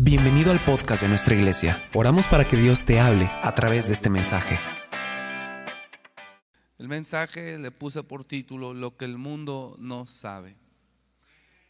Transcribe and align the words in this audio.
Bienvenido 0.00 0.52
al 0.52 0.64
podcast 0.64 1.02
de 1.02 1.08
nuestra 1.08 1.34
iglesia. 1.34 1.90
Oramos 1.92 2.28
para 2.28 2.46
que 2.46 2.56
Dios 2.56 2.84
te 2.84 3.00
hable 3.00 3.28
a 3.42 3.52
través 3.56 3.88
de 3.88 3.94
este 3.94 4.08
mensaje. 4.08 4.56
El 6.78 6.86
mensaje 6.86 7.58
le 7.58 7.72
puse 7.72 8.04
por 8.04 8.24
título 8.24 8.74
Lo 8.74 8.96
que 8.96 9.06
el 9.06 9.18
mundo 9.18 9.74
no 9.80 10.06
sabe. 10.06 10.54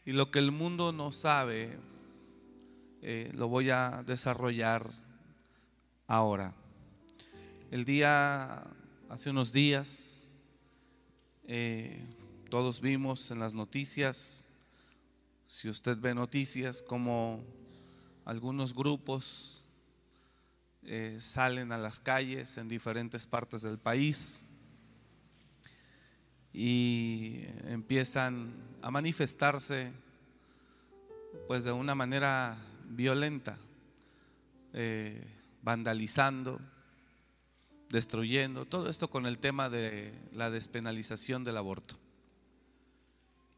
Y 0.05 0.11
lo 0.11 0.29
que 0.29 0.37
el 0.37 0.51
mundo 0.51 0.91
no 0.91 1.11
sabe 1.11 1.79
eh, 3.01 3.31
lo 3.33 3.47
voy 3.47 3.71
a 3.71 4.03
desarrollar 4.05 4.87
ahora. 6.05 6.53
El 7.71 7.83
día, 7.83 8.63
hace 9.09 9.31
unos 9.31 9.51
días, 9.51 10.29
eh, 11.47 12.05
todos 12.51 12.79
vimos 12.79 13.31
en 13.31 13.39
las 13.39 13.55
noticias, 13.55 14.45
si 15.47 15.67
usted 15.67 15.97
ve 15.97 16.13
noticias, 16.13 16.83
como 16.83 17.43
algunos 18.29 18.75
grupos 18.75 19.63
eh, 20.83 21.17
salen 21.19 21.71
a 21.71 21.79
las 21.79 21.99
calles 21.99 22.59
en 22.59 22.67
diferentes 22.67 23.25
partes 23.25 23.63
del 23.63 23.79
país 23.79 24.43
y 26.53 27.45
empiezan 27.65 28.53
a 28.83 28.91
manifestarse 28.91 29.91
pues 31.47 31.63
de 31.63 31.71
una 31.71 31.95
manera 31.95 32.55
violenta, 32.89 33.57
eh, 34.73 35.25
vandalizando, 35.63 36.61
destruyendo, 37.89 38.65
todo 38.65 38.91
esto 38.91 39.09
con 39.09 39.25
el 39.25 39.39
tema 39.39 39.71
de 39.71 40.13
la 40.33 40.51
despenalización 40.51 41.43
del 41.43 41.57
aborto. 41.57 41.97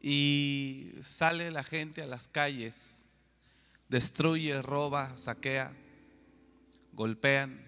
Y 0.00 0.92
sale 1.02 1.50
la 1.50 1.62
gente 1.62 2.00
a 2.00 2.06
las 2.06 2.26
calles 2.26 3.01
destruye, 3.88 4.60
roba, 4.62 5.16
saquea, 5.16 5.72
golpean, 6.92 7.64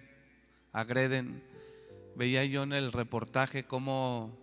agreden. 0.71 1.43
Veía 2.15 2.45
yo 2.45 2.63
en 2.63 2.73
el 2.73 2.91
reportaje 2.91 3.65
cómo 3.65 4.37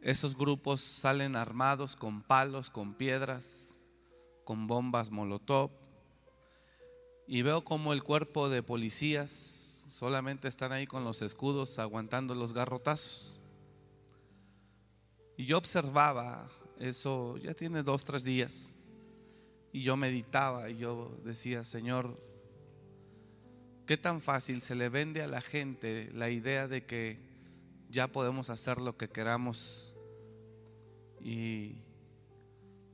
esos 0.00 0.36
grupos 0.36 0.80
salen 0.82 1.34
armados 1.34 1.96
con 1.96 2.22
palos, 2.22 2.70
con 2.70 2.94
piedras, 2.94 3.78
con 4.44 4.66
bombas 4.66 5.10
molotov. 5.10 5.70
Y 7.26 7.42
veo 7.42 7.64
como 7.64 7.92
el 7.92 8.04
cuerpo 8.04 8.48
de 8.48 8.62
policías 8.62 9.84
solamente 9.88 10.46
están 10.46 10.72
ahí 10.72 10.86
con 10.86 11.02
los 11.02 11.22
escudos 11.22 11.78
aguantando 11.80 12.34
los 12.34 12.52
garrotazos. 12.52 13.40
Y 15.36 15.46
yo 15.46 15.58
observaba 15.58 16.48
eso, 16.78 17.36
ya 17.38 17.54
tiene 17.54 17.82
dos, 17.82 18.04
tres 18.04 18.22
días. 18.22 18.75
Y 19.76 19.82
yo 19.82 19.94
meditaba 19.94 20.70
y 20.70 20.78
yo 20.78 21.20
decía, 21.22 21.62
Señor, 21.62 22.18
¿qué 23.84 23.98
tan 23.98 24.22
fácil 24.22 24.62
se 24.62 24.74
le 24.74 24.88
vende 24.88 25.20
a 25.20 25.28
la 25.28 25.42
gente 25.42 26.10
la 26.14 26.30
idea 26.30 26.66
de 26.66 26.86
que 26.86 27.18
ya 27.90 28.08
podemos 28.08 28.48
hacer 28.48 28.80
lo 28.80 28.96
que 28.96 29.10
queramos 29.10 29.94
y 31.22 31.74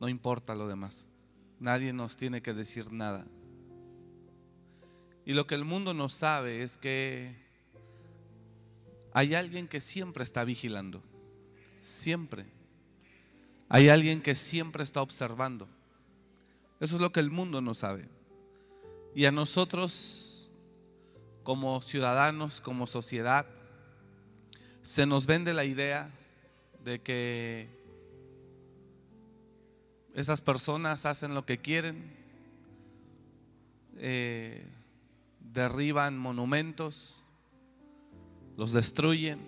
no 0.01 0.09
importa 0.09 0.57
lo 0.57 0.67
demás? 0.67 1.07
Nadie 1.61 1.93
nos 1.93 2.17
tiene 2.17 2.43
que 2.43 2.53
decir 2.53 2.91
nada. 2.91 3.29
Y 5.25 5.35
lo 5.35 5.47
que 5.47 5.55
el 5.55 5.65
mundo 5.65 5.95
no 5.95 6.09
sabe 6.09 6.65
es 6.65 6.79
que 6.79 7.33
hay 9.13 9.37
alguien 9.37 9.69
que 9.69 9.79
siempre 9.79 10.25
está 10.25 10.43
vigilando. 10.43 11.01
Siempre. 11.81 12.45
Hay 13.69 13.89
alguien 13.89 14.21
que 14.21 14.35
siempre 14.35 14.83
está 14.83 15.01
observando. 15.01 15.69
Eso 16.83 16.97
es 16.97 17.01
lo 17.01 17.13
que 17.13 17.21
el 17.21 17.31
mundo 17.31 17.61
no 17.61 17.75
sabe. 17.75 18.09
Y 19.15 19.27
a 19.27 19.31
nosotros, 19.31 20.51
como 21.45 21.81
ciudadanos, 21.81 22.61
como 22.61 22.89
sociedad, 22.89 23.47
se 24.83 25.07
nos 25.07 25.27
vende 25.27 25.55
la 25.55 25.65
idea 25.65 26.11
de 26.83 27.01
que 27.01 27.69
esas 30.17 30.41
personas 30.41 31.07
hacen 31.07 31.35
lo 31.35 31.47
que 31.47 31.59
quieren, 31.59 32.17
eh, 33.99 34.67
derriban 35.39 36.19
monumentos, 36.19 37.23
los 38.57 38.73
destruyen, 38.73 39.39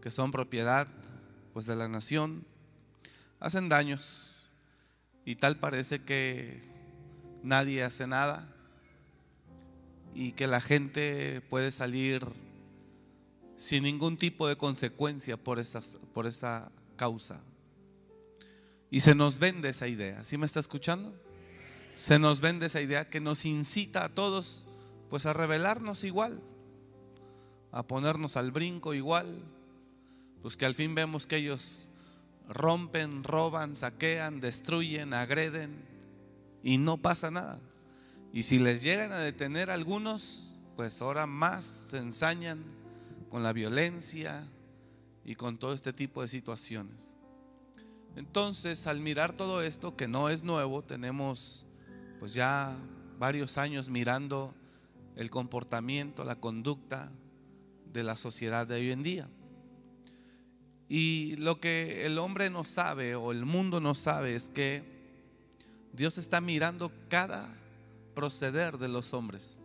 que 0.00 0.12
son 0.12 0.30
propiedad 0.30 0.86
pues 1.54 1.66
de 1.66 1.74
la 1.74 1.88
nación, 1.88 2.46
hacen 3.40 3.68
daños 3.68 4.27
y 5.28 5.36
tal 5.36 5.58
parece 5.58 6.00
que 6.00 6.58
nadie 7.42 7.82
hace 7.82 8.06
nada 8.06 8.48
y 10.14 10.32
que 10.32 10.46
la 10.46 10.62
gente 10.62 11.42
puede 11.50 11.70
salir 11.70 12.22
sin 13.54 13.82
ningún 13.82 14.16
tipo 14.16 14.48
de 14.48 14.56
consecuencia 14.56 15.36
por, 15.36 15.60
por 16.14 16.26
esa 16.26 16.72
causa. 16.96 17.42
Y 18.90 19.00
se 19.00 19.14
nos 19.14 19.38
vende 19.38 19.68
esa 19.68 19.86
idea, 19.86 20.24
¿sí 20.24 20.38
me 20.38 20.46
está 20.46 20.60
escuchando? 20.60 21.14
Se 21.92 22.18
nos 22.18 22.40
vende 22.40 22.64
esa 22.64 22.80
idea 22.80 23.10
que 23.10 23.20
nos 23.20 23.44
incita 23.44 24.06
a 24.06 24.08
todos 24.08 24.64
pues 25.10 25.26
a 25.26 25.34
rebelarnos 25.34 26.04
igual, 26.04 26.40
a 27.70 27.86
ponernos 27.86 28.38
al 28.38 28.50
brinco 28.50 28.94
igual, 28.94 29.42
pues 30.40 30.56
que 30.56 30.64
al 30.64 30.74
fin 30.74 30.94
vemos 30.94 31.26
que 31.26 31.36
ellos 31.36 31.87
rompen, 32.48 33.22
roban, 33.24 33.76
saquean, 33.76 34.40
destruyen, 34.40 35.14
agreden 35.14 35.84
y 36.62 36.78
no 36.78 36.96
pasa 36.96 37.30
nada. 37.30 37.60
Y 38.32 38.42
si 38.42 38.58
les 38.58 38.82
llegan 38.82 39.12
a 39.12 39.18
detener 39.18 39.70
algunos, 39.70 40.54
pues 40.76 41.00
ahora 41.02 41.26
más 41.26 41.64
se 41.64 41.98
ensañan 41.98 42.64
con 43.30 43.42
la 43.42 43.52
violencia 43.52 44.48
y 45.24 45.34
con 45.34 45.58
todo 45.58 45.74
este 45.74 45.92
tipo 45.92 46.22
de 46.22 46.28
situaciones. 46.28 47.16
Entonces, 48.16 48.86
al 48.86 49.00
mirar 49.00 49.32
todo 49.32 49.62
esto, 49.62 49.94
que 49.96 50.08
no 50.08 50.28
es 50.28 50.42
nuevo, 50.42 50.82
tenemos 50.82 51.66
pues 52.18 52.34
ya 52.34 52.76
varios 53.18 53.58
años 53.58 53.90
mirando 53.90 54.54
el 55.16 55.30
comportamiento, 55.30 56.24
la 56.24 56.36
conducta 56.36 57.12
de 57.92 58.02
la 58.02 58.16
sociedad 58.16 58.66
de 58.66 58.76
hoy 58.76 58.92
en 58.92 59.02
día. 59.02 59.28
Y 60.88 61.36
lo 61.36 61.60
que 61.60 62.06
el 62.06 62.18
hombre 62.18 62.48
no 62.48 62.64
sabe 62.64 63.14
o 63.14 63.30
el 63.30 63.44
mundo 63.44 63.80
no 63.80 63.94
sabe 63.94 64.34
es 64.34 64.48
que 64.48 64.82
Dios 65.92 66.16
está 66.16 66.40
mirando 66.40 66.90
cada 67.08 67.54
proceder 68.14 68.78
de 68.78 68.88
los 68.88 69.12
hombres. 69.12 69.60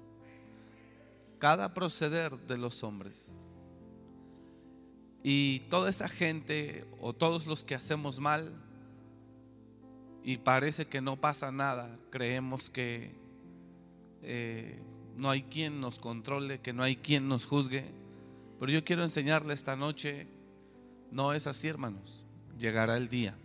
Cada 1.39 1.73
proceder 1.73 2.37
de 2.39 2.57
los 2.57 2.83
hombres. 2.83 3.31
Y 5.23 5.59
toda 5.69 5.89
esa 5.89 6.09
gente 6.09 6.85
o 6.99 7.13
todos 7.13 7.47
los 7.47 7.63
que 7.63 7.75
hacemos 7.75 8.19
mal 8.19 8.51
y 10.23 10.37
parece 10.37 10.87
que 10.87 11.01
no 11.01 11.19
pasa 11.19 11.51
nada, 11.51 11.97
creemos 12.09 12.69
que 12.69 13.11
eh, 14.21 14.81
no 15.17 15.29
hay 15.29 15.43
quien 15.43 15.79
nos 15.79 15.99
controle, 15.99 16.59
que 16.59 16.73
no 16.73 16.83
hay 16.83 16.97
quien 16.97 17.27
nos 17.27 17.45
juzgue. 17.45 17.85
Pero 18.59 18.71
yo 18.71 18.83
quiero 18.83 19.03
enseñarle 19.03 19.53
esta 19.53 19.75
noche 19.75 20.27
no 21.13 21.31
es 21.33 21.45
así, 21.47 21.67
hermanos. 21.67 22.23
Llegará 22.59 22.97
el 22.97 23.07
día. 23.07 23.37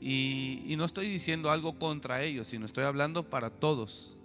Y, 0.00 0.74
no 0.78 0.84
estoy 0.84 1.08
diciendo 1.08 1.50
algo 1.50 1.78
contra 1.78 2.22
ellos, 2.22 2.46
sino 2.46 2.64
estoy 2.64 2.84
hablando 2.84 3.28
para 3.28 3.50
todos 3.50 4.16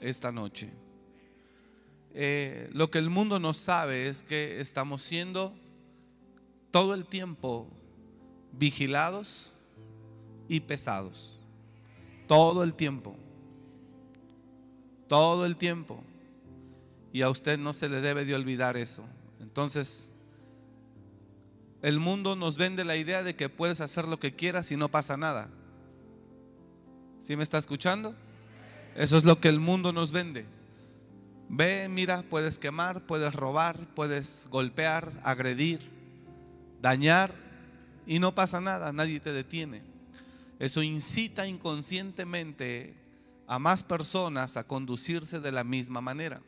esta 0.00 0.30
noche. 0.30 0.70
Eh, 2.14 2.68
lo 2.72 2.90
que 2.90 2.98
el 2.98 3.08
mundo 3.08 3.38
no 3.38 3.54
sabe 3.54 4.08
es 4.08 4.22
que 4.22 4.60
estamos 4.60 5.00
siendo 5.00 5.54
todo 6.70 6.94
el 6.94 7.06
tiempo 7.06 7.66
vigilados 8.52 9.52
y 10.48 10.60
pesados. 10.60 11.38
Todo 12.26 12.62
el 12.62 12.74
tiempo. 12.74 13.16
Todo 15.08 15.46
el 15.46 15.56
tiempo. 15.56 16.02
Y 17.12 17.22
a 17.22 17.30
usted 17.30 17.58
no 17.58 17.72
se 17.72 17.88
le 17.88 18.02
debe 18.02 18.26
de 18.26 18.34
olvidar 18.34 18.76
eso. 18.76 19.04
Entonces, 19.40 20.11
el 21.82 21.98
mundo 21.98 22.36
nos 22.36 22.56
vende 22.56 22.84
la 22.84 22.96
idea 22.96 23.22
de 23.22 23.34
que 23.34 23.48
puedes 23.48 23.80
hacer 23.80 24.06
lo 24.06 24.18
que 24.20 24.34
quieras 24.34 24.70
y 24.70 24.76
no 24.76 24.88
pasa 24.88 25.16
nada. 25.16 25.50
¿Sí 27.20 27.36
me 27.36 27.42
está 27.42 27.58
escuchando? 27.58 28.14
Eso 28.94 29.16
es 29.16 29.24
lo 29.24 29.40
que 29.40 29.48
el 29.48 29.58
mundo 29.58 29.92
nos 29.92 30.12
vende. 30.12 30.46
Ve, 31.48 31.88
mira, 31.88 32.22
puedes 32.22 32.58
quemar, 32.58 33.04
puedes 33.06 33.34
robar, 33.34 33.94
puedes 33.94 34.46
golpear, 34.50 35.12
agredir, 35.22 35.80
dañar 36.80 37.34
y 38.06 38.20
no 38.20 38.34
pasa 38.34 38.60
nada, 38.60 38.92
nadie 38.92 39.20
te 39.20 39.32
detiene. 39.32 39.82
Eso 40.58 40.82
incita 40.82 41.46
inconscientemente 41.46 42.94
a 43.48 43.58
más 43.58 43.82
personas 43.82 44.56
a 44.56 44.66
conducirse 44.66 45.40
de 45.40 45.52
la 45.52 45.64
misma 45.64 46.00
manera. 46.00 46.40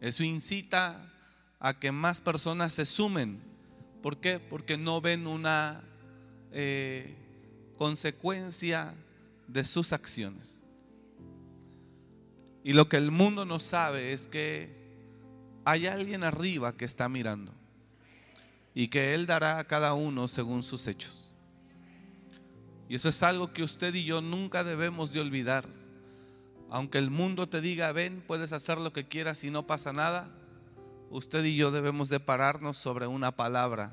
Eso 0.00 0.24
incita 0.24 1.07
a 1.60 1.78
que 1.78 1.92
más 1.92 2.20
personas 2.20 2.72
se 2.72 2.84
sumen. 2.84 3.40
¿Por 4.02 4.18
qué? 4.18 4.38
Porque 4.38 4.76
no 4.76 5.00
ven 5.00 5.26
una, 5.26 5.82
eh, 6.52 7.14
consecuencia 7.78 8.94
de 9.46 9.64
sus 9.64 9.92
acciones. 9.92 10.66
Y 12.64 12.74
lo 12.74 12.88
que 12.88 12.96
el 12.96 13.10
mundo 13.10 13.46
no 13.46 13.60
sabe 13.60 14.12
es 14.12 14.26
que 14.26 14.76
hay 15.64 15.86
alguien 15.86 16.24
arriba 16.24 16.76
que 16.76 16.84
está 16.84 17.08
mirando 17.08 17.54
y 18.74 18.88
que 18.88 19.14
Él 19.14 19.26
dará 19.26 19.58
a 19.58 19.64
cada 19.64 19.94
uno 19.94 20.28
según 20.28 20.62
sus 20.62 20.86
hechos. 20.86 21.32
Y 22.88 22.96
eso 22.96 23.08
es 23.08 23.22
algo 23.22 23.52
que 23.52 23.62
usted 23.62 23.94
y 23.94 24.04
yo 24.04 24.20
nunca 24.20 24.64
debemos 24.64 25.12
de 25.12 25.20
olvidar. 25.20 25.64
Aunque 26.70 26.98
el 26.98 27.10
mundo 27.10 27.48
te 27.48 27.60
diga, 27.60 27.92
ven, 27.92 28.22
puedes 28.26 28.52
hacer 28.52 28.78
lo 28.78 28.92
que 28.92 29.06
quieras 29.06 29.44
y 29.44 29.50
no 29.50 29.66
pasa 29.66 29.92
nada, 29.92 30.30
usted 31.10 31.44
y 31.44 31.56
yo 31.56 31.70
debemos 31.70 32.08
de 32.08 32.20
pararnos 32.20 32.76
sobre 32.76 33.06
una 33.06 33.32
palabra, 33.32 33.92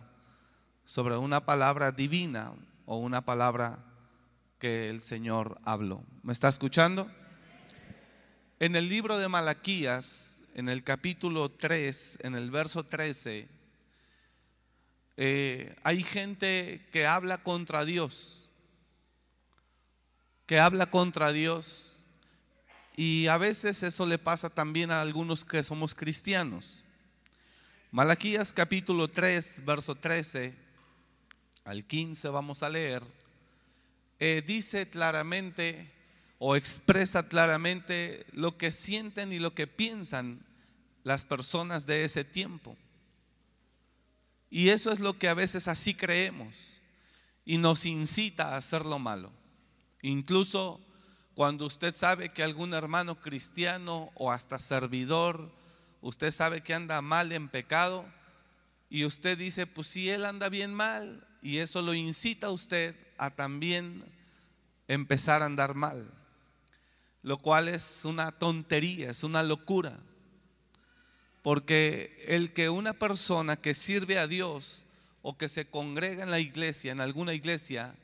sobre 0.83 1.17
una 1.17 1.45
palabra 1.45 1.91
divina 1.91 2.53
o 2.85 2.97
una 2.97 3.25
palabra 3.25 3.83
que 4.59 4.89
el 4.89 5.01
Señor 5.01 5.59
habló. 5.63 6.03
¿Me 6.23 6.33
está 6.33 6.50
escuchando? 6.50 7.09
En 8.59 8.75
el 8.75 8.88
libro 8.88 9.17
de 9.17 9.27
Malaquías, 9.27 10.44
en 10.56 10.69
el 10.69 10.83
capítulo 10.83 11.50
3, 11.50 12.19
en 12.23 12.35
el 12.35 12.51
verso 12.51 12.83
13, 12.85 13.47
eh, 15.18 15.75
hay 15.83 16.03
gente 16.03 16.88
que 16.91 17.06
habla 17.06 17.39
contra 17.39 17.83
Dios, 17.83 18.50
que 20.45 20.59
habla 20.59 20.89
contra 20.89 21.31
Dios, 21.31 21.97
y 22.95 23.27
a 23.27 23.38
veces 23.38 23.83
eso 23.83 24.06
le 24.06 24.18
pasa 24.18 24.50
también 24.50 24.91
a 24.91 25.01
algunos 25.01 25.44
que 25.44 25.63
somos 25.63 25.94
cristianos. 25.95 26.84
Malaquías 27.95 28.51
capítulo 28.51 29.07
3, 29.07 29.63
verso 29.63 29.95
13 29.95 30.53
al 31.63 31.86
15 31.86 32.27
vamos 32.27 32.62
a 32.62 32.68
leer, 32.68 33.01
eh, 34.19 34.44
dice 34.45 34.89
claramente 34.89 35.89
o 36.38 36.57
expresa 36.57 37.30
claramente 37.30 38.25
lo 38.33 38.57
que 38.57 38.74
sienten 38.74 39.31
y 39.31 39.39
lo 39.39 39.53
que 39.53 39.65
piensan 39.65 40.42
las 41.06 41.24
personas 41.24 41.86
de 41.86 42.03
ese 42.03 42.25
tiempo. 42.25 42.75
Y 44.50 44.71
eso 44.71 44.92
es 44.92 45.00
lo 45.00 45.18
que 45.18 45.30
a 45.30 45.33
veces 45.33 45.69
así 45.69 45.94
creemos 45.94 46.75
y 47.45 47.59
nos 47.59 47.86
incita 47.86 48.50
a 48.50 48.57
hacer 48.57 48.86
lo 48.86 49.00
malo. 49.00 49.31
Incluso 50.01 50.81
cuando 51.33 51.65
usted 51.65 51.95
sabe 51.95 52.27
que 52.27 52.44
algún 52.44 52.74
hermano 52.74 53.21
cristiano 53.21 54.12
o 54.15 54.33
hasta 54.33 54.59
servidor, 54.59 55.50
usted 56.06 56.30
sabe 56.30 56.62
que 56.62 56.75
anda 56.75 57.02
mal 57.02 57.31
en 57.31 57.50
pecado 57.50 58.06
y 58.92 59.06
usted 59.06 59.40
dice, 59.40 59.66
pues 59.66 59.88
si 59.88 60.07
él 60.07 60.24
anda 60.24 60.50
bien 60.50 60.72
mal 60.72 61.28
y 61.42 61.57
eso 61.57 61.81
lo 61.81 61.96
incita 61.96 62.48
a 62.48 62.52
usted 62.52 62.96
a 63.18 63.31
también 63.31 64.06
empezar 64.88 65.42
a 65.42 65.48
andar 65.48 65.74
mal, 65.74 66.07
lo 67.24 67.40
cual 67.40 67.69
es 67.69 68.06
una 68.06 68.31
tontería, 68.31 69.10
es 69.10 69.24
una 69.24 69.42
locura. 69.42 69.98
Porque 71.42 72.24
el 72.28 72.54
que 72.54 72.69
una 72.69 72.94
persona 72.94 73.56
que 73.56 73.74
sirve 73.74 74.19
a 74.19 74.28
Dios 74.28 74.84
o 75.24 75.36
que 75.40 75.50
se 75.50 75.66
congrega 75.66 76.24
en 76.24 76.30
la 76.30 76.40
iglesia, 76.40 76.92
en 76.92 77.02
alguna 77.02 77.34
iglesia, 77.34 77.96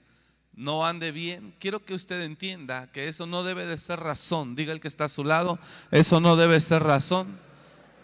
no 0.54 0.88
ande 0.88 1.12
bien, 1.12 1.54
quiero 1.60 1.86
que 1.86 1.94
usted 1.94 2.22
entienda 2.24 2.92
que 2.92 3.08
eso 3.08 3.28
no 3.28 3.44
debe 3.44 3.68
de 3.68 3.78
ser 3.78 4.00
razón. 4.00 4.56
Diga 4.56 4.74
el 4.74 4.80
que 4.80 4.88
está 4.88 5.06
a 5.06 5.10
su 5.10 5.24
lado, 5.24 5.60
eso 5.92 6.20
no 6.20 6.36
debe 6.36 6.60
ser 6.60 6.82
razón 6.82 7.51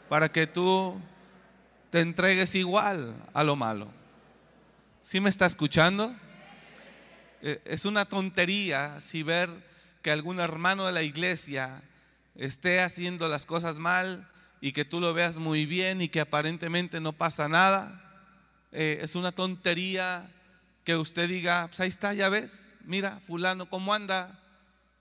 para 0.10 0.32
que 0.32 0.48
tú 0.48 1.00
te 1.90 2.02
entregues 2.02 2.56
igual 2.56 3.16
a 3.34 3.44
lo 3.44 3.56
malo. 3.56 3.88
¿Sí 5.02 5.20
me 5.20 5.30
está 5.30 5.46
escuchando? 5.46 6.14
Eh, 7.42 7.62
es 7.66 7.86
una 7.86 8.06
tontería 8.06 9.00
si 9.00 9.24
ver 9.24 9.50
que 10.02 10.12
algún 10.12 10.40
hermano 10.40 10.86
de 10.86 10.92
la 10.92 11.04
iglesia 11.04 11.82
esté 12.36 12.82
haciendo 12.82 13.28
las 13.28 13.46
cosas 13.46 13.80
mal 13.80 14.28
y 14.62 14.72
que 14.72 14.86
tú 14.86 15.00
lo 15.00 15.14
veas 15.14 15.38
muy 15.38 15.66
bien 15.66 16.02
y 16.02 16.10
que 16.10 16.20
aparentemente 16.20 17.00
no 17.00 17.14
pasa 17.14 17.48
nada. 17.48 18.04
Eh, 18.72 19.00
es 19.02 19.16
una 19.16 19.32
tontería 19.32 20.30
que 20.84 20.96
usted 20.96 21.28
diga, 21.28 21.68
pues 21.68 21.80
ahí 21.80 21.90
está, 21.90 22.14
ya 22.14 22.30
ves, 22.30 22.78
mira, 22.86 23.20
fulano 23.20 23.70
cómo 23.70 23.94
anda, 23.94 24.40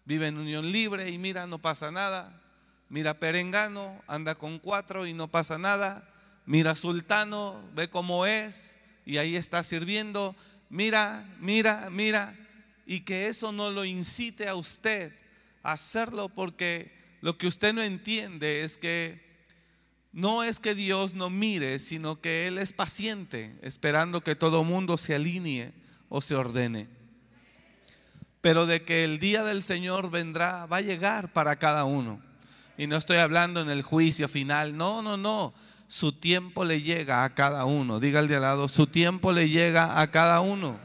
vive 0.05 0.27
en 0.27 0.37
unión 0.37 0.71
libre 0.73 1.09
y 1.11 1.19
mira, 1.19 1.47
no 1.47 1.59
pasa 1.59 1.91
nada. 1.91 2.41
Mira, 2.89 3.19
Perengano 3.19 4.03
anda 4.07 4.35
con 4.35 4.59
cuatro 4.59 5.07
y 5.07 5.13
no 5.13 5.29
pasa 5.29 5.59
nada. 5.59 6.09
Mira, 6.45 6.75
Sultano, 6.75 7.63
ve 7.75 7.89
cómo 7.91 8.27
es 8.27 8.79
y 9.05 9.19
ahí 9.19 9.37
está 9.37 9.63
sirviendo 9.63 10.37
mira, 10.69 11.27
mira, 11.41 11.89
mira, 11.91 12.35
y 12.87 13.01
que 13.01 13.27
eso 13.27 13.53
no 13.53 13.71
lo 13.71 13.85
incite 13.85 14.49
a 14.49 14.55
usted 14.55 15.13
a 15.63 15.73
hacerlo 15.73 16.29
porque 16.29 16.93
lo 17.21 17.37
que 17.37 17.47
usted 17.47 17.73
no 17.73 17.83
entiende 17.83 18.63
es 18.63 18.77
que 18.77 19.25
no 20.13 20.45
es 20.45 20.61
que 20.61 20.75
Dios 20.75 21.15
no 21.15 21.29
mire, 21.29 21.79
sino 21.79 22.21
que 22.21 22.47
Él 22.47 22.59
es 22.59 22.73
paciente, 22.73 23.55
esperando 23.63 24.23
que 24.23 24.35
todo 24.35 24.65
mundo 24.65 24.97
se 24.97 25.15
alinee 25.15 25.73
o 26.09 26.21
se 26.21 26.35
ordene. 26.35 26.89
Pero 28.41 28.65
de 28.65 28.83
que 28.83 29.05
el 29.05 29.19
día 29.19 29.45
del 29.45 29.63
Señor 29.63 30.11
vendrá, 30.11 30.67
va 30.67 30.79
a 30.79 30.83
llegar 30.83 31.33
para 31.33 31.57
cada 31.57 31.85
uno. 31.85 32.23
Y 32.79 32.87
no 32.87 32.97
estoy 32.97 33.19
hablando 33.19 33.61
en 33.61 33.71
el 33.71 33.83
juicio 33.83 34.29
final, 34.29 34.77
no, 34.77 35.03
no, 35.03 35.17
no 35.17 35.55
su 35.89 36.13
tiempo 36.13 36.65
le 36.65 36.83
llega 36.83 37.25
a 37.25 37.35
cada 37.35 37.65
uno. 37.65 38.01
Diga 38.01 38.21
al 38.21 38.29
de 38.29 38.37
al 38.37 38.43
lado, 38.43 38.69
su 38.69 38.87
tiempo 38.87 39.33
le 39.33 39.49
llega 39.49 40.01
a 40.01 40.11
cada 40.11 40.41
uno. 40.41 40.79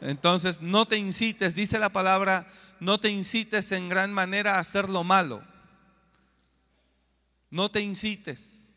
Entonces, 0.00 0.60
no 0.60 0.86
te 0.86 0.96
incites, 0.96 1.54
dice 1.54 1.78
la 1.78 1.90
palabra, 1.90 2.46
no 2.80 2.98
te 2.98 3.10
incites 3.10 3.72
en 3.72 3.88
gran 3.88 4.12
manera 4.12 4.56
a 4.56 4.60
hacer 4.60 4.88
lo 4.88 5.04
malo. 5.04 5.42
No 7.50 7.70
te 7.70 7.80
incites. 7.80 8.74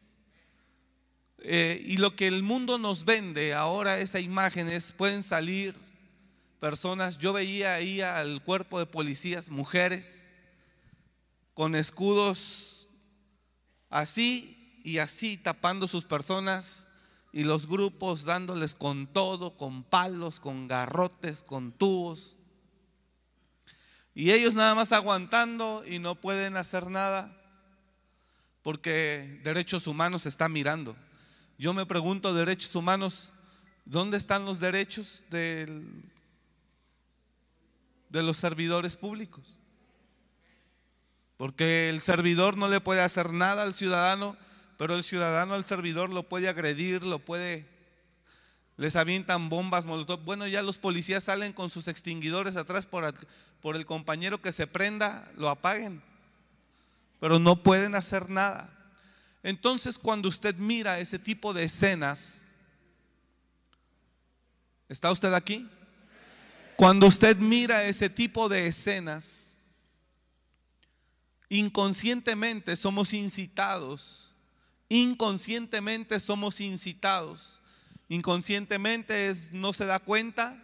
Eh, 1.40 1.82
y 1.86 1.98
lo 1.98 2.16
que 2.16 2.28
el 2.28 2.44
mundo 2.44 2.78
nos 2.78 3.06
vende 3.06 3.54
ahora, 3.54 4.00
esas 4.00 4.22
imágenes, 4.22 4.92
pueden 4.92 5.24
salir 5.24 5.76
personas, 6.60 7.20
yo 7.20 7.34
veía 7.34 7.76
ahí 7.76 8.02
al 8.02 8.42
cuerpo 8.42 8.80
de 8.80 8.88
policías, 8.88 9.52
mujeres, 9.52 10.34
con 11.56 11.74
escudos 11.74 12.90
así 13.90 14.82
y 14.84 15.00
así 15.00 15.38
tapando 15.38 15.88
sus 15.88 16.06
personas 16.06 16.88
y 17.32 17.46
los 17.46 17.66
grupos 17.68 18.26
dándoles 18.26 18.76
con 18.76 19.08
todo, 19.08 19.58
con 19.58 19.84
palos, 19.84 20.40
con 20.40 20.68
garrotes, 20.68 21.44
con 21.44 21.72
tubos. 21.72 22.38
Y 24.14 24.32
ellos 24.32 24.54
nada 24.54 24.76
más 24.76 24.92
aguantando 24.92 25.84
y 25.88 26.00
no 26.00 26.16
pueden 26.16 26.58
hacer 26.58 26.90
nada 26.92 27.36
porque 28.62 29.40
derechos 29.44 29.88
humanos 29.88 30.26
está 30.26 30.50
mirando. 30.50 30.96
Yo 31.58 31.74
me 31.74 31.86
pregunto, 31.86 32.34
derechos 32.34 32.76
humanos, 32.76 33.32
¿dónde 33.86 34.18
están 34.18 34.44
los 34.44 34.60
derechos 34.60 35.24
de 35.30 35.68
los 38.12 38.38
servidores 38.38 38.98
públicos? 38.98 39.58
Porque 41.38 41.90
el 41.90 42.02
servidor 42.02 42.58
no 42.58 42.68
le 42.70 42.82
puede 42.82 43.02
hacer 43.02 43.34
nada 43.34 43.64
al 43.64 43.74
ciudadano 43.74 44.38
pero 44.78 44.96
el 44.96 45.04
ciudadano, 45.04 45.54
al 45.54 45.64
servidor, 45.64 46.10
lo 46.10 46.24
puede 46.24 46.50
agredir, 46.50 47.04
lo 47.04 47.20
puede... 47.20 47.66
Les 48.78 48.98
avientan 48.98 49.48
bombas, 49.48 49.86
molotov. 49.86 50.20
Bueno, 50.26 50.48
ya 50.48 50.62
los 50.62 50.78
policías 50.78 51.24
salen 51.24 51.54
con 51.54 51.70
sus 51.70 51.88
extinguidores 51.88 52.58
atrás 52.58 52.86
por, 52.86 53.14
por 53.62 53.78
el 53.78 53.86
compañero 53.86 54.42
que 54.42 54.52
se 54.52 54.68
prenda, 54.68 55.32
lo 55.38 55.48
apaguen. 55.48 56.02
Pero 57.22 57.40
no 57.40 57.64
pueden 57.64 57.96
hacer 57.96 58.30
nada. 58.30 58.70
Entonces, 59.44 59.98
cuando 59.98 60.28
usted 60.28 60.56
mira 60.56 61.00
ese 61.00 61.20
tipo 61.20 61.54
de 61.54 61.64
escenas, 61.64 62.44
¿está 64.90 65.10
usted 65.10 65.34
aquí? 65.34 65.70
Cuando 66.76 67.08
usted 67.08 67.38
mira 67.38 67.86
ese 67.86 68.10
tipo 68.10 68.50
de 68.50 68.68
escenas, 68.68 69.55
inconscientemente 71.50 72.76
somos 72.76 73.14
incitados 73.14 74.26
inconscientemente 74.90 76.20
somos 76.20 76.62
incitados. 76.62 77.62
Inconscientemente 78.08 79.30
es, 79.30 79.52
no 79.52 79.74
se 79.74 79.86
da 79.86 80.00
cuenta 80.00 80.62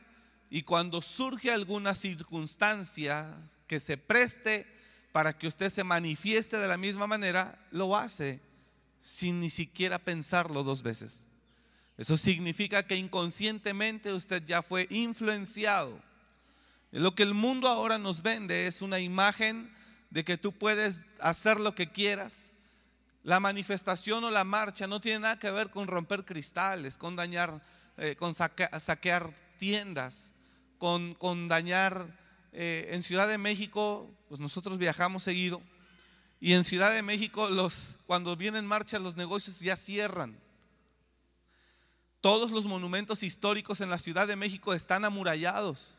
y 0.49 0.63
cuando 0.63 1.01
surge 1.01 1.51
alguna 1.51 1.95
circunstancia 1.95 3.35
que 3.67 3.79
se 3.79 3.97
preste 3.97 4.67
para 5.11 5.37
que 5.37 5.47
usted 5.47 5.69
se 5.69 5.83
manifieste 5.83 6.57
de 6.57 6.67
la 6.67 6.77
misma 6.77 7.07
manera, 7.07 7.59
lo 7.71 7.97
hace 7.97 8.39
sin 8.99 9.39
ni 9.39 9.49
siquiera 9.49 9.97
pensarlo 9.97 10.63
dos 10.63 10.83
veces. 10.83 11.27
Eso 11.97 12.15
significa 12.15 12.85
que 12.85 12.95
inconscientemente 12.95 14.13
usted 14.13 14.43
ya 14.45 14.61
fue 14.61 14.87
influenciado. 14.89 15.99
Lo 16.91 17.15
que 17.15 17.23
el 17.23 17.33
mundo 17.33 17.67
ahora 17.67 17.97
nos 17.97 18.21
vende 18.21 18.67
es 18.67 18.81
una 18.81 18.99
imagen 18.99 19.73
de 20.11 20.23
que 20.23 20.37
tú 20.37 20.51
puedes 20.51 21.01
hacer 21.19 21.59
lo 21.59 21.73
que 21.73 21.91
quieras, 21.91 22.53
la 23.23 23.39
manifestación 23.39 24.23
o 24.23 24.31
la 24.31 24.43
marcha 24.43 24.85
no 24.85 25.01
tiene 25.01 25.19
nada 25.19 25.39
que 25.39 25.49
ver 25.49 25.71
con 25.71 25.87
romper 25.87 26.25
cristales, 26.25 26.97
con 26.97 27.15
dañar, 27.15 27.63
eh, 27.97 28.15
con 28.15 28.33
saquear 28.35 29.33
tiendas. 29.57 30.33
con, 30.77 31.13
con 31.15 31.47
dañar. 31.47 32.07
eh, 32.53 32.89
en 32.91 33.03
Ciudad 33.03 33.27
de 33.27 33.37
México, 33.37 34.09
pues 34.27 34.39
nosotros 34.41 34.77
viajamos 34.77 35.23
seguido. 35.23 35.61
Y 36.39 36.53
en 36.53 36.63
Ciudad 36.63 36.91
de 36.91 37.03
México, 37.03 37.49
los, 37.49 37.97
cuando 38.07 38.35
vienen 38.35 38.65
marcha, 38.65 38.99
los 38.99 39.15
negocios 39.15 39.59
ya 39.59 39.77
cierran. 39.77 40.37
Todos 42.19 42.51
los 42.51 42.65
monumentos 42.65 43.23
históricos 43.23 43.79
en 43.81 43.89
la 43.89 43.97
Ciudad 43.97 44.27
de 44.27 44.35
México 44.35 44.73
están 44.73 45.05
amurallados. 45.05 45.95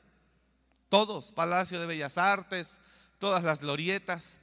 Todos, 0.89 1.33
Palacio 1.33 1.81
de 1.81 1.87
Bellas 1.87 2.19
Artes, 2.19 2.81
todas 3.23 3.45
las 3.45 3.61
glorietas. 3.61 4.41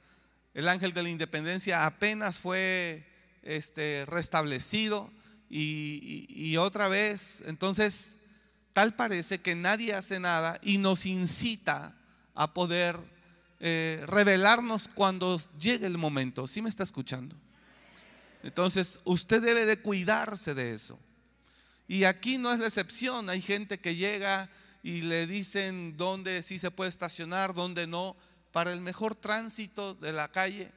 El 0.54 0.66
Ángel 0.66 0.94
de 0.94 1.02
la 1.02 1.10
Independencia 1.10 1.84
apenas 1.84 2.38
fue 2.38 3.06
este, 3.42 4.06
restablecido 4.06 5.12
y, 5.50 6.56
otra 6.56 6.88
vez. 6.88 7.44
Entonces, 7.46 8.16
tal 8.72 8.96
parece 8.96 9.42
que 9.42 9.54
nadie 9.54 9.92
hace 9.92 10.18
nada 10.18 10.58
y 10.62 10.78
nos 10.78 11.04
incita 11.04 11.94
a 12.34 12.54
poder 12.54 12.96
eh, 13.60 14.02
revelarnos 14.06 14.88
cuando 14.88 15.38
llegue 15.58 15.84
el 15.84 15.98
momento. 15.98 16.46
¿Sí 16.46 16.62
me 16.62 16.70
está 16.70 16.82
escuchando? 16.82 17.36
Entonces, 18.42 19.00
usted 19.04 19.42
debe 19.42 19.66
de 19.66 19.78
cuidarse 19.78 20.54
de 20.54 20.72
eso. 20.72 20.98
Y 21.86 22.04
aquí 22.04 22.38
no 22.38 22.50
es 22.50 22.58
la 22.58 22.68
excepción. 22.68 23.28
Hay 23.28 23.42
gente 23.42 23.78
que 23.78 23.94
llega 23.94 24.48
y 24.82 25.02
le 25.02 25.26
dicen 25.26 25.98
dónde 25.98 26.40
sí 26.40 26.58
se 26.58 26.70
puede 26.70 26.88
estacionar, 26.88 27.52
dónde 27.52 27.86
no, 27.86 28.16
para 28.52 28.72
el 28.72 28.80
mejor 28.80 29.14
tránsito 29.14 29.94
de 29.94 30.12
la 30.12 30.28
calle. 30.28 30.72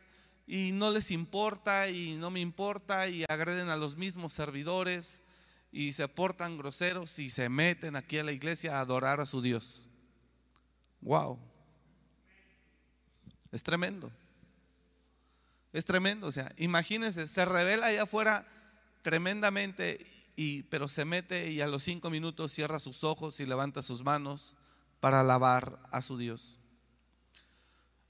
Y 0.46 0.72
no 0.74 0.92
les 0.92 1.12
importa 1.12 1.90
y 1.90 2.16
no 2.16 2.30
me 2.30 2.42
importa 2.42 3.08
y 3.08 3.24
agreden 3.30 3.70
a 3.70 3.78
los 3.78 3.96
mismos 3.96 4.34
servidores 4.34 5.24
y 5.72 5.94
se 5.94 6.08
portan 6.08 6.58
groseros 6.58 7.18
y 7.20 7.30
se 7.30 7.50
meten 7.50 7.96
aquí 7.96 8.20
a 8.20 8.24
la 8.24 8.32
iglesia 8.32 8.78
a 8.78 8.82
adorar 8.82 9.20
a 9.20 9.26
su 9.26 9.42
Dios. 9.42 9.88
Wow. 11.02 11.40
Es 13.52 13.64
tremendo. 13.64 14.12
Es 15.74 15.86
tremendo, 15.86 16.28
o 16.28 16.32
sea, 16.32 16.52
imagínense, 16.58 17.28
se 17.28 17.46
revela 17.46 17.88
allá 17.88 18.04
afuera 18.04 18.46
tremendamente, 19.02 20.06
y, 20.36 20.64
pero 20.64 20.88
se 20.88 21.04
mete 21.04 21.50
y 21.50 21.62
a 21.62 21.68
los 21.68 21.82
cinco 21.82 22.12
minutos 22.12 22.52
cierra 22.52 22.80
sus 22.80 23.04
ojos 23.04 23.40
y 23.40 23.46
levanta 23.48 23.82
sus 23.82 24.04
manos 24.04 24.56
para 25.00 25.22
alabar 25.22 25.80
a 25.92 26.04
su 26.04 26.18
Dios. 26.18 26.60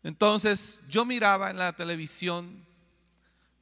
Entonces 0.04 0.84
yo 0.90 1.06
miraba 1.06 1.50
en 1.50 1.58
la 1.58 1.74
televisión 1.74 2.66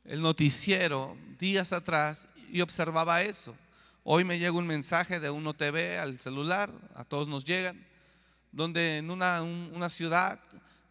el 0.06 0.22
noticiero 0.22 1.16
días 1.38 1.72
atrás 1.74 2.28
y 2.52 2.62
observaba 2.62 3.22
eso. 3.22 3.56
Hoy 4.04 4.24
me 4.24 4.40
llega 4.40 4.52
un 4.54 4.66
mensaje 4.66 5.20
de 5.20 5.30
Uno 5.30 5.54
TV 5.54 6.00
al 6.00 6.20
celular, 6.20 6.72
a 6.96 7.04
todos 7.06 7.28
nos 7.28 7.46
llegan, 7.46 7.86
donde 8.52 8.98
en 8.98 9.12
una, 9.12 9.44
un- 9.44 9.72
una 9.76 9.90
ciudad 9.90 10.40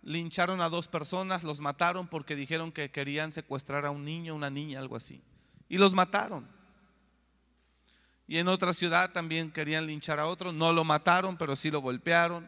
lincharon 0.03 0.61
a 0.61 0.69
dos 0.69 0.87
personas, 0.87 1.43
los 1.43 1.61
mataron 1.61 2.07
porque 2.07 2.37
dijeron 2.37 2.71
que 2.73 2.91
querían 2.91 3.33
secuestrar 3.33 3.85
a 3.85 3.91
un 3.91 4.05
niño, 4.05 4.35
una 4.37 4.49
niña, 4.49 4.79
algo 4.79 4.95
así. 4.97 5.21
Y 5.69 5.77
los 5.79 5.93
mataron. 5.93 6.47
Y 8.29 8.39
en 8.39 8.47
otra 8.47 8.73
ciudad 8.73 9.11
también 9.11 9.51
querían 9.51 9.87
linchar 9.87 10.21
a 10.21 10.27
otro, 10.27 10.53
no 10.53 10.73
lo 10.73 10.85
mataron, 10.85 11.37
pero 11.37 11.57
sí 11.57 11.69
lo 11.71 11.81
golpearon. 11.81 12.47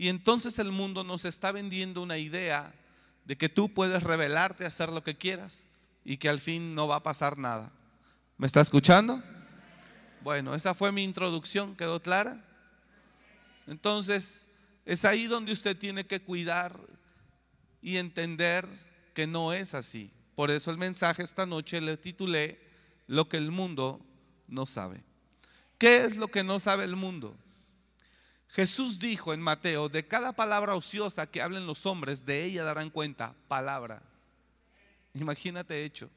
Y 0.00 0.08
entonces 0.08 0.58
el 0.58 0.72
mundo 0.72 1.04
nos 1.04 1.26
está 1.26 1.52
vendiendo 1.52 2.00
una 2.00 2.16
idea 2.16 2.72
de 3.26 3.36
que 3.36 3.50
tú 3.50 3.74
puedes 3.74 4.02
rebelarte, 4.02 4.64
hacer 4.64 4.88
lo 4.88 5.04
que 5.04 5.14
quieras 5.14 5.66
y 6.06 6.16
que 6.16 6.30
al 6.30 6.40
fin 6.40 6.74
no 6.74 6.88
va 6.88 6.96
a 6.96 7.02
pasar 7.02 7.36
nada. 7.36 7.70
¿Me 8.38 8.46
está 8.46 8.62
escuchando? 8.62 9.22
Bueno, 10.22 10.54
esa 10.54 10.72
fue 10.72 10.90
mi 10.90 11.04
introducción, 11.04 11.76
¿quedó 11.76 12.00
clara? 12.00 12.42
Entonces, 13.66 14.48
es 14.86 15.04
ahí 15.04 15.26
donde 15.26 15.52
usted 15.52 15.76
tiene 15.76 16.06
que 16.06 16.22
cuidar 16.22 16.80
y 17.82 17.98
entender 17.98 18.66
que 19.12 19.26
no 19.26 19.52
es 19.52 19.74
así. 19.74 20.10
Por 20.34 20.50
eso 20.50 20.70
el 20.70 20.78
mensaje 20.78 21.22
esta 21.22 21.44
noche 21.44 21.78
le 21.82 21.98
titulé 21.98 22.58
Lo 23.06 23.28
que 23.28 23.36
el 23.36 23.50
mundo 23.50 24.00
no 24.48 24.64
sabe. 24.64 25.02
¿Qué 25.76 26.04
es 26.04 26.16
lo 26.16 26.28
que 26.28 26.42
no 26.42 26.58
sabe 26.58 26.84
el 26.84 26.96
mundo? 26.96 27.36
Jesús 28.50 28.98
dijo 28.98 29.32
en 29.32 29.40
Mateo, 29.40 29.88
de 29.88 30.06
cada 30.06 30.32
palabra 30.32 30.74
ociosa 30.74 31.28
que 31.28 31.40
hablen 31.40 31.66
los 31.66 31.86
hombres, 31.86 32.26
de 32.26 32.44
ella 32.44 32.64
darán 32.64 32.90
cuenta, 32.90 33.32
palabra. 33.46 34.02
Imagínate 35.14 35.84
hecho. 35.84 36.10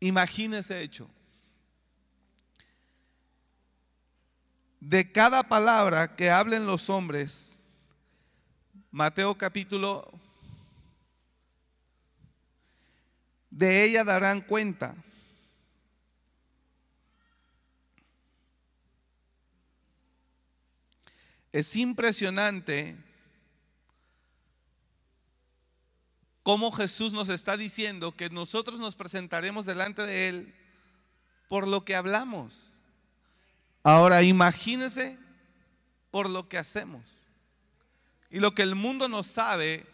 Imagínese 0.00 0.80
hecho. 0.80 1.10
De 4.80 5.12
cada 5.12 5.42
palabra 5.42 6.16
que 6.16 6.30
hablen 6.30 6.64
los 6.64 6.88
hombres, 6.88 7.62
Mateo 8.90 9.36
capítulo, 9.36 10.10
de 13.50 13.84
ella 13.84 14.02
darán 14.02 14.40
cuenta. 14.40 14.94
Es 21.52 21.74
impresionante 21.76 22.96
cómo 26.42 26.72
Jesús 26.72 27.12
nos 27.12 27.28
está 27.28 27.56
diciendo 27.56 28.12
que 28.12 28.30
nosotros 28.30 28.80
nos 28.80 28.96
presentaremos 28.96 29.66
delante 29.66 30.02
de 30.02 30.28
Él 30.28 30.54
por 31.48 31.66
lo 31.66 31.84
que 31.84 31.94
hablamos. 31.94 32.70
Ahora 33.82 34.22
imagínese 34.22 35.18
por 36.10 36.28
lo 36.28 36.48
que 36.48 36.58
hacemos. 36.58 37.02
Y 38.30 38.40
lo 38.40 38.54
que 38.54 38.62
el 38.62 38.74
mundo 38.74 39.08
no 39.08 39.22
sabe 39.22 39.86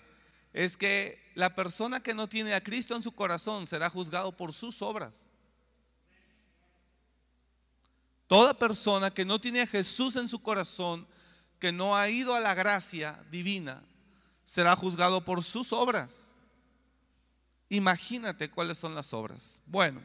es 0.52 0.76
que 0.76 1.32
la 1.34 1.54
persona 1.54 2.00
que 2.00 2.14
no 2.14 2.28
tiene 2.28 2.54
a 2.54 2.62
Cristo 2.62 2.94
en 2.94 3.02
su 3.02 3.12
corazón 3.12 3.66
será 3.66 3.90
juzgado 3.90 4.32
por 4.32 4.52
sus 4.52 4.82
obras. 4.82 5.28
Toda 8.26 8.54
persona 8.54 9.11
que 9.12 9.25
no 9.25 9.40
tiene 9.40 9.61
a 9.61 9.66
Jesús 9.66 10.16
en 10.16 10.28
su 10.28 10.40
corazón, 10.40 11.06
que 11.64 11.73
no 11.73 11.97
ha 11.97 12.11
ido 12.11 12.35
a 12.35 12.40
la 12.40 12.52
gracia 12.52 13.18
divina, 13.30 13.83
será 14.44 14.76
juzgado 14.76 15.25
por 15.25 15.42
sus 15.42 15.73
obras. 15.73 16.30
Imagínate 17.71 18.50
cuáles 18.50 18.76
son 18.76 18.94
las 18.94 19.14
obras. 19.14 19.62
Bueno, 19.64 20.02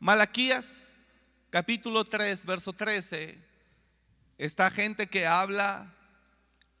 Malaquías 0.00 0.98
capítulo 1.48 2.04
3, 2.04 2.44
verso 2.44 2.72
13, 2.72 3.38
esta 4.36 4.68
gente 4.68 5.06
que 5.06 5.28
habla, 5.28 5.94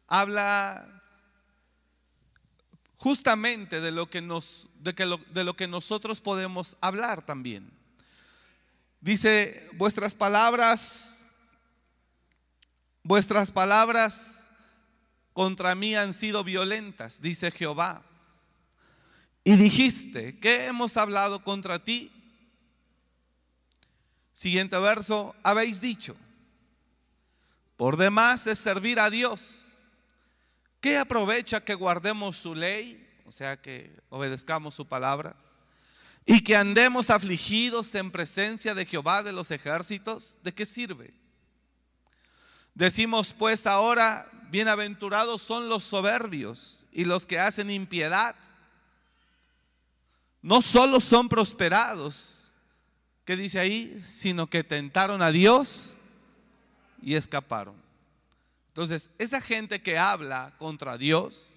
habla 0.08 1.04
justamente 2.96 3.80
de 3.80 3.92
lo 3.92 4.10
que, 4.10 4.22
nos, 4.22 4.66
de 4.80 4.92
que 4.92 5.06
lo, 5.06 5.18
de 5.18 5.44
lo 5.44 5.54
que 5.54 5.68
nosotros 5.68 6.20
podemos 6.20 6.76
hablar 6.80 7.24
también. 7.24 7.70
Dice, 9.00 9.70
vuestras 9.74 10.16
palabras, 10.16 11.25
vuestras 13.06 13.52
palabras 13.52 14.50
contra 15.32 15.74
mí 15.74 15.94
han 15.94 16.12
sido 16.12 16.42
violentas, 16.42 17.20
dice 17.20 17.50
Jehová. 17.50 18.02
Y 19.44 19.54
dijiste, 19.54 20.38
¿qué 20.40 20.66
hemos 20.66 20.96
hablado 20.96 21.42
contra 21.44 21.84
ti? 21.84 22.10
Siguiente 24.32 24.76
verso, 24.78 25.36
habéis 25.44 25.80
dicho, 25.80 26.16
por 27.76 27.96
demás 27.96 28.46
es 28.48 28.58
servir 28.58 28.98
a 28.98 29.08
Dios. 29.08 29.62
¿Qué 30.80 30.98
aprovecha 30.98 31.64
que 31.64 31.74
guardemos 31.74 32.36
su 32.36 32.54
ley? 32.54 33.02
O 33.24 33.32
sea, 33.32 33.60
que 33.60 33.94
obedezcamos 34.08 34.74
su 34.74 34.86
palabra. 34.86 35.36
Y 36.24 36.42
que 36.42 36.56
andemos 36.56 37.10
afligidos 37.10 37.94
en 37.94 38.10
presencia 38.10 38.74
de 38.74 38.84
Jehová 38.84 39.22
de 39.22 39.32
los 39.32 39.50
ejércitos. 39.52 40.38
¿De 40.42 40.52
qué 40.52 40.66
sirve? 40.66 41.14
Decimos 42.76 43.32
pues 43.32 43.66
ahora, 43.66 44.30
bienaventurados 44.50 45.40
son 45.40 45.70
los 45.70 45.82
soberbios 45.82 46.84
y 46.92 47.06
los 47.06 47.24
que 47.24 47.38
hacen 47.38 47.70
impiedad. 47.70 48.36
No 50.42 50.60
solo 50.60 51.00
son 51.00 51.30
prosperados, 51.30 52.52
¿qué 53.24 53.34
dice 53.34 53.60
ahí? 53.60 53.98
Sino 53.98 54.46
que 54.46 54.62
tentaron 54.62 55.22
a 55.22 55.30
Dios 55.30 55.96
y 57.00 57.14
escaparon. 57.14 57.76
Entonces, 58.68 59.10
esa 59.16 59.40
gente 59.40 59.80
que 59.80 59.96
habla 59.96 60.52
contra 60.58 60.98
Dios 60.98 61.54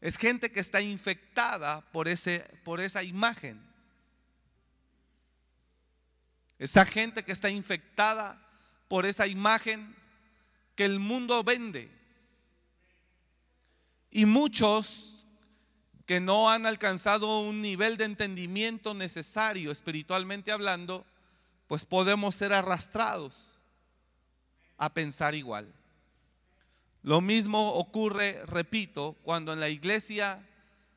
es 0.00 0.16
gente 0.16 0.52
que 0.52 0.60
está 0.60 0.80
infectada 0.80 1.80
por, 1.90 2.06
ese, 2.06 2.38
por 2.64 2.80
esa 2.80 3.02
imagen. 3.02 3.60
Esa 6.60 6.84
gente 6.84 7.24
que 7.24 7.32
está 7.32 7.50
infectada 7.50 8.40
por 8.86 9.06
esa 9.06 9.26
imagen 9.26 10.05
que 10.76 10.84
el 10.84 11.00
mundo 11.00 11.42
vende. 11.42 11.90
Y 14.10 14.26
muchos 14.26 15.26
que 16.06 16.20
no 16.20 16.48
han 16.48 16.66
alcanzado 16.66 17.40
un 17.40 17.60
nivel 17.60 17.96
de 17.96 18.04
entendimiento 18.04 18.94
necesario 18.94 19.72
espiritualmente 19.72 20.52
hablando, 20.52 21.04
pues 21.66 21.84
podemos 21.84 22.36
ser 22.36 22.52
arrastrados 22.52 23.52
a 24.78 24.94
pensar 24.94 25.34
igual. 25.34 25.72
Lo 27.02 27.20
mismo 27.20 27.74
ocurre, 27.74 28.44
repito, 28.46 29.16
cuando 29.22 29.52
en 29.52 29.60
la 29.60 29.68
iglesia 29.68 30.46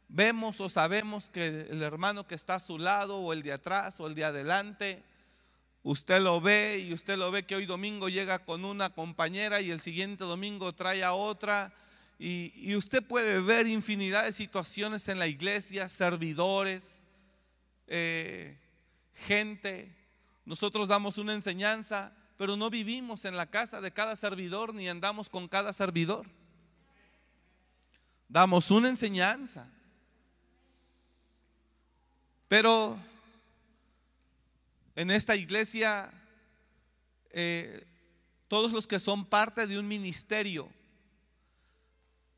vemos 0.07 0.59
o 0.59 0.69
sabemos 0.69 1.29
que 1.29 1.67
el 1.69 1.81
hermano 1.81 2.27
que 2.27 2.35
está 2.35 2.55
a 2.55 2.59
su 2.59 2.77
lado 2.77 3.17
o 3.17 3.33
el 3.33 3.41
de 3.41 3.53
atrás 3.53 3.99
o 3.99 4.07
el 4.07 4.15
de 4.15 4.25
adelante, 4.25 5.03
usted 5.83 6.21
lo 6.21 6.41
ve 6.41 6.85
y 6.87 6.93
usted 6.93 7.17
lo 7.17 7.31
ve 7.31 7.45
que 7.45 7.55
hoy 7.55 7.65
domingo 7.65 8.09
llega 8.09 8.39
con 8.39 8.65
una 8.65 8.89
compañera 8.91 9.61
y 9.61 9.71
el 9.71 9.81
siguiente 9.81 10.23
domingo 10.23 10.73
trae 10.73 11.03
a 11.03 11.13
otra. 11.13 11.73
Y, 12.17 12.75
usted 12.75 13.01
puede 13.01 13.39
ver 13.39 13.65
infinidad 13.65 14.25
de 14.25 14.33
situaciones 14.33 15.07
en 15.07 15.19
la 15.19 15.27
iglesia, 15.27 15.87
servidores, 15.87 17.05
eh, 17.87 18.59
gente. 19.13 19.95
Nosotros 20.43 20.89
damos 20.89 21.17
una 21.17 21.33
enseñanza, 21.33 22.13
pero 22.37 22.57
no 22.57 22.69
vivimos 22.69 23.23
en 23.23 23.37
la 23.37 23.45
casa 23.45 23.79
de 23.79 23.91
cada 23.91 24.17
servidor 24.17 24.73
ni 24.73 24.89
andamos 24.89 25.29
con 25.29 25.47
cada 25.47 25.71
servidor. 25.71 26.27
Damos 28.27 28.69
una 28.69 28.89
enseñanza. 28.89 29.71
Pero 32.49 32.97
en 34.99 35.11
esta 35.11 35.37
iglesia, 35.37 36.11
eh, 37.29 37.87
todos 38.49 38.73
los 38.73 38.85
que 38.85 38.99
son 38.99 39.25
parte 39.25 39.65
de 39.65 39.79
un 39.79 39.87
ministerio, 39.87 40.69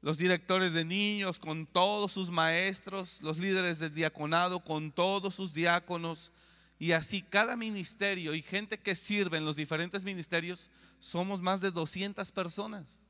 los 0.01 0.19
directores 0.19 0.71
de 0.73 0.85
niños 0.85 1.39
con 1.39 1.65
todos 1.65 2.11
sus 2.11 2.29
maestros, 2.29 3.19
los 3.23 3.39
líderes 3.39 3.79
del 3.79 3.95
diaconado 3.95 4.63
con 4.63 4.91
todos 4.91 5.33
sus 5.33 5.55
diáconos, 5.55 6.31
y 6.77 6.91
así 6.91 7.23
cada 7.23 7.55
ministerio 7.55 8.35
y 8.35 8.43
gente 8.43 8.77
que 8.77 8.93
sirve 8.93 9.39
en 9.39 9.45
los 9.45 9.55
diferentes 9.55 10.05
ministerios, 10.05 10.69
somos 10.99 11.41
más 11.41 11.61
de 11.61 11.71
200 11.71 12.31
personas. 12.31 13.01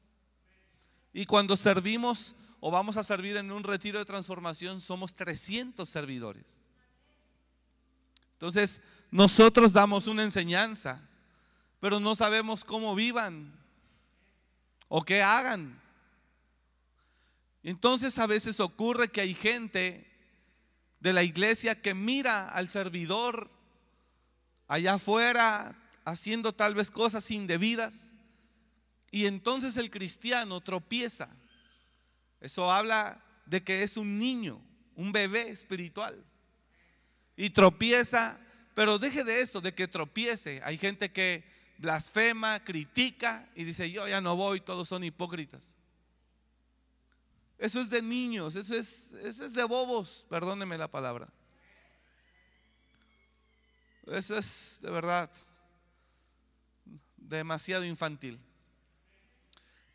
Y 1.11 1.25
cuando 1.25 1.57
servimos 1.57 2.37
o 2.61 2.71
vamos 2.71 2.95
a 2.95 3.03
servir 3.03 3.35
en 3.35 3.51
un 3.51 3.65
retiro 3.65 3.99
de 3.99 4.05
transformación, 4.05 4.79
somos 4.79 5.13
300 5.13 5.89
servidores. 5.89 6.63
Entonces, 8.41 8.81
nosotros 9.11 9.73
damos 9.73 10.07
una 10.07 10.23
enseñanza, 10.23 11.01
pero 11.79 11.99
no 11.99 12.15
sabemos 12.15 12.63
cómo 12.63 12.95
vivan 12.95 13.53
o 14.87 15.03
qué 15.03 15.21
hagan. 15.21 15.79
Entonces 17.63 18.17
a 18.17 18.25
veces 18.25 18.59
ocurre 18.59 19.09
que 19.09 19.21
hay 19.21 19.33
gente 19.33 20.07
de 20.99 21.13
la 21.13 21.23
iglesia 21.23 21.79
que 21.81 21.93
mira 21.93 22.47
al 22.49 22.69
servidor 22.69 23.51
allá 24.67 24.93
afuera 24.93 25.75
haciendo 26.05 26.53
tal 26.53 26.73
vez 26.73 26.89
cosas 26.89 27.29
indebidas 27.31 28.13
y 29.11 29.25
entonces 29.25 29.77
el 29.77 29.91
cristiano 29.91 30.61
tropieza. 30.61 31.29
Eso 32.39 32.71
habla 32.71 33.23
de 33.45 33.61
que 33.63 33.83
es 33.83 33.97
un 33.97 34.17
niño, 34.17 34.61
un 34.95 35.11
bebé 35.11 35.49
espiritual 35.49 36.23
y 37.35 37.49
tropieza, 37.49 38.39
pero 38.73 38.99
deje 38.99 39.23
de 39.23 39.41
eso, 39.41 39.61
de 39.61 39.73
que 39.73 39.87
tropiece. 39.87 40.61
Hay 40.63 40.77
gente 40.77 41.11
que 41.11 41.43
blasfema, 41.77 42.63
critica 42.63 43.49
y 43.55 43.63
dice, 43.63 43.89
yo 43.91 44.07
ya 44.07 44.21
no 44.21 44.35
voy, 44.35 44.61
todos 44.61 44.87
son 44.87 45.03
hipócritas. 45.03 45.75
Eso 47.57 47.79
es 47.79 47.89
de 47.89 48.01
niños, 48.01 48.55
eso 48.55 48.75
es, 48.75 49.13
eso 49.13 49.45
es 49.45 49.53
de 49.53 49.63
bobos, 49.63 50.25
perdóneme 50.29 50.77
la 50.77 50.87
palabra. 50.87 51.27
Eso 54.07 54.35
es 54.35 54.79
de 54.81 54.89
verdad 54.89 55.29
demasiado 57.15 57.85
infantil. 57.85 58.39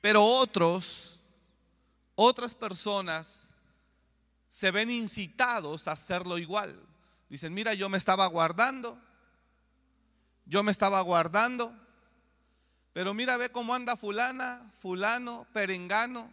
Pero 0.00 0.24
otros, 0.24 1.20
otras 2.14 2.54
personas 2.54 3.54
se 4.48 4.70
ven 4.70 4.90
incitados 4.90 5.88
a 5.88 5.92
hacerlo 5.92 6.38
igual. 6.38 6.80
Dicen, 7.28 7.52
mira, 7.52 7.74
yo 7.74 7.88
me 7.88 7.98
estaba 7.98 8.26
guardando, 8.26 9.00
yo 10.44 10.62
me 10.62 10.70
estaba 10.70 11.00
guardando, 11.00 11.74
pero 12.92 13.14
mira, 13.14 13.36
ve 13.36 13.50
cómo 13.50 13.74
anda 13.74 13.96
fulana, 13.96 14.72
fulano, 14.78 15.46
perengano, 15.52 16.30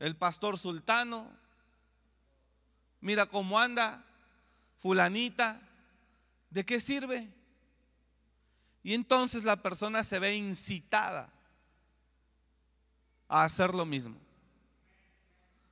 el 0.00 0.16
pastor 0.16 0.58
sultano, 0.58 1.30
mira 3.00 3.26
cómo 3.26 3.60
anda 3.60 4.04
fulanita, 4.78 5.60
¿de 6.50 6.64
qué 6.64 6.80
sirve? 6.80 7.32
Y 8.82 8.94
entonces 8.94 9.44
la 9.44 9.56
persona 9.56 10.02
se 10.02 10.18
ve 10.18 10.34
incitada 10.34 11.32
a 13.28 13.44
hacer 13.44 13.74
lo 13.74 13.86
mismo. 13.86 14.16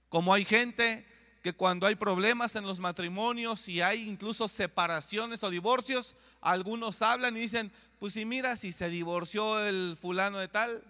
Como 0.08 0.32
hay 0.32 0.44
gente 0.44 1.09
que 1.42 1.54
cuando 1.54 1.86
hay 1.86 1.94
problemas 1.94 2.54
en 2.56 2.64
los 2.64 2.80
matrimonios 2.80 3.68
y 3.68 3.80
hay 3.80 4.08
incluso 4.08 4.46
separaciones 4.46 5.42
o 5.42 5.50
divorcios, 5.50 6.16
algunos 6.40 7.00
hablan 7.02 7.36
y 7.36 7.40
dicen, 7.40 7.72
pues 7.98 8.12
si 8.14 8.24
mira, 8.24 8.56
si 8.56 8.72
se 8.72 8.88
divorció 8.88 9.64
el 9.64 9.96
fulano 9.98 10.38
de 10.38 10.48
tal, 10.48 10.84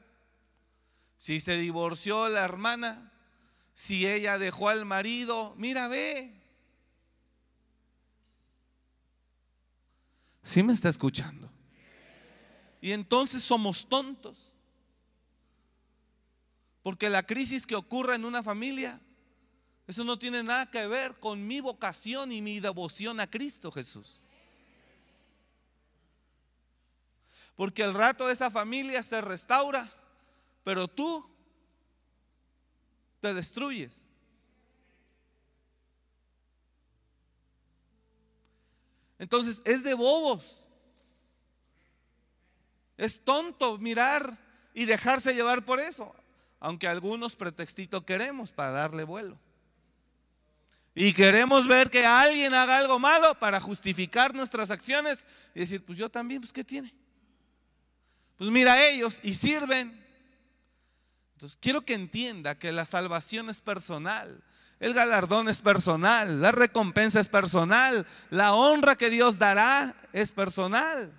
si 1.16 1.38
se 1.38 1.56
divorció 1.56 2.28
la 2.28 2.44
hermana, 2.44 3.12
si 3.74 4.06
ella 4.06 4.38
dejó 4.38 4.68
al 4.68 4.84
marido, 4.84 5.54
mira, 5.56 5.86
ve. 5.86 6.34
¿Sí 10.42 10.62
me 10.62 10.72
está 10.72 10.88
escuchando? 10.88 11.48
Y 12.80 12.92
entonces 12.92 13.42
somos 13.42 13.88
tontos. 13.88 14.52
Porque 16.82 17.10
la 17.10 17.24
crisis 17.24 17.66
que 17.66 17.76
ocurre 17.76 18.14
en 18.14 18.24
una 18.24 18.42
familia 18.42 19.00
eso 19.90 20.04
no 20.04 20.20
tiene 20.20 20.44
nada 20.44 20.70
que 20.70 20.86
ver 20.86 21.18
con 21.18 21.44
mi 21.44 21.60
vocación 21.60 22.30
y 22.30 22.40
mi 22.40 22.60
devoción 22.60 23.18
a 23.18 23.28
Cristo 23.28 23.72
Jesús. 23.72 24.20
Porque 27.56 27.82
el 27.82 27.92
rato 27.92 28.28
de 28.28 28.34
esa 28.34 28.52
familia 28.52 29.02
se 29.02 29.20
restaura, 29.20 29.90
pero 30.62 30.86
tú 30.86 31.28
te 33.18 33.34
destruyes. 33.34 34.06
Entonces 39.18 39.60
es 39.64 39.82
de 39.82 39.94
bobos. 39.94 40.64
Es 42.96 43.24
tonto 43.24 43.76
mirar 43.76 44.38
y 44.72 44.84
dejarse 44.84 45.34
llevar 45.34 45.64
por 45.64 45.80
eso, 45.80 46.14
aunque 46.60 46.86
algunos 46.86 47.34
pretextitos 47.34 48.04
queremos 48.04 48.52
para 48.52 48.70
darle 48.70 49.02
vuelo. 49.02 49.49
Y 50.94 51.12
queremos 51.12 51.68
ver 51.68 51.90
que 51.90 52.04
alguien 52.04 52.52
haga 52.52 52.78
algo 52.78 52.98
malo 52.98 53.34
para 53.38 53.60
justificar 53.60 54.34
nuestras 54.34 54.70
acciones 54.70 55.26
y 55.54 55.60
decir, 55.60 55.84
pues 55.84 55.96
yo 55.96 56.08
también, 56.10 56.40
pues 56.40 56.52
¿qué 56.52 56.64
tiene? 56.64 56.92
Pues 58.36 58.50
mira 58.50 58.84
ellos 58.88 59.20
y 59.22 59.34
sirven. 59.34 60.04
Entonces 61.34 61.58
quiero 61.60 61.82
que 61.82 61.94
entienda 61.94 62.58
que 62.58 62.72
la 62.72 62.84
salvación 62.84 63.48
es 63.50 63.60
personal, 63.60 64.42
el 64.80 64.94
galardón 64.94 65.48
es 65.48 65.60
personal, 65.60 66.40
la 66.40 66.52
recompensa 66.52 67.20
es 67.20 67.28
personal, 67.28 68.06
la 68.30 68.54
honra 68.54 68.96
que 68.96 69.10
Dios 69.10 69.38
dará 69.38 69.94
es 70.12 70.32
personal. 70.32 71.12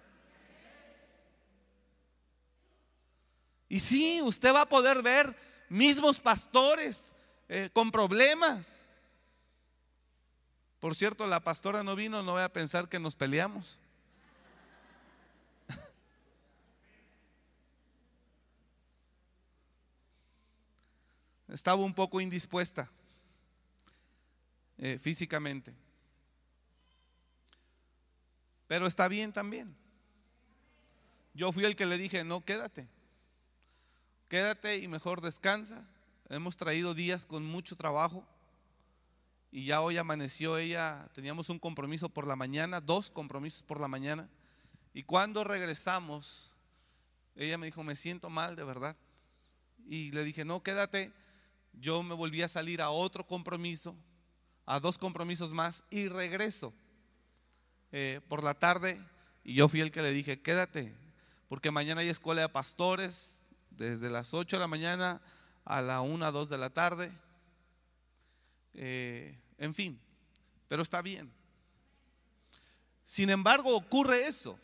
Y 3.70 3.80
sí, 3.80 4.22
usted 4.22 4.54
va 4.54 4.62
a 4.62 4.70
poder 4.70 5.02
ver 5.02 5.34
mismos 5.70 6.20
pastores 6.20 7.16
eh, 7.48 7.70
con 7.72 7.90
problemas 7.90 8.91
por 10.82 10.96
cierto, 10.96 11.26
la 11.28 11.40
pastora 11.40 11.84
no 11.84 11.96
vino, 11.96 12.24
no 12.24 12.32
voy 12.32 12.42
a 12.42 12.52
pensar 12.52 12.90
que 12.90 13.00
nos 13.00 13.16
peleamos. 13.16 13.78
Estaba 21.48 21.84
un 21.84 21.94
poco 21.94 22.20
indispuesta 22.20 22.90
eh, 24.80 24.98
físicamente. 24.98 25.76
Pero 28.66 28.88
está 28.88 29.08
bien 29.08 29.32
también. 29.32 29.76
Yo 31.36 31.52
fui 31.52 31.64
el 31.64 31.76
que 31.76 31.86
le 31.86 32.00
dije, 32.00 32.24
no, 32.24 32.44
quédate. 32.44 32.88
Quédate 34.30 34.78
y 34.78 34.88
mejor 34.88 35.22
descansa. 35.22 35.88
Hemos 36.28 36.58
traído 36.58 36.96
días 36.96 37.28
con 37.28 37.46
mucho 37.46 37.76
trabajo 37.76 38.28
y 39.52 39.66
ya 39.66 39.82
hoy 39.82 39.98
amaneció 39.98 40.58
ella, 40.58 41.10
teníamos 41.14 41.50
un 41.50 41.60
compromiso 41.60 42.10
por 42.10 42.26
la 42.26 42.36
mañana, 42.36 42.80
dos 42.80 43.12
compromisos 43.12 43.64
por 43.64 43.82
la 43.82 43.88
mañana, 43.88 44.30
y 44.94 45.04
cuando 45.04 45.44
regresamos, 45.44 46.54
ella 47.36 47.58
me 47.58 47.68
dijo, 47.68 47.84
me 47.84 47.96
siento 47.96 48.30
mal 48.30 48.56
de 48.56 48.64
verdad. 48.64 48.96
Y 49.88 50.12
le 50.12 50.24
dije, 50.24 50.46
no, 50.46 50.64
quédate. 50.64 51.12
Yo 51.74 52.04
me 52.04 52.14
volví 52.14 52.42
a 52.42 52.48
salir 52.48 52.82
a 52.82 52.90
otro 52.90 53.26
compromiso, 53.26 53.96
a 54.66 54.80
dos 54.80 54.98
compromisos 54.98 55.54
más, 55.54 55.86
y 55.90 56.08
regreso 56.08 56.74
eh, 57.92 58.20
por 58.28 58.44
la 58.44 58.54
tarde. 58.54 59.02
Y 59.44 59.56
yo 59.56 59.70
fui 59.70 59.80
el 59.80 59.92
que 59.92 60.02
le 60.02 60.12
dije, 60.12 60.42
quédate, 60.42 60.94
porque 61.48 61.72
mañana 61.72 62.02
hay 62.02 62.10
escuela 62.10 62.42
de 62.42 62.50
pastores 62.50 63.44
desde 63.70 64.10
las 64.10 64.34
8 64.34 64.58
de 64.58 64.60
la 64.60 64.68
mañana 64.68 65.22
a 65.64 65.82
la 65.82 66.02
1, 66.02 66.32
2 66.32 66.50
de 66.50 66.58
la 66.58 66.70
tarde. 66.70 67.12
Eh, 68.74 69.38
en 69.58 69.74
fin, 69.74 70.00
pero 70.68 70.84
está 70.84 71.02
bien. 71.02 71.32
Sin 73.04 73.30
embargo, 73.30 73.76
ocurre 73.76 74.28
eso, 74.28 74.58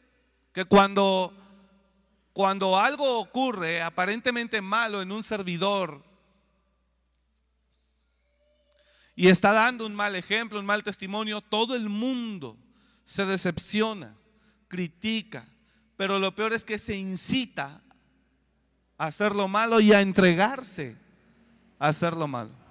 que 0.54 0.66
cuando, 0.66 1.34
cuando 2.34 2.80
algo 2.80 3.20
ocurre 3.20 3.82
aparentemente 3.82 4.62
malo 4.62 5.02
en 5.02 5.12
un 5.12 5.22
servidor 5.22 6.04
y 9.16 9.28
está 9.28 9.52
dando 9.52 9.86
un 9.86 9.96
mal 9.96 10.16
ejemplo, 10.16 10.60
un 10.60 10.66
mal 10.66 10.84
testimonio, 10.84 11.42
todo 11.42 11.76
el 11.76 11.90
mundo 11.90 12.58
se 13.04 13.26
decepciona, 13.26 14.16
critica, 14.68 15.48
pero 15.96 16.20
lo 16.20 16.36
peor 16.36 16.54
es 16.54 16.64
que 16.64 16.78
se 16.78 16.96
incita 16.96 17.82
a 18.98 19.06
hacer 19.06 19.36
lo 19.36 19.48
malo 19.48 19.80
y 19.80 19.92
a 19.94 20.02
entregarse 20.02 20.96
a 21.80 21.88
hacer 21.88 22.16
lo 22.16 22.28
malo. 22.28 22.67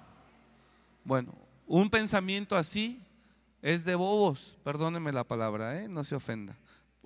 Bueno, 1.07 1.33
un 1.67 1.89
pensamiento 1.89 2.57
así 2.57 3.01
es 3.61 3.85
de 3.85 3.95
bobos, 3.95 4.57
perdóneme 4.65 5.13
la 5.13 5.23
palabra, 5.23 5.81
¿eh? 5.81 5.87
no 5.87 6.03
se 6.03 6.15
ofenda. 6.15 6.57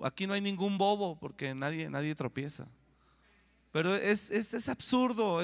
Aquí 0.02 0.26
no 0.26 0.34
hay 0.34 0.40
ningún 0.40 0.76
bobo 0.76 1.20
porque 1.20 1.54
nadie, 1.54 1.88
nadie 1.88 2.12
tropieza. 2.16 2.66
Pero 3.70 3.94
es, 3.94 4.32
es, 4.32 4.54
es 4.54 4.68
absurdo. 4.68 5.40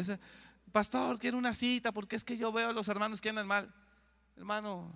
Pastor, 0.72 1.20
quiero 1.20 1.38
una 1.38 1.54
cita 1.54 1.92
porque 1.92 2.16
es 2.16 2.24
que 2.24 2.36
yo 2.36 2.50
veo 2.50 2.70
a 2.70 2.72
los 2.72 2.88
hermanos 2.88 3.20
que 3.20 3.28
andan 3.28 3.46
mal. 3.46 3.72
Hermano, 4.36 4.92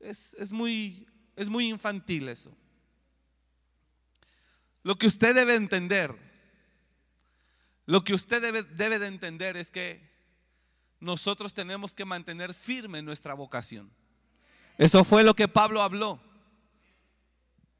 es, 0.00 0.32
es, 0.38 0.50
muy, 0.50 1.06
es 1.36 1.50
muy 1.50 1.68
infantil 1.68 2.26
eso. 2.30 2.56
Lo 4.82 4.96
que 4.96 5.08
usted 5.08 5.34
debe 5.34 5.56
entender, 5.56 6.14
lo 7.84 8.02
que 8.02 8.14
usted 8.14 8.40
debe, 8.40 8.62
debe 8.62 8.98
de 8.98 9.08
entender 9.08 9.58
es 9.58 9.70
que 9.70 10.15
nosotros 11.00 11.52
tenemos 11.52 11.94
que 11.94 12.04
mantener 12.04 12.54
firme 12.54 13.02
nuestra 13.02 13.34
vocación. 13.34 13.90
Eso 14.78 15.04
fue 15.04 15.22
lo 15.22 15.34
que 15.34 15.48
Pablo 15.48 15.82
habló. 15.82 16.20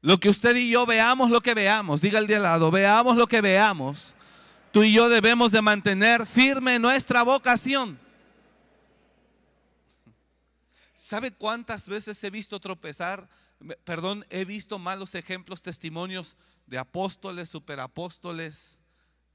Lo 0.01 0.19
que 0.19 0.29
usted 0.29 0.55
y 0.55 0.69
yo 0.69 0.85
veamos 0.85 1.31
lo 1.31 1.41
que 1.41 1.53
veamos, 1.53 2.01
diga 2.01 2.19
el 2.19 2.27
de 2.27 2.35
al 2.35 2.43
lado, 2.43 2.71
veamos 2.71 3.17
lo 3.17 3.27
que 3.27 3.41
veamos. 3.41 4.13
Tú 4.71 4.83
y 4.83 4.93
yo 4.93 5.09
debemos 5.09 5.51
de 5.51 5.61
mantener 5.61 6.25
firme 6.25 6.79
nuestra 6.79 7.23
vocación. 7.23 7.99
¿Sabe 10.93 11.31
cuántas 11.31 11.87
veces 11.87 12.23
he 12.23 12.29
visto 12.29 12.59
tropezar? 12.59 13.27
Perdón, 13.83 14.25
he 14.29 14.45
visto 14.45 14.77
malos 14.77 15.15
ejemplos, 15.15 15.61
testimonios 15.61 16.35
de 16.65 16.77
apóstoles, 16.77 17.49
superapóstoles 17.49 18.79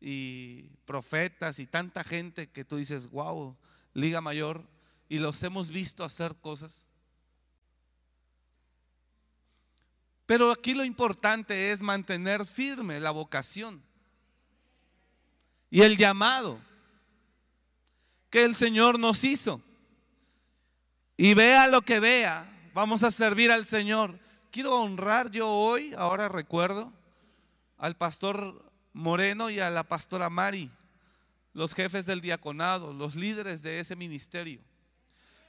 y 0.00 0.70
profetas 0.84 1.58
y 1.58 1.66
tanta 1.66 2.04
gente 2.04 2.50
que 2.50 2.64
tú 2.64 2.76
dices, 2.76 3.08
wow, 3.10 3.56
Liga 3.94 4.20
Mayor, 4.20 4.64
y 5.08 5.18
los 5.18 5.42
hemos 5.42 5.68
visto 5.68 6.04
hacer 6.04 6.34
cosas. 6.36 6.86
Pero 10.24 10.50
aquí 10.50 10.72
lo 10.72 10.84
importante 10.84 11.72
es 11.72 11.82
mantener 11.82 12.46
firme 12.46 12.98
la 13.00 13.10
vocación 13.10 13.82
y 15.68 15.82
el 15.82 15.96
llamado 15.96 16.58
que 18.30 18.44
el 18.44 18.54
Señor 18.54 18.98
nos 18.98 19.24
hizo. 19.24 19.60
Y 21.18 21.34
vea 21.34 21.66
lo 21.66 21.82
que 21.82 22.00
vea, 22.00 22.50
vamos 22.72 23.02
a 23.02 23.10
servir 23.10 23.52
al 23.52 23.66
Señor. 23.66 24.18
Quiero 24.50 24.80
honrar 24.80 25.30
yo 25.30 25.50
hoy, 25.50 25.92
ahora 25.94 26.28
recuerdo, 26.28 26.92
al 27.76 27.96
pastor 27.96 28.72
Moreno 28.94 29.50
y 29.50 29.60
a 29.60 29.70
la 29.70 29.82
pastora 29.82 30.30
Mari 30.30 30.70
los 31.52 31.74
jefes 31.74 32.06
del 32.06 32.20
diaconado, 32.20 32.92
los 32.92 33.14
líderes 33.14 33.62
de 33.62 33.80
ese 33.80 33.96
ministerio. 33.96 34.60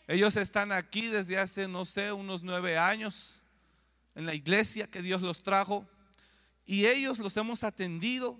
Ellos 0.08 0.36
están 0.36 0.72
aquí 0.72 1.08
desde 1.08 1.38
hace, 1.38 1.68
no 1.68 1.86
sé, 1.86 2.12
unos 2.12 2.44
nueve 2.44 2.78
años 2.78 3.42
en 4.16 4.26
la 4.26 4.36
iglesia 4.36 4.90
que 4.90 5.02
Dios 5.02 5.22
los 5.22 5.44
trajo 5.44 5.88
y 6.66 6.86
ellos 6.86 7.20
los 7.20 7.36
hemos 7.38 7.64
atendido 7.64 8.40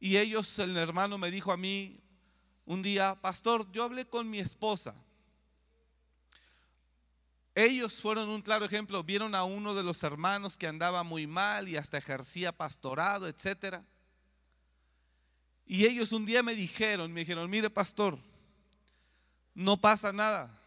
y 0.00 0.16
ellos, 0.16 0.58
el 0.58 0.76
hermano 0.76 1.18
me 1.18 1.30
dijo 1.30 1.52
a 1.52 1.56
mí 1.56 2.00
un 2.66 2.82
día, 2.82 3.14
pastor, 3.20 3.70
yo 3.72 3.84
hablé 3.84 4.06
con 4.06 4.28
mi 4.28 4.38
esposa. 4.38 4.94
Ellos 7.54 8.00
fueron 8.00 8.28
un 8.30 8.42
claro 8.42 8.64
ejemplo, 8.64 9.04
vieron 9.04 9.34
a 9.34 9.44
uno 9.44 9.74
de 9.74 9.82
los 9.82 10.02
hermanos 10.02 10.56
que 10.56 10.66
andaba 10.66 11.04
muy 11.04 11.26
mal 11.26 11.68
y 11.68 11.76
hasta 11.76 11.98
ejercía 11.98 12.52
pastorado, 12.52 13.28
etcétera. 13.28 13.84
Y 15.66 15.86
ellos 15.86 16.12
un 16.12 16.24
día 16.24 16.42
me 16.42 16.54
dijeron, 16.54 17.12
me 17.12 17.20
dijeron, 17.20 17.48
mire 17.48 17.70
pastor, 17.70 18.18
no 19.54 19.80
pasa 19.80 20.12
nada. 20.12 20.58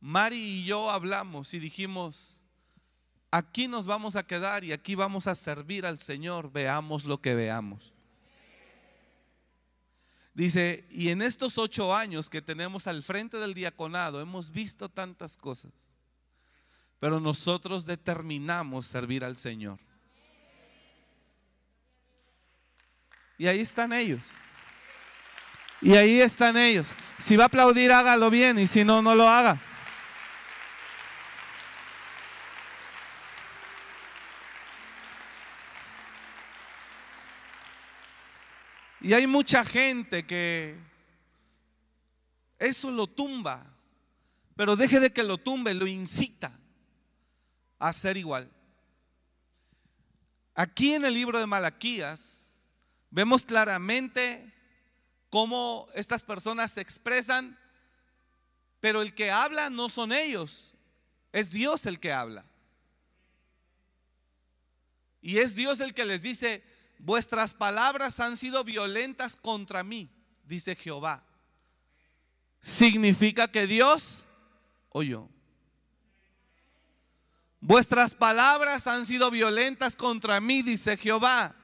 Mari 0.00 0.36
y 0.36 0.64
yo 0.64 0.90
hablamos 0.90 1.52
y 1.54 1.58
dijimos, 1.58 2.40
aquí 3.30 3.68
nos 3.68 3.86
vamos 3.86 4.16
a 4.16 4.26
quedar 4.26 4.64
y 4.64 4.72
aquí 4.72 4.94
vamos 4.94 5.26
a 5.26 5.34
servir 5.34 5.86
al 5.86 5.98
Señor, 5.98 6.50
veamos 6.52 7.04
lo 7.04 7.20
que 7.20 7.34
veamos. 7.34 7.92
Dice, 10.32 10.86
y 10.90 11.08
en 11.08 11.22
estos 11.22 11.58
ocho 11.58 11.94
años 11.94 12.30
que 12.30 12.40
tenemos 12.40 12.86
al 12.86 13.02
frente 13.02 13.38
del 13.38 13.52
diaconado 13.52 14.20
hemos 14.20 14.50
visto 14.50 14.88
tantas 14.88 15.36
cosas, 15.36 15.72
pero 16.98 17.20
nosotros 17.20 17.84
determinamos 17.84 18.86
servir 18.86 19.24
al 19.24 19.36
Señor. 19.36 19.78
Y 23.40 23.46
ahí 23.46 23.60
están 23.60 23.94
ellos. 23.94 24.20
Y 25.80 25.96
ahí 25.96 26.20
están 26.20 26.58
ellos. 26.58 26.94
Si 27.16 27.36
va 27.36 27.44
a 27.44 27.46
aplaudir, 27.46 27.90
hágalo 27.90 28.28
bien. 28.28 28.58
Y 28.58 28.66
si 28.66 28.84
no, 28.84 29.00
no 29.00 29.14
lo 29.14 29.26
haga. 29.26 29.58
Y 39.00 39.14
hay 39.14 39.26
mucha 39.26 39.64
gente 39.64 40.26
que 40.26 40.76
eso 42.58 42.90
lo 42.90 43.06
tumba. 43.06 43.64
Pero 44.54 44.76
deje 44.76 45.00
de 45.00 45.14
que 45.14 45.22
lo 45.22 45.38
tumbe, 45.38 45.72
lo 45.72 45.86
incita 45.86 46.52
a 47.78 47.90
ser 47.94 48.18
igual. 48.18 48.50
Aquí 50.54 50.92
en 50.92 51.06
el 51.06 51.14
libro 51.14 51.40
de 51.40 51.46
Malaquías 51.46 52.39
Vemos 53.10 53.44
claramente 53.44 54.52
cómo 55.30 55.88
estas 55.94 56.22
personas 56.22 56.72
se 56.72 56.80
expresan, 56.80 57.58
pero 58.78 59.02
el 59.02 59.14
que 59.14 59.30
habla 59.30 59.68
no 59.68 59.88
son 59.88 60.12
ellos, 60.12 60.74
es 61.32 61.50
Dios 61.50 61.86
el 61.86 61.98
que 61.98 62.12
habla. 62.12 62.44
Y 65.20 65.38
es 65.38 65.54
Dios 65.54 65.80
el 65.80 65.92
que 65.92 66.04
les 66.04 66.22
dice, 66.22 66.62
vuestras 66.98 67.52
palabras 67.52 68.20
han 68.20 68.36
sido 68.36 68.62
violentas 68.64 69.36
contra 69.36 69.82
mí, 69.82 70.08
dice 70.44 70.76
Jehová. 70.76 71.24
Significa 72.60 73.48
que 73.48 73.66
Dios 73.66 74.24
oyó. 74.90 75.28
Vuestras 77.60 78.14
palabras 78.14 78.86
han 78.86 79.04
sido 79.04 79.30
violentas 79.30 79.96
contra 79.96 80.40
mí, 80.40 80.62
dice 80.62 80.96
Jehová 80.96 81.59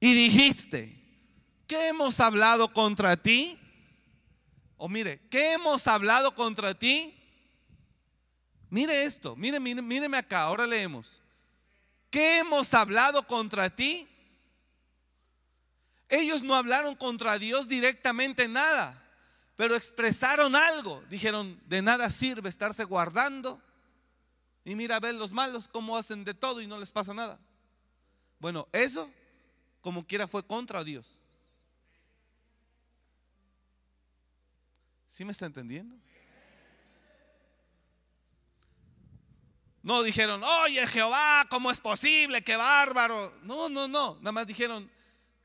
y 0.00 0.14
dijiste, 0.14 0.96
¿qué 1.66 1.88
hemos 1.88 2.20
hablado 2.20 2.72
contra 2.72 3.16
ti? 3.16 3.58
O 4.76 4.88
mire, 4.88 5.20
¿qué 5.30 5.54
hemos 5.54 5.86
hablado 5.86 6.34
contra 6.34 6.78
ti? 6.78 7.14
Mire 8.68 9.04
esto, 9.04 9.36
mire, 9.36 9.58
mire, 9.58 9.80
míreme 9.80 10.18
acá, 10.18 10.42
ahora 10.42 10.66
leemos. 10.66 11.22
¿Qué 12.10 12.38
hemos 12.38 12.74
hablado 12.74 13.26
contra 13.26 13.70
ti? 13.70 14.08
Ellos 16.08 16.42
no 16.42 16.54
hablaron 16.54 16.94
contra 16.94 17.38
Dios 17.38 17.68
directamente 17.68 18.48
nada, 18.48 19.02
pero 19.56 19.74
expresaron 19.74 20.54
algo. 20.54 21.02
Dijeron, 21.08 21.60
de 21.66 21.82
nada 21.82 22.10
sirve 22.10 22.48
estarse 22.48 22.84
guardando. 22.84 23.60
Y 24.64 24.74
mira 24.74 24.96
a 24.96 25.00
ver 25.00 25.14
los 25.14 25.32
malos 25.32 25.68
cómo 25.68 25.96
hacen 25.96 26.24
de 26.24 26.34
todo 26.34 26.60
y 26.60 26.66
no 26.66 26.78
les 26.78 26.92
pasa 26.92 27.14
nada. 27.14 27.38
Bueno, 28.38 28.68
eso 28.72 29.10
como 29.86 30.04
quiera 30.04 30.26
fue 30.26 30.44
contra 30.44 30.82
Dios. 30.82 31.16
¿Sí 35.06 35.24
me 35.24 35.30
está 35.30 35.46
entendiendo? 35.46 35.94
No 39.84 40.02
dijeron, 40.02 40.42
oye 40.42 40.84
Jehová, 40.88 41.46
¿cómo 41.48 41.70
es 41.70 41.80
posible? 41.80 42.42
¡Qué 42.42 42.56
bárbaro! 42.56 43.32
No, 43.44 43.68
no, 43.68 43.86
no. 43.86 44.16
Nada 44.16 44.32
más 44.32 44.48
dijeron, 44.48 44.90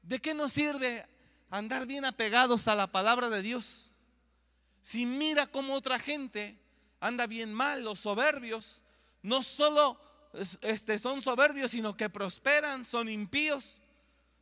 ¿de 0.01 0.17
qué 0.17 0.33
nos 0.33 0.53
sirve 0.53 1.05
andar 1.51 1.85
bien 1.85 2.03
apegados 2.03 2.67
a 2.67 2.73
la 2.73 2.87
palabra 2.87 3.29
de 3.29 3.43
Dios? 3.43 3.91
Si 4.81 5.05
mira 5.05 5.45
cómo 5.45 5.75
otra 5.75 5.99
gente 5.99 6.57
anda 6.99 7.27
bien 7.27 7.53
mal, 7.53 7.83
los 7.83 7.99
soberbios, 7.99 8.81
no 9.21 9.43
solo 9.43 10.01
este, 10.61 10.97
son 10.97 11.21
soberbios, 11.21 11.69
sino 11.69 11.95
que 11.95 12.09
prosperan, 12.09 12.83
son 12.83 13.07
impíos. 13.07 13.83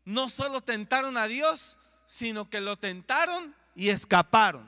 No 0.06 0.30
solo 0.30 0.62
tentaron 0.62 1.18
a 1.18 1.28
Dios, 1.28 1.78
sino 2.06 2.50
que 2.50 2.62
lo 2.62 2.78
tentaron 2.78 3.56
y 3.76 3.90
escaparon. 3.90 4.68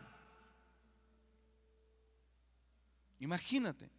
Imagínate. 3.19 3.89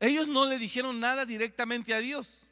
ellos 0.00 0.28
no 0.28 0.46
le 0.46 0.58
dijeron 0.58 1.00
nada 1.00 1.26
directamente 1.26 1.94
a 1.94 1.98
Dios, 1.98 2.48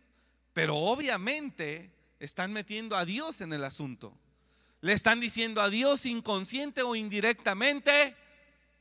pero 0.53 0.77
obviamente 0.77 1.93
están 2.21 2.53
metiendo 2.53 2.97
a 2.97 3.05
Dios 3.05 3.41
en 3.41 3.53
el 3.53 3.65
asunto. 3.65 4.17
Le 4.81 4.93
están 4.93 5.21
diciendo 5.21 5.61
a 5.61 5.71
Dios 5.71 6.07
inconsciente 6.07 6.83
o 6.83 6.95
indirectamente, 6.95 8.17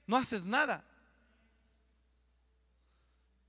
no 0.06 0.18
haces 0.18 0.46
nada. 0.46 0.86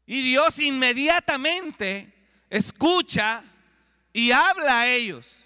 Y 0.07 0.23
Dios 0.23 0.59
inmediatamente 0.59 2.13
escucha 2.51 3.43
y 4.15 4.31
habla 4.31 4.83
a 4.83 4.89
ellos. 4.89 5.45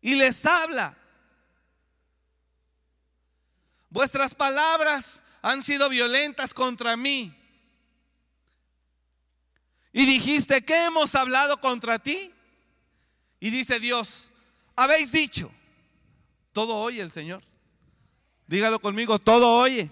Y 0.00 0.14
les 0.14 0.46
habla. 0.46 0.96
Vuestras 3.90 4.34
palabras 4.34 5.24
han 5.42 5.64
sido 5.64 5.88
violentas 5.88 6.54
contra 6.54 6.96
mí. 6.96 7.34
Y 9.92 10.06
dijiste, 10.06 10.64
¿qué 10.64 10.84
hemos 10.84 11.16
hablado 11.16 11.60
contra 11.60 11.98
ti? 11.98 12.32
Y 13.40 13.50
dice 13.50 13.80
Dios, 13.80 14.30
habéis 14.76 15.10
dicho, 15.10 15.50
todo 16.52 16.76
oye 16.76 17.02
el 17.02 17.10
Señor. 17.10 17.42
Dígalo 18.46 18.78
conmigo, 18.78 19.18
todo 19.18 19.58
oye. 19.58 19.90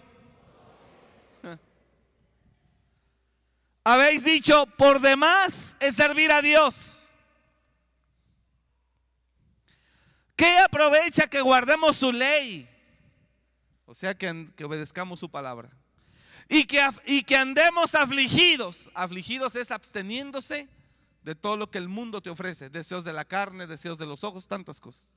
Habéis 3.88 4.24
dicho, 4.24 4.66
por 4.66 5.00
demás 5.00 5.76
es 5.78 5.94
servir 5.94 6.32
a 6.32 6.42
Dios. 6.42 7.04
¿Qué 10.34 10.58
aprovecha 10.58 11.28
que 11.28 11.40
guardemos 11.40 11.94
su 11.94 12.10
ley? 12.10 12.68
O 13.84 13.94
sea, 13.94 14.18
que, 14.18 14.28
obedezcamos 14.64 15.20
su 15.20 15.30
palabra. 15.30 15.70
Y 16.48 16.64
que, 16.64 16.84
y 17.04 17.22
que 17.22 17.36
andemos 17.36 17.94
afligidos. 17.94 18.90
Afligidos 18.92 19.54
es 19.54 19.70
absteniéndose 19.70 20.68
de 21.22 21.36
todo 21.36 21.56
lo 21.56 21.70
que 21.70 21.78
el 21.78 21.88
mundo 21.88 22.20
te 22.20 22.28
ofrece. 22.28 22.70
Deseos 22.70 23.04
de 23.04 23.12
la 23.12 23.24
carne, 23.24 23.68
deseos 23.68 23.98
de 23.98 24.06
los 24.06 24.24
ojos, 24.24 24.48
tantas 24.48 24.80
cosas. 24.80 25.08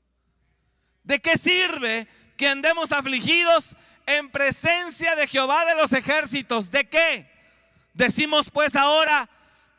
¿De 1.03 1.17
qué 1.17 1.39
sirve 1.39 2.08
que 2.38 2.47
andemos 2.47 2.91
afligidos 2.91 3.75
en 4.05 4.29
presencia 4.29 5.15
de 5.15 5.25
Jehová 5.25 5.65
de 5.65 5.73
los 5.73 5.91
ejércitos. 5.91 6.69
¿De 6.69 6.88
qué? 6.88 7.38
Decimos 7.93 8.49
pues 8.52 8.75
ahora, 8.75 9.30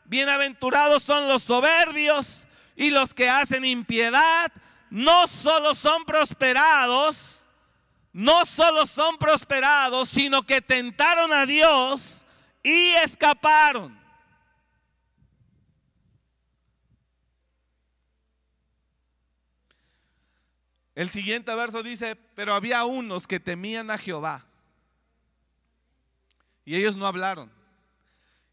bienaventurados 0.05 1.03
son 1.03 1.29
los 1.29 1.43
soberbios 1.43 2.49
y 2.77 2.91
los 2.91 3.15
que 3.15 3.29
hacen 3.29 3.65
impiedad, 3.65 4.53
no 4.91 5.27
solo 5.29 5.75
son 5.75 6.05
prosperados, 6.05 7.47
no 8.13 8.45
solo 8.45 8.87
son 8.87 9.17
prosperados, 9.19 10.09
sino 10.09 10.43
que 10.43 10.61
tentaron 10.61 11.33
a 11.33 11.47
Dios 11.47 12.27
y 12.63 12.93
escaparon. 12.95 13.99
El 20.95 21.09
siguiente 21.11 21.55
verso 21.55 21.83
dice, 21.83 22.17
pero 22.35 22.53
había 22.53 22.85
unos 22.85 23.27
que 23.27 23.41
temían 23.41 23.91
a 23.91 23.97
Jehová. 23.97 24.45
Y 26.65 26.77
ellos 26.77 26.97
no 26.97 27.07
hablaron. 27.07 27.60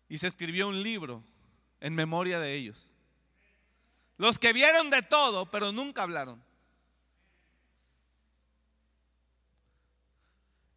Y 0.09 0.17
se 0.17 0.27
escribió 0.27 0.67
un 0.67 0.81
libro 0.81 1.23
en 1.79 1.95
memoria 1.95 2.39
de 2.39 2.53
ellos. 2.53 2.91
Los 4.17 4.39
que 4.39 4.53
vieron 4.53 4.89
de 4.89 5.01
todo, 5.03 5.49
pero 5.51 5.71
nunca 5.71 6.03
hablaron. 6.03 6.43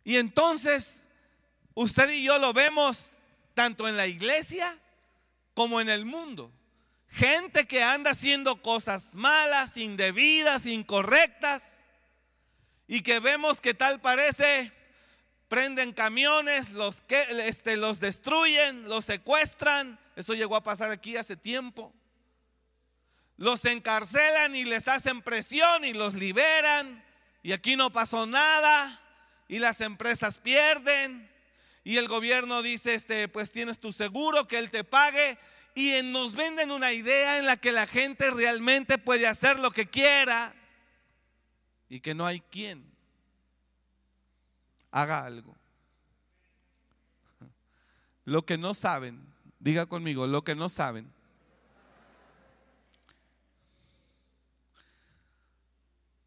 Y 0.05 0.17
entonces, 0.17 1.09
usted 1.75 2.11
y 2.11 2.25
yo 2.25 2.39
lo 2.39 2.53
vemos 2.53 3.17
tanto 3.55 3.87
en 3.89 3.97
la 3.97 4.07
iglesia 4.07 4.79
como 5.55 5.81
en 5.81 5.89
el 5.89 6.05
mundo. 6.05 6.51
Gente 7.09 7.67
que 7.67 7.83
anda 7.83 8.13
haciendo 8.13 8.63
cosas 8.63 9.15
malas, 9.15 9.77
indebidas, 9.77 10.67
incorrectas, 10.67 11.85
y 12.87 13.03
que 13.03 13.21
vemos 13.21 13.61
que 13.61 13.73
tal 13.73 14.01
parece, 14.01 14.73
prenden 15.51 15.93
camiones, 15.93 16.75
los, 16.75 17.03
que, 17.03 17.27
este, 17.49 17.77
los 17.77 17.99
destruyen, 17.99 18.89
los 18.89 19.05
secuestran. 19.05 19.99
Eso 20.15 20.35
llegó 20.35 20.55
a 20.55 20.63
pasar 20.63 20.93
aquí 20.93 21.17
hace 21.17 21.37
tiempo. 21.37 21.93
Los 23.37 23.65
encarcelan 23.65 24.55
y 24.55 24.65
les 24.65 24.87
hacen 24.87 25.23
presión 25.23 25.85
y 25.85 25.93
los 25.93 26.15
liberan. 26.15 27.05
Y 27.43 27.51
aquí 27.51 27.75
no 27.75 27.91
pasó 27.91 28.27
nada. 28.27 29.03
Y 29.49 29.59
las 29.59 29.81
empresas 29.81 30.39
pierden. 30.39 31.29
Y 31.83 31.97
el 31.97 32.07
gobierno 32.07 32.63
dice, 32.63 32.95
este, 32.95 33.27
pues 33.27 33.51
tienes 33.51 33.81
tu 33.81 33.93
seguro, 33.93 34.47
que 34.47 34.59
él 34.59 34.71
te 34.71 34.85
pague 34.85 35.37
y 35.75 36.01
nos 36.05 36.37
venden 36.37 36.71
una 36.71 36.93
idea 36.93 37.39
en 37.39 37.47
la 37.47 37.57
que 37.57 37.73
la 37.73 37.89
gente 37.89 38.31
realmente 38.31 38.99
puede 38.99 39.27
hacer 39.27 39.59
lo 39.59 39.73
que 39.73 39.89
quiera 39.89 40.55
y 41.89 41.99
que 42.01 42.15
no 42.15 42.25
hay 42.25 42.41
quien 42.41 42.91
haga 44.91 45.25
algo. 45.25 45.57
Lo 48.25 48.45
que 48.45 48.59
no 48.59 48.75
saben, 48.75 49.21
diga 49.59 49.87
conmigo, 49.87 50.27
lo 50.27 50.45
que 50.45 50.55
no 50.55 50.69
saben. 50.69 51.11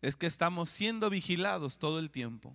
Es 0.02 0.18
que 0.18 0.26
estamos 0.26 0.70
siendo 0.70 1.10
vigilados 1.10 1.78
todo 1.78 2.00
el 2.00 2.12
tiempo. 2.12 2.54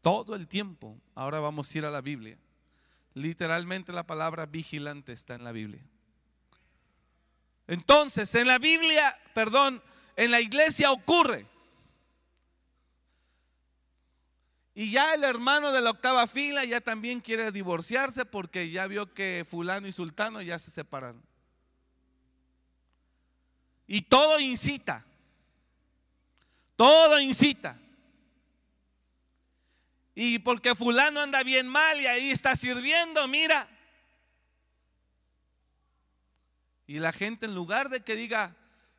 Todo 0.00 0.36
el 0.36 0.46
tiempo. 0.46 0.96
Ahora 1.16 1.40
vamos 1.40 1.74
a 1.74 1.78
ir 1.78 1.84
a 1.84 1.90
la 1.90 2.00
Biblia. 2.00 2.38
Literalmente 3.12 3.92
la 3.92 4.06
palabra 4.06 4.46
vigilante 4.46 5.12
está 5.12 5.34
en 5.34 5.42
la 5.42 5.50
Biblia. 5.50 5.82
Entonces, 7.66 8.32
en 8.36 8.46
la 8.46 8.58
Biblia, 8.58 9.12
perdón, 9.34 9.82
en 10.14 10.30
la 10.30 10.40
iglesia 10.40 10.92
ocurre. 10.92 11.46
Y 14.78 14.90
ya 14.90 15.14
el 15.14 15.24
hermano 15.24 15.72
de 15.72 15.80
la 15.80 15.88
octava 15.88 16.26
fila 16.26 16.62
ya 16.66 16.82
también 16.82 17.22
quiere 17.22 17.50
divorciarse 17.50 18.26
porque 18.26 18.70
ya 18.70 18.86
vio 18.86 19.14
que 19.14 19.46
fulano 19.48 19.88
y 19.88 19.92
sultano 19.92 20.42
ya 20.42 20.58
se 20.58 20.70
separaron. 20.70 21.22
Y 23.86 24.02
todo 24.02 24.38
incita. 24.38 25.02
Todo 26.76 27.18
incita. 27.18 27.78
Y 30.14 30.40
porque 30.40 30.74
fulano 30.74 31.20
anda 31.20 31.42
bien 31.42 31.66
mal 31.66 31.98
y 31.98 32.06
ahí 32.06 32.30
está 32.30 32.54
sirviendo, 32.54 33.26
mira. 33.28 33.66
Y 36.86 36.98
la 36.98 37.12
gente 37.12 37.46
en 37.46 37.54
lugar 37.54 37.88
de 37.88 38.04
que 38.04 38.14
diga, 38.14 38.54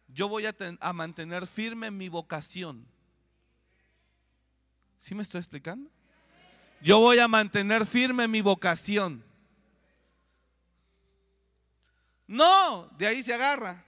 yo 0.07 0.27
voy 0.27 0.45
a, 0.47 0.93
mantener 0.93 1.45
firme 1.45 1.91
mi 1.91 2.09
vocación. 2.09 2.87
¿Sí 4.97 5.15
me 5.15 5.23
estoy 5.23 5.39
explicando? 5.39 5.89
Yo 6.81 6.99
voy 6.99 7.19
a 7.19 7.27
mantener 7.27 7.85
firme 7.85 8.27
mi 8.27 8.41
vocación. 8.41 9.23
No, 12.27 12.89
de 12.97 13.07
ahí 13.07 13.23
se 13.23 13.33
agarra. 13.33 13.83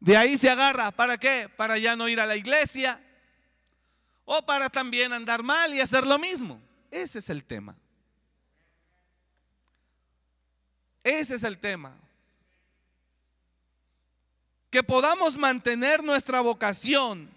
De 0.00 0.16
ahí 0.16 0.36
se 0.36 0.50
agarra. 0.50 0.90
¿Para 0.90 1.18
qué? 1.18 1.48
Para 1.56 1.78
ya 1.78 1.96
no 1.96 2.08
ir 2.08 2.20
a 2.20 2.26
la 2.26 2.36
iglesia, 2.36 3.00
o 4.24 4.44
para 4.44 4.70
también 4.70 5.12
andar 5.12 5.42
mal 5.42 5.72
y 5.74 5.80
hacer 5.80 6.06
lo 6.06 6.18
mismo. 6.18 6.60
Ese 6.90 7.18
es 7.18 7.28
el 7.30 7.44
tema. 7.44 7.76
Ese 11.02 11.34
es 11.34 11.42
el 11.42 11.58
tema. 11.58 11.94
Que 14.70 14.82
podamos 14.82 15.36
mantener 15.36 16.02
nuestra 16.02 16.40
vocación 16.40 17.33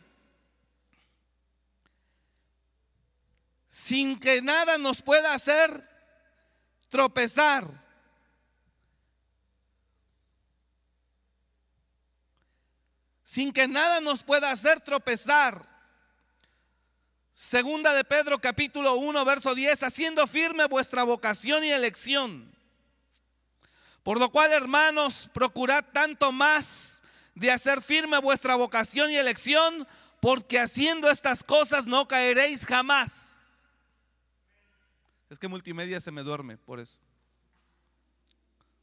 sin 3.78 4.20
que 4.20 4.42
nada 4.42 4.80
nos 4.80 5.04
pueda 5.04 5.36
hacer 5.36 5.88
tropezar. 6.90 7.64
Sin 13.22 13.54
que 13.54 13.68
nada 13.68 14.02
nos 14.02 14.24
pueda 14.24 14.50
hacer 14.50 14.82
tropezar. 14.82 15.64
Segunda 17.32 17.94
de 17.94 18.04
Pedro 18.04 18.40
capítulo 18.40 18.96
1 18.96 19.24
verso 19.24 19.54
10, 19.54 19.84
haciendo 19.84 20.26
firme 20.26 20.66
vuestra 20.66 21.04
vocación 21.04 21.64
y 21.64 21.70
elección. 21.70 22.52
Por 24.02 24.20
lo 24.20 24.32
cual, 24.32 24.54
hermanos, 24.54 25.30
procurad 25.32 25.86
tanto 25.94 26.32
más 26.32 27.04
de 27.36 27.52
hacer 27.52 27.84
firme 27.84 28.18
vuestra 28.18 28.56
vocación 28.56 29.12
y 29.12 29.18
elección, 29.18 29.88
porque 30.20 30.60
haciendo 30.60 31.12
estas 31.12 31.44
cosas 31.44 31.86
no 31.86 32.08
caeréis 32.08 32.66
jamás. 32.66 33.37
Es 35.30 35.40
que 35.40 35.48
multimedia 35.48 36.00
se 36.00 36.12
me 36.12 36.24
duerme 36.24 36.58
por 36.58 36.80
eso. 36.80 37.00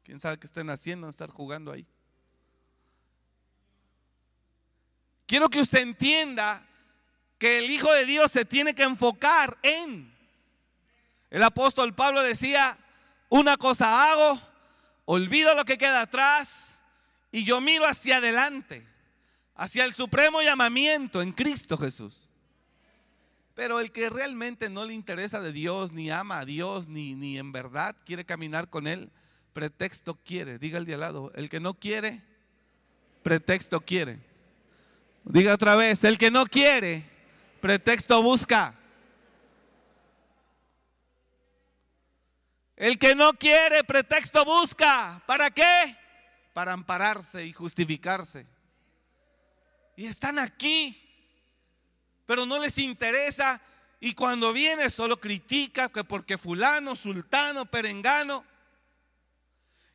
¿Quién 0.02 0.20
sabe 0.20 0.38
qué 0.38 0.46
estén 0.46 0.68
haciendo? 0.68 1.08
Estar 1.08 1.30
jugando 1.30 1.72
ahí. 1.72 1.86
Quiero 5.26 5.48
que 5.48 5.60
usted 5.60 5.80
entienda 5.80 6.66
que 7.38 7.58
el 7.58 7.70
Hijo 7.70 7.90
de 7.92 8.04
Dios 8.04 8.30
se 8.30 8.44
tiene 8.44 8.74
que 8.74 8.82
enfocar 8.82 9.58
en. 9.62 10.14
El 11.30 11.42
apóstol 11.42 11.94
Pablo 11.94 12.22
decía, 12.22 12.78
una 13.30 13.56
cosa 13.56 14.10
hago, 14.10 14.40
olvido 15.06 15.54
lo 15.54 15.64
que 15.64 15.78
queda 15.78 16.02
atrás 16.02 16.82
y 17.32 17.44
yo 17.44 17.60
miro 17.60 17.86
hacia 17.86 18.18
adelante, 18.18 18.86
hacia 19.54 19.84
el 19.84 19.92
supremo 19.94 20.42
llamamiento 20.42 21.22
en 21.22 21.32
Cristo 21.32 21.76
Jesús. 21.76 22.23
Pero 23.54 23.78
el 23.78 23.92
que 23.92 24.10
realmente 24.10 24.68
no 24.68 24.84
le 24.84 24.94
interesa 24.94 25.40
de 25.40 25.52
Dios, 25.52 25.92
ni 25.92 26.10
ama 26.10 26.40
a 26.40 26.44
Dios, 26.44 26.88
ni, 26.88 27.14
ni 27.14 27.38
en 27.38 27.52
verdad 27.52 27.96
quiere 28.04 28.24
caminar 28.24 28.68
con 28.68 28.86
Él, 28.86 29.10
pretexto 29.52 30.16
quiere. 30.16 30.58
Diga 30.58 30.78
el 30.78 30.84
de 30.84 30.94
al 30.94 31.00
lado, 31.00 31.32
el 31.36 31.48
que 31.48 31.60
no 31.60 31.74
quiere, 31.74 32.20
pretexto 33.22 33.80
quiere. 33.80 34.18
Diga 35.24 35.54
otra 35.54 35.76
vez, 35.76 36.02
el 36.04 36.18
que 36.18 36.30
no 36.30 36.46
quiere, 36.46 37.08
pretexto 37.60 38.22
busca. 38.22 38.74
El 42.76 42.98
que 42.98 43.14
no 43.14 43.34
quiere, 43.34 43.84
pretexto 43.84 44.44
busca. 44.44 45.22
¿Para 45.26 45.50
qué? 45.50 45.96
Para 46.52 46.72
ampararse 46.72 47.46
y 47.46 47.52
justificarse. 47.52 48.46
Y 49.96 50.06
están 50.06 50.40
aquí, 50.40 51.03
pero 52.26 52.46
no 52.46 52.58
les 52.58 52.78
interesa. 52.78 53.60
Y 54.00 54.14
cuando 54.14 54.52
viene 54.52 54.90
solo 54.90 55.18
critica 55.18 55.88
que 55.88 56.04
porque 56.04 56.36
fulano, 56.36 56.94
sultano, 56.94 57.66
perengano. 57.66 58.44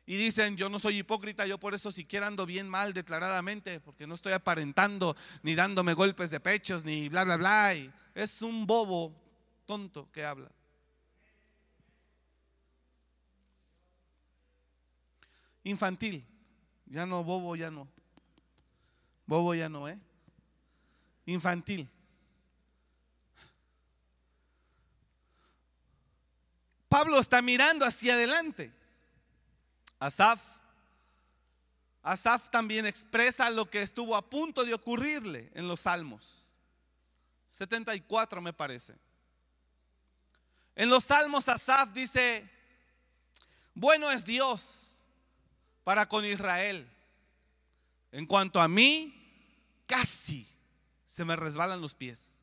Y 0.06 0.16
dicen, 0.16 0.56
yo 0.56 0.68
no 0.68 0.80
soy 0.80 0.98
hipócrita, 0.98 1.46
yo 1.46 1.58
por 1.58 1.74
eso 1.74 1.92
siquiera 1.92 2.26
ando 2.26 2.44
bien 2.44 2.68
mal 2.68 2.92
declaradamente, 2.92 3.78
porque 3.78 4.08
no 4.08 4.16
estoy 4.16 4.32
aparentando, 4.32 5.16
ni 5.42 5.54
dándome 5.54 5.94
golpes 5.94 6.30
de 6.30 6.40
pechos, 6.40 6.84
ni 6.84 7.08
bla, 7.08 7.22
bla, 7.22 7.36
bla. 7.36 7.74
es 8.14 8.42
un 8.42 8.66
bobo 8.66 9.14
tonto 9.66 10.10
que 10.10 10.24
habla. 10.24 10.50
Infantil, 15.62 16.26
ya 16.86 17.06
no, 17.06 17.22
bobo 17.22 17.54
ya 17.54 17.70
no. 17.70 17.86
Bobo 19.26 19.54
ya 19.54 19.68
no, 19.68 19.88
¿eh? 19.88 19.96
Infantil. 21.26 21.88
Pablo 26.90 27.20
está 27.20 27.40
mirando 27.40 27.86
hacia 27.86 28.14
adelante. 28.14 28.72
Asaf. 30.00 30.42
Asaf 32.02 32.50
también 32.50 32.84
expresa 32.84 33.48
lo 33.48 33.70
que 33.70 33.80
estuvo 33.80 34.16
a 34.16 34.28
punto 34.28 34.64
de 34.64 34.74
ocurrirle 34.74 35.52
en 35.54 35.68
los 35.68 35.82
Salmos. 35.82 36.44
74 37.48 38.42
me 38.42 38.52
parece. 38.52 38.96
En 40.74 40.88
los 40.88 41.04
Salmos 41.04 41.48
Asaf 41.48 41.90
dice, 41.90 42.50
bueno 43.72 44.10
es 44.10 44.24
Dios 44.24 44.98
para 45.84 46.08
con 46.08 46.24
Israel. 46.24 46.90
En 48.10 48.26
cuanto 48.26 48.60
a 48.60 48.66
mí, 48.66 49.14
casi 49.86 50.44
se 51.06 51.24
me 51.24 51.36
resbalan 51.36 51.80
los 51.80 51.94
pies. 51.94 52.40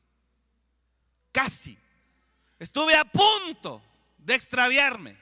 Casi. 1.32 1.78
Estuve 2.58 2.96
a 2.96 3.04
punto 3.04 3.82
de 4.18 4.34
extraviarme. 4.34 5.16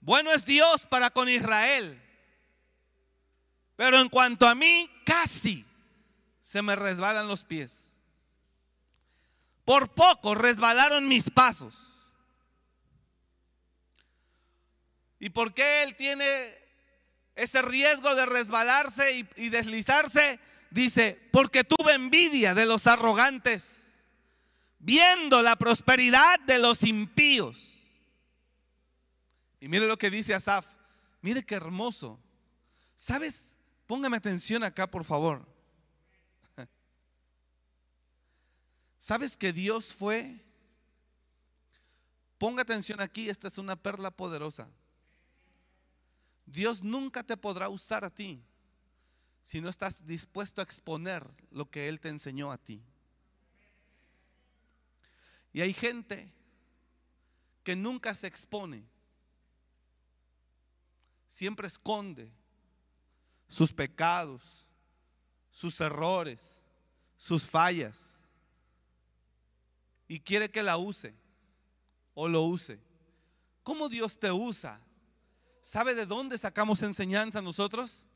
Bueno 0.00 0.32
es 0.32 0.44
Dios 0.46 0.86
para 0.86 1.10
con 1.10 1.28
Israel. 1.28 2.02
Pero 3.76 4.00
en 4.00 4.08
cuanto 4.08 4.46
a 4.48 4.54
mí, 4.54 4.90
casi 5.04 5.64
se 6.40 6.62
me 6.62 6.76
resbalan 6.76 7.28
los 7.28 7.44
pies. 7.44 8.00
Por 9.64 9.92
poco 9.94 10.34
resbalaron 10.34 11.08
mis 11.08 11.28
pasos. 11.28 11.96
¿Y 15.18 15.30
por 15.30 15.52
qué 15.54 15.82
él 15.82 15.96
tiene 15.96 16.24
ese 17.34 17.62
riesgo 17.62 18.14
de 18.14 18.26
resbalarse 18.26 19.26
y, 19.36 19.48
deslizarse? 19.48 20.38
Dice, 20.70 21.18
porque 21.32 21.64
tuve 21.64 21.94
envidia 21.94 22.54
de 22.54 22.66
los 22.66 22.86
arrogantes, 22.86 24.04
viendo 24.78 25.42
la 25.42 25.56
prosperidad 25.56 26.38
de 26.40 26.58
los 26.58 26.82
impíos. 26.84 27.75
Y 29.66 29.68
mire 29.68 29.88
lo 29.88 29.98
que 29.98 30.12
dice 30.12 30.32
Asaf. 30.32 30.76
Mire 31.20 31.44
qué 31.44 31.56
hermoso. 31.56 32.20
¿Sabes? 32.94 33.56
Póngame 33.88 34.16
atención 34.16 34.62
acá, 34.62 34.88
por 34.88 35.02
favor. 35.02 35.44
¿Sabes 38.96 39.36
que 39.36 39.52
Dios 39.52 39.92
fue? 39.92 40.40
Ponga 42.38 42.62
atención 42.62 43.00
aquí, 43.00 43.28
esta 43.28 43.48
es 43.48 43.58
una 43.58 43.74
perla 43.74 44.12
poderosa. 44.12 44.68
Dios 46.44 46.84
nunca 46.84 47.24
te 47.24 47.36
podrá 47.36 47.68
usar 47.68 48.04
a 48.04 48.14
ti 48.14 48.40
si 49.42 49.60
no 49.60 49.68
estás 49.68 50.06
dispuesto 50.06 50.60
a 50.60 50.64
exponer 50.64 51.28
lo 51.50 51.68
que 51.68 51.88
Él 51.88 51.98
te 51.98 52.08
enseñó 52.08 52.52
a 52.52 52.58
ti. 52.58 52.80
Y 55.52 55.60
hay 55.60 55.72
gente 55.72 56.32
que 57.64 57.74
nunca 57.74 58.14
se 58.14 58.28
expone 58.28 58.94
siempre 61.26 61.66
esconde 61.66 62.30
sus 63.48 63.72
pecados, 63.72 64.66
sus 65.50 65.80
errores, 65.80 66.62
sus 67.16 67.46
fallas. 67.46 68.22
Y 70.08 70.20
quiere 70.20 70.50
que 70.50 70.62
la 70.62 70.76
use 70.76 71.14
o 72.14 72.28
lo 72.28 72.42
use. 72.42 72.80
¿Cómo 73.62 73.88
Dios 73.88 74.18
te 74.18 74.30
usa? 74.30 74.80
¿Sabe 75.60 75.94
de 75.94 76.06
dónde 76.06 76.38
sacamos 76.38 76.82
enseñanza 76.82 77.42
nosotros? 77.42 78.06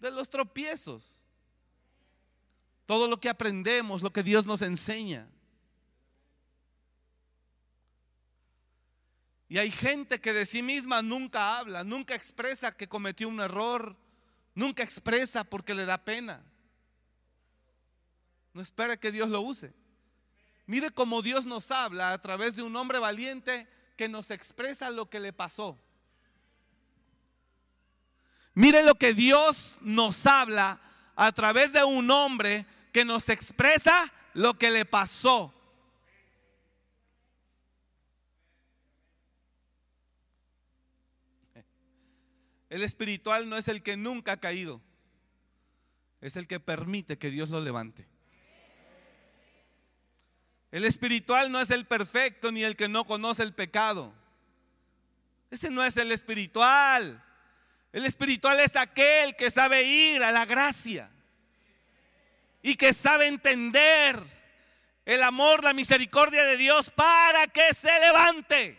De 0.00 0.10
los 0.10 0.28
tropiezos. 0.28 1.22
Todo 2.86 3.06
lo 3.06 3.20
que 3.20 3.28
aprendemos, 3.28 4.02
lo 4.02 4.12
que 4.12 4.22
Dios 4.22 4.46
nos 4.46 4.62
enseña. 4.62 5.28
Y 9.48 9.58
hay 9.58 9.70
gente 9.70 10.20
que 10.20 10.32
de 10.32 10.44
sí 10.44 10.62
misma 10.62 11.00
nunca 11.00 11.58
habla, 11.58 11.82
nunca 11.82 12.14
expresa 12.14 12.76
que 12.76 12.88
cometió 12.88 13.28
un 13.28 13.40
error, 13.40 13.96
nunca 14.54 14.82
expresa 14.82 15.44
porque 15.44 15.74
le 15.74 15.86
da 15.86 16.04
pena. 16.04 16.42
No 18.52 18.60
espera 18.60 18.98
que 18.98 19.10
Dios 19.10 19.28
lo 19.28 19.40
use. 19.40 19.72
Mire 20.66 20.90
cómo 20.90 21.22
Dios 21.22 21.46
nos 21.46 21.70
habla 21.70 22.12
a 22.12 22.20
través 22.20 22.56
de 22.56 22.62
un 22.62 22.76
hombre 22.76 22.98
valiente 22.98 23.66
que 23.96 24.08
nos 24.08 24.30
expresa 24.30 24.90
lo 24.90 25.08
que 25.08 25.18
le 25.18 25.32
pasó. 25.32 25.78
Mire 28.52 28.82
lo 28.82 28.96
que 28.96 29.14
Dios 29.14 29.76
nos 29.80 30.26
habla 30.26 30.80
a 31.16 31.32
través 31.32 31.72
de 31.72 31.84
un 31.84 32.10
hombre 32.10 32.66
que 32.92 33.04
nos 33.04 33.30
expresa 33.30 34.12
lo 34.34 34.58
que 34.58 34.70
le 34.70 34.84
pasó. 34.84 35.54
El 42.70 42.82
espiritual 42.82 43.48
no 43.48 43.56
es 43.56 43.68
el 43.68 43.82
que 43.82 43.96
nunca 43.96 44.32
ha 44.32 44.36
caído, 44.36 44.80
es 46.20 46.36
el 46.36 46.46
que 46.46 46.60
permite 46.60 47.18
que 47.18 47.30
Dios 47.30 47.50
lo 47.50 47.60
levante. 47.60 48.06
El 50.70 50.84
espiritual 50.84 51.50
no 51.50 51.60
es 51.60 51.70
el 51.70 51.86
perfecto 51.86 52.52
ni 52.52 52.62
el 52.62 52.76
que 52.76 52.88
no 52.88 53.06
conoce 53.06 53.42
el 53.42 53.54
pecado. 53.54 54.12
Ese 55.50 55.70
no 55.70 55.82
es 55.82 55.96
el 55.96 56.12
espiritual. 56.12 57.24
El 57.90 58.04
espiritual 58.04 58.60
es 58.60 58.76
aquel 58.76 59.34
que 59.34 59.50
sabe 59.50 59.82
ir 59.82 60.22
a 60.22 60.30
la 60.30 60.44
gracia 60.44 61.10
y 62.62 62.74
que 62.74 62.92
sabe 62.92 63.28
entender 63.28 64.22
el 65.06 65.22
amor, 65.22 65.64
la 65.64 65.72
misericordia 65.72 66.44
de 66.44 66.58
Dios 66.58 66.90
para 66.90 67.46
que 67.46 67.72
se 67.72 67.98
levante. 68.00 68.78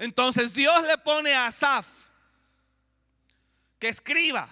Entonces 0.00 0.54
Dios 0.54 0.82
le 0.84 0.96
pone 0.96 1.34
a 1.34 1.48
Asaf 1.48 1.86
que 3.78 3.88
escriba, 3.88 4.48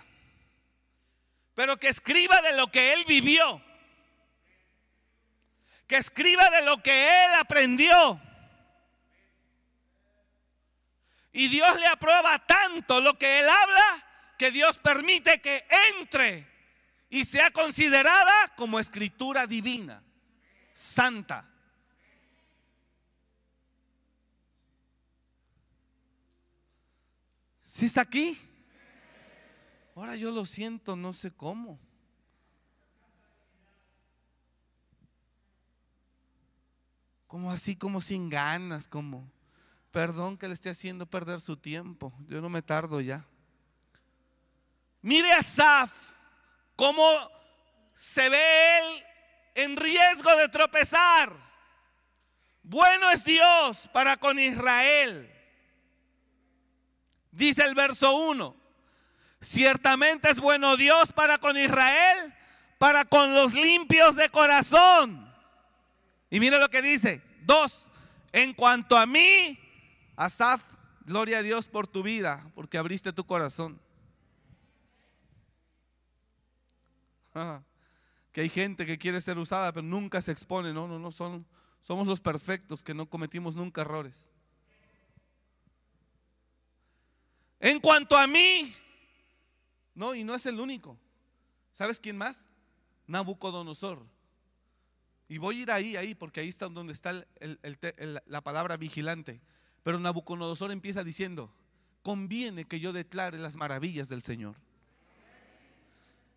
pero 1.55 1.79
que 1.79 1.89
escriba 1.89 2.43
de 2.43 2.55
lo 2.55 2.71
que 2.71 2.93
él 2.93 3.07
vivió, 3.07 3.63
que 5.87 5.97
escriba 5.97 6.51
de 6.51 6.63
lo 6.67 6.83
que 6.83 7.25
él 7.25 7.31
aprendió. 7.41 8.21
Y 11.33 11.49
Dios 11.49 11.81
le 11.81 11.87
aprueba 11.87 12.45
tanto 12.47 13.01
lo 13.01 13.19
que 13.19 13.41
él 13.41 13.49
habla 13.49 14.35
que 14.37 14.51
Dios 14.51 14.77
permite 14.77 15.41
que 15.41 15.67
entre 15.97 16.47
y 17.09 17.25
sea 17.25 17.51
considerada 17.53 18.55
como 18.55 18.79
escritura 18.79 19.47
divina, 19.47 20.03
santa. 20.75 21.49
¿Sí 27.79 27.85
está 27.85 28.01
aquí? 28.01 28.37
Ahora 29.95 30.17
yo 30.17 30.33
lo 30.33 30.45
siento, 30.45 30.97
no 30.97 31.13
sé 31.13 31.31
cómo. 31.31 31.79
Como 37.29 37.53
así, 37.53 37.77
como 37.77 38.01
sin 38.01 38.31
ganas, 38.31 38.89
como, 38.89 39.31
perdón 39.93 40.37
que 40.37 40.49
le 40.49 40.55
esté 40.55 40.71
haciendo 40.71 41.07
perder 41.07 41.41
su 41.41 41.57
tiempo. 41.57 42.13
Yo 42.27 42.41
no 42.41 42.49
me 42.49 42.63
tardo 42.63 43.01
ya. 43.01 43.25
Mire 45.01 45.33
a 45.35 45.45
Saf, 45.45 46.17
cómo 46.75 47.09
se 47.95 48.29
ve 48.29 48.79
él 48.79 49.05
en 49.55 49.77
riesgo 49.77 50.35
de 50.35 50.49
tropezar. 50.49 51.33
Bueno 52.65 53.09
es 53.11 53.23
Dios 53.23 53.89
para 53.93 54.17
con 54.17 54.37
Israel. 54.37 55.38
Dice 57.39 57.63
el 57.63 57.77
verso 57.77 58.17
1. 58.17 58.57
Ciertamente 59.41 60.29
es 60.29 60.41
bueno 60.41 60.77
Dios 60.77 61.13
para 61.13 61.39
con 61.39 61.57
Israel, 61.57 62.35
para 62.79 63.05
con 63.05 63.33
los 63.33 63.55
limpios 63.55 64.17
de 64.17 64.29
corazón. 64.29 65.33
Y 66.31 66.41
mire 66.41 66.59
lo 66.59 66.69
que 66.69 66.83
dice. 66.83 67.23
Dos, 67.45 67.93
en 68.33 68.55
cuanto 68.55 68.99
a 68.99 69.07
mí, 69.07 69.57
Asaf, 70.17 70.61
gloria 71.05 71.39
a 71.39 71.43
Dios 71.43 71.69
por 71.69 71.87
tu 71.87 72.03
vida, 72.03 72.45
porque 72.57 72.77
abriste 72.77 73.13
tu 73.13 73.25
corazón. 73.25 73.81
que 78.33 78.41
hay 78.41 78.49
gente 78.49 78.85
que 78.85 78.99
quiere 78.99 79.21
ser 79.21 79.39
usada, 79.39 79.71
pero 79.71 79.87
nunca 79.87 80.21
se 80.21 80.33
expone. 80.33 80.73
No, 80.73 80.89
no, 80.89 80.99
no, 80.99 81.13
son, 81.13 81.47
somos 81.81 82.09
los 82.09 82.21
perfectos 82.21 82.83
que 82.83 82.95
no 82.95 83.07
cometimos 83.07 83.55
nunca 83.55 83.83
errores. 83.83 84.29
En 87.61 87.81
cuanto 87.81 88.17
a 88.17 88.27
mí, 88.27 88.75
no, 89.95 90.15
y 90.15 90.25
no 90.25 90.35
es 90.35 90.47
el 90.47 90.61
único. 90.61 90.99
¿Sabes 91.73 92.01
quién 92.01 92.17
más? 92.17 92.47
Nabucodonosor. 93.07 94.07
Y 95.29 95.39
voy 95.39 95.59
a 95.59 95.63
ir 95.63 95.71
ahí, 95.71 95.97
ahí, 95.97 96.15
porque 96.15 96.41
ahí 96.41 96.49
está 96.49 96.69
donde 96.69 96.93
está 96.93 97.27
la 98.27 98.41
palabra 98.43 98.77
vigilante. 98.77 99.41
Pero 99.83 99.99
Nabucodonosor 99.99 100.71
empieza 100.71 101.05
diciendo, 101.05 101.53
conviene 102.03 102.65
que 102.65 102.81
yo 102.81 102.93
declare 102.93 103.39
las 103.39 103.57
maravillas 103.57 104.09
del 104.09 104.23
Señor. 104.23 104.57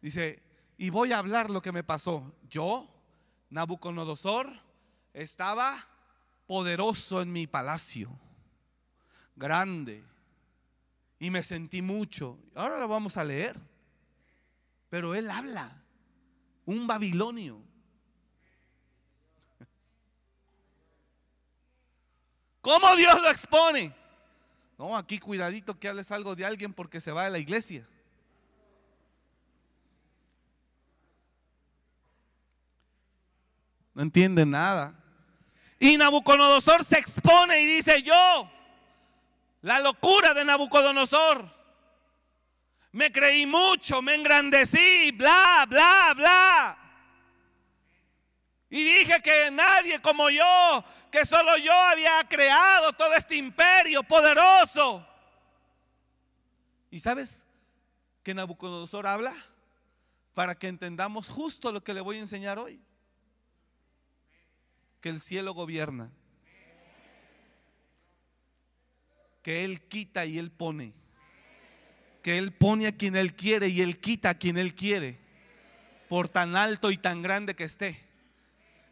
Dice, 0.01 0.41
y 0.77 0.89
voy 0.89 1.11
a 1.11 1.19
hablar 1.19 1.49
lo 1.49 1.61
que 1.61 1.71
me 1.71 1.83
pasó. 1.83 2.35
Yo, 2.49 2.89
Nabucodonosor, 3.49 4.51
estaba 5.13 5.87
poderoso 6.47 7.21
en 7.21 7.31
mi 7.31 7.47
palacio, 7.47 8.09
grande, 9.35 10.03
y 11.21 11.29
me 11.29 11.41
sentí 11.43 11.81
mucho. 11.83 12.37
Ahora 12.55 12.79
lo 12.79 12.87
vamos 12.87 13.15
a 13.15 13.23
leer. 13.23 13.55
Pero 14.89 15.13
él 15.13 15.29
habla, 15.29 15.71
un 16.65 16.87
babilonio. 16.87 17.61
¿Cómo 22.61 22.95
Dios 22.95 23.21
lo 23.21 23.29
expone? 23.29 23.95
No, 24.79 24.97
aquí 24.97 25.19
cuidadito 25.19 25.79
que 25.79 25.87
hables 25.87 26.11
algo 26.11 26.35
de 26.35 26.43
alguien 26.43 26.73
porque 26.73 26.99
se 26.99 27.11
va 27.11 27.25
de 27.25 27.29
la 27.29 27.37
iglesia. 27.37 27.87
No 33.93 34.01
entiende 34.01 34.43
nada. 34.43 34.95
Y 35.79 35.97
Nabucodonosor 35.97 36.83
se 36.83 36.97
expone 36.97 37.61
y 37.61 37.67
dice, 37.67 38.01
yo 38.01 38.49
la 39.61 39.79
locura 39.79 40.33
de 40.33 40.45
Nabucodonosor. 40.45 41.61
Me 42.93 43.11
creí 43.11 43.45
mucho, 43.45 44.01
me 44.01 44.15
engrandecí, 44.15 45.11
bla, 45.11 45.65
bla, 45.67 46.13
bla. 46.15 46.77
Y 48.69 48.83
dije 48.83 49.21
que 49.21 49.51
nadie 49.51 50.01
como 50.01 50.29
yo, 50.29 50.83
que 51.11 51.25
solo 51.25 51.57
yo 51.57 51.73
había 51.73 52.23
creado 52.27 52.93
todo 52.93 53.13
este 53.13 53.35
imperio 53.35 54.03
poderoso. 54.03 55.07
¿Y 56.89 56.99
sabes 56.99 57.45
que 58.23 58.33
Nabucodonosor 58.33 59.07
habla? 59.07 59.33
Para 60.33 60.55
que 60.55 60.67
entendamos 60.67 61.29
justo 61.29 61.71
lo 61.71 61.83
que 61.83 61.93
le 61.93 62.01
voy 62.01 62.17
a 62.17 62.19
enseñar 62.19 62.59
hoy. 62.59 62.81
Que 64.99 65.09
el 65.09 65.19
cielo 65.19 65.53
gobierna. 65.53 66.11
Que 69.41 69.63
Él 69.65 69.81
quita 69.81 70.25
y 70.25 70.37
Él 70.37 70.51
pone. 70.51 70.93
Que 72.21 72.37
Él 72.37 72.51
pone 72.51 72.87
a 72.87 72.91
quien 72.91 73.15
Él 73.15 73.33
quiere 73.33 73.67
y 73.67 73.81
Él 73.81 73.99
quita 73.99 74.31
a 74.31 74.33
quien 74.35 74.57
Él 74.57 74.75
quiere. 74.75 75.17
Por 76.07 76.27
tan 76.29 76.55
alto 76.55 76.91
y 76.91 76.97
tan 76.97 77.21
grande 77.21 77.55
que 77.55 77.63
esté. 77.63 77.99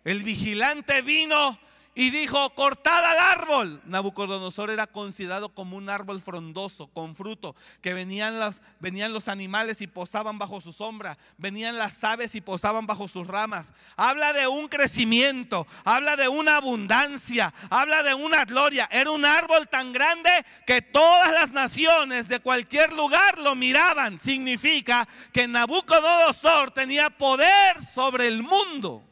El 0.03 0.23
vigilante 0.23 1.01
vino 1.01 1.59
y 1.95 2.11
dijo, 2.11 2.49
cortad 2.51 3.03
al 3.03 3.17
árbol. 3.17 3.81
Nabucodonosor 3.85 4.69
era 4.69 4.87
considerado 4.87 5.49
como 5.49 5.75
un 5.75 5.89
árbol 5.89 6.21
frondoso, 6.21 6.87
con 6.87 7.15
fruto, 7.15 7.55
que 7.81 7.93
venían 7.93 8.39
los, 8.39 8.61
venían 8.79 9.11
los 9.11 9.27
animales 9.27 9.81
y 9.81 9.87
posaban 9.87 10.37
bajo 10.37 10.61
su 10.61 10.71
sombra, 10.71 11.17
venían 11.37 11.77
las 11.77 12.03
aves 12.03 12.35
y 12.35 12.41
posaban 12.41 12.85
bajo 12.87 13.07
sus 13.07 13.27
ramas. 13.27 13.73
Habla 13.97 14.33
de 14.33 14.47
un 14.47 14.67
crecimiento, 14.67 15.67
habla 15.83 16.15
de 16.15 16.27
una 16.27 16.57
abundancia, 16.57 17.53
habla 17.69 18.03
de 18.03 18.13
una 18.13 18.45
gloria. 18.45 18.87
Era 18.91 19.11
un 19.11 19.25
árbol 19.25 19.67
tan 19.67 19.91
grande 19.91 20.29
que 20.65 20.81
todas 20.81 21.31
las 21.31 21.51
naciones 21.51 22.29
de 22.29 22.39
cualquier 22.39 22.93
lugar 22.93 23.39
lo 23.39 23.55
miraban. 23.55 24.19
Significa 24.19 25.07
que 25.33 25.47
Nabucodonosor 25.47 26.71
tenía 26.71 27.09
poder 27.09 27.83
sobre 27.83 28.27
el 28.27 28.43
mundo. 28.43 29.08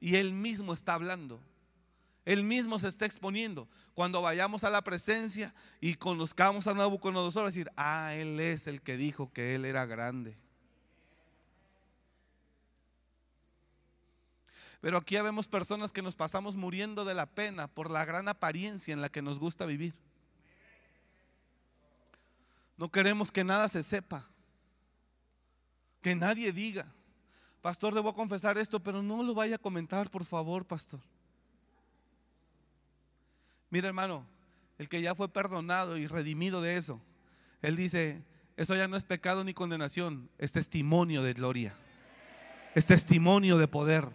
Y 0.00 0.16
Él 0.16 0.32
mismo 0.32 0.72
está 0.72 0.94
hablando. 0.94 1.40
Él 2.24 2.42
mismo 2.42 2.78
se 2.78 2.88
está 2.88 3.06
exponiendo. 3.06 3.68
Cuando 3.94 4.20
vayamos 4.20 4.64
a 4.64 4.70
la 4.70 4.82
presencia 4.82 5.54
y 5.80 5.94
conozcamos 5.94 6.66
a 6.66 6.74
Nabucodonosor, 6.74 7.46
decir, 7.46 7.70
ah, 7.76 8.14
Él 8.14 8.40
es 8.40 8.66
el 8.66 8.82
que 8.82 8.96
dijo 8.96 9.32
que 9.32 9.54
Él 9.54 9.64
era 9.64 9.86
grande. 9.86 10.36
Pero 14.80 14.98
aquí 14.98 15.14
vemos 15.16 15.48
personas 15.48 15.92
que 15.92 16.02
nos 16.02 16.16
pasamos 16.16 16.56
muriendo 16.56 17.04
de 17.04 17.14
la 17.14 17.26
pena 17.26 17.68
por 17.68 17.90
la 17.90 18.04
gran 18.04 18.28
apariencia 18.28 18.92
en 18.92 19.00
la 19.00 19.08
que 19.08 19.22
nos 19.22 19.38
gusta 19.38 19.64
vivir. 19.64 19.94
No 22.76 22.90
queremos 22.90 23.32
que 23.32 23.44
nada 23.44 23.68
se 23.68 23.82
sepa, 23.82 24.28
que 26.02 26.14
nadie 26.14 26.52
diga. 26.52 26.86
Pastor, 27.62 27.94
debo 27.94 28.14
confesar 28.14 28.58
esto, 28.58 28.80
pero 28.80 29.02
no 29.02 29.22
lo 29.22 29.34
vaya 29.34 29.56
a 29.56 29.58
comentar, 29.58 30.10
por 30.10 30.24
favor, 30.24 30.64
pastor. 30.64 31.00
Mira, 33.70 33.88
hermano, 33.88 34.26
el 34.78 34.88
que 34.88 35.02
ya 35.02 35.14
fue 35.14 35.28
perdonado 35.28 35.96
y 35.96 36.06
redimido 36.06 36.62
de 36.62 36.76
eso, 36.76 37.00
él 37.62 37.76
dice, 37.76 38.22
eso 38.56 38.76
ya 38.76 38.88
no 38.88 38.96
es 38.96 39.04
pecado 39.04 39.42
ni 39.42 39.52
condenación, 39.52 40.30
es 40.38 40.52
testimonio 40.52 41.22
de 41.22 41.32
gloria, 41.32 41.74
es 42.74 42.86
testimonio 42.86 43.58
de 43.58 43.68
poder. 43.68 44.08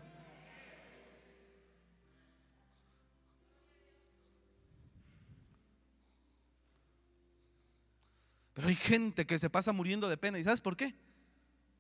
Pero 8.54 8.68
hay 8.68 8.76
gente 8.76 9.26
que 9.26 9.40
se 9.40 9.50
pasa 9.50 9.74
muriendo 9.74 10.08
de 10.08 10.18
pena. 10.18 10.38
¿Y 10.38 10.44
sabes 10.44 10.62
por 10.62 10.78
qué? 10.78 10.94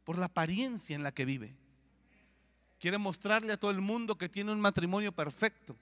Por 0.03 0.17
la 0.17 0.25
apariencia 0.25 0.95
en 0.95 1.03
la 1.03 1.11
que 1.11 1.25
vive. 1.25 1.55
Quiere 2.79 2.97
mostrarle 2.97 3.53
a 3.53 3.57
todo 3.57 3.71
el 3.71 3.81
mundo 3.81 4.17
que 4.17 4.29
tiene 4.29 4.51
un 4.51 4.59
matrimonio 4.59 5.11
perfecto. 5.11 5.75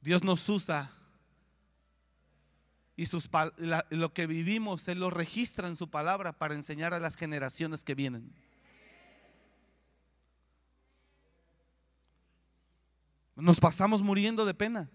Dios 0.00 0.22
nos 0.22 0.48
usa 0.48 0.90
y 2.98 3.06
sus, 3.06 3.30
lo 3.90 4.12
que 4.12 4.26
vivimos, 4.26 4.88
Él 4.88 4.98
lo 4.98 5.08
registra 5.08 5.68
en 5.68 5.76
su 5.76 5.88
palabra 5.88 6.32
para 6.32 6.54
enseñar 6.54 6.94
a 6.94 6.98
las 6.98 7.14
generaciones 7.14 7.84
que 7.84 7.94
vienen. 7.94 8.34
Nos 13.36 13.60
pasamos 13.60 14.02
muriendo 14.02 14.44
de 14.44 14.52
pena, 14.52 14.90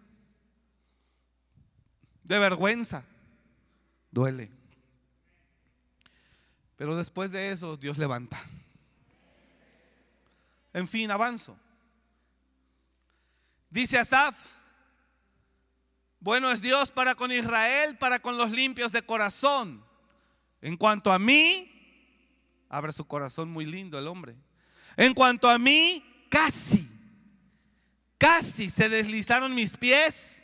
vergüenza. 2.40 3.06
Duele. 4.12 4.52
Pero 6.76 6.96
después 6.96 7.32
de 7.32 7.52
eso 7.52 7.78
Dios 7.78 7.98
levanta. 7.98 8.42
En 10.74 10.88
fin, 10.88 11.12
avanzo. 11.12 11.58
Dice 13.70 13.98
Asaf, 13.98 14.36
bueno 16.20 16.52
es 16.52 16.62
Dios 16.62 16.92
para 16.92 17.16
con 17.16 17.32
Israel, 17.32 17.98
para 17.98 18.20
con 18.20 18.38
los 18.38 18.52
limpios 18.52 18.92
de 18.92 19.02
corazón. 19.02 19.84
En 20.62 20.78
cuanto 20.78 21.12
a 21.12 21.20
mí, 21.20 21.70
abre 22.70 22.92
su 22.92 23.06
corazón 23.06 23.50
muy 23.50 23.66
lindo 23.66 24.00
el 24.00 24.08
hombre. 24.08 24.36
En 24.96 25.14
cuanto 25.14 25.50
a 25.50 25.58
mí, 25.58 26.04
casi, 26.30 26.88
casi 28.18 28.70
se 28.70 28.90
deslizaron 28.90 29.54
mis 29.54 29.76
pies. 29.76 30.43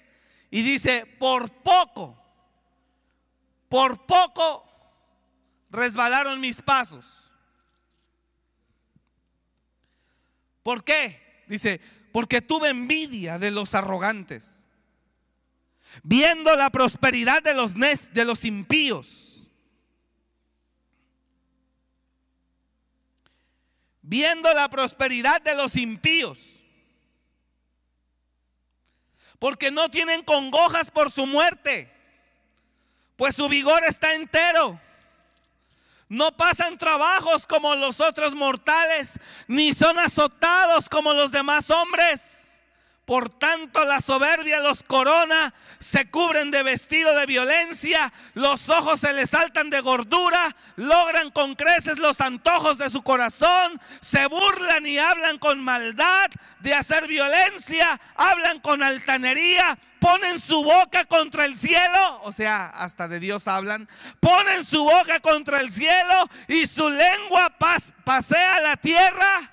Y 0.51 0.61
dice, 0.63 1.05
por 1.05 1.51
poco, 1.51 2.17
por 3.67 4.05
poco 4.05 4.65
resbalaron 5.69 6.39
mis 6.39 6.61
pasos. 6.61 7.31
¿Por 10.63 10.83
qué? 10.83 11.43
Dice, 11.47 11.79
porque 12.11 12.41
tuve 12.41 12.69
envidia 12.69 13.37
de 13.39 13.51
los 13.51 13.75
arrogantes, 13.75 14.67
viendo 16.03 16.55
la 16.55 16.69
prosperidad 16.69 17.41
de 17.43 17.53
los, 17.53 17.75
de 17.75 18.25
los 18.25 18.45
impíos, 18.45 19.47
viendo 24.01 24.51
la 24.53 24.69
prosperidad 24.69 25.41
de 25.41 25.55
los 25.55 25.75
impíos, 25.75 26.58
porque 29.39 29.71
no 29.71 29.89
tienen 29.89 30.23
congojas 30.23 30.91
por 30.91 31.09
su 31.11 31.25
muerte, 31.25 31.91
pues 33.15 33.35
su 33.35 33.47
vigor 33.47 33.83
está 33.85 34.13
entero. 34.13 34.79
No 36.09 36.35
pasan 36.35 36.77
trabajos 36.77 37.45
como 37.45 37.75
los 37.75 38.01
otros 38.01 38.35
mortales, 38.35 39.19
ni 39.47 39.73
son 39.73 39.99
azotados 39.99 40.89
como 40.89 41.13
los 41.13 41.31
demás 41.31 41.69
hombres. 41.69 42.38
Por 43.09 43.31
tanto, 43.31 43.85
la 43.85 44.01
soberbia 44.01 44.59
los 44.59 44.83
corona, 44.83 45.51
se 45.79 46.11
cubren 46.11 46.51
de 46.51 46.61
vestido 46.61 47.15
de 47.15 47.25
violencia, 47.25 48.13
los 48.35 48.69
ojos 48.69 48.99
se 48.99 49.13
les 49.13 49.31
saltan 49.31 49.71
de 49.71 49.81
gordura, 49.81 50.55
logran 50.75 51.31
con 51.31 51.55
creces 51.55 51.97
los 51.97 52.21
antojos 52.21 52.77
de 52.77 52.87
su 52.91 53.01
corazón, 53.01 53.81
se 53.99 54.27
burlan 54.27 54.85
y 54.85 54.99
hablan 54.99 55.39
con 55.39 55.59
maldad 55.59 56.29
de 56.59 56.75
hacer 56.75 57.07
violencia, 57.07 57.99
hablan 58.13 58.59
con 58.59 58.83
altanería, 58.83 59.75
ponen 59.99 60.37
su 60.37 60.63
boca 60.63 61.03
contra 61.05 61.45
el 61.45 61.55
cielo, 61.55 62.21
o 62.21 62.31
sea, 62.31 62.67
hasta 62.67 63.07
de 63.07 63.19
Dios 63.19 63.47
hablan, 63.47 63.89
ponen 64.19 64.63
su 64.63 64.83
boca 64.83 65.19
contra 65.19 65.61
el 65.61 65.71
cielo 65.71 66.29
y 66.47 66.67
su 66.67 66.87
lengua 66.91 67.57
pasea 68.03 68.61
la 68.61 68.77
tierra. 68.77 69.51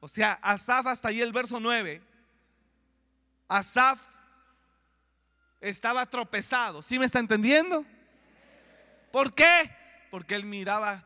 O 0.00 0.08
sea, 0.08 0.32
Asaf 0.42 0.86
hasta 0.86 1.08
ahí 1.08 1.20
el 1.20 1.32
verso 1.32 1.60
9. 1.60 2.02
Asaf 3.48 4.02
estaba 5.60 6.06
tropezado. 6.06 6.82
¿Sí 6.82 6.98
me 6.98 7.06
está 7.06 7.18
entendiendo? 7.18 7.84
¿Por 9.10 9.34
qué? 9.34 9.70
Porque 10.10 10.34
él 10.34 10.44
miraba 10.44 11.04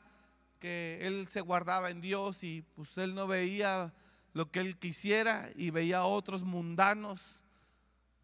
que 0.58 1.00
él 1.02 1.26
se 1.28 1.40
guardaba 1.40 1.90
en 1.90 2.00
Dios 2.00 2.44
y 2.44 2.62
pues 2.76 2.96
él 2.98 3.14
no 3.14 3.26
veía 3.26 3.92
lo 4.32 4.50
que 4.50 4.60
él 4.60 4.78
quisiera 4.78 5.50
y 5.56 5.70
veía 5.70 5.98
a 5.98 6.04
otros 6.04 6.42
mundanos 6.42 7.42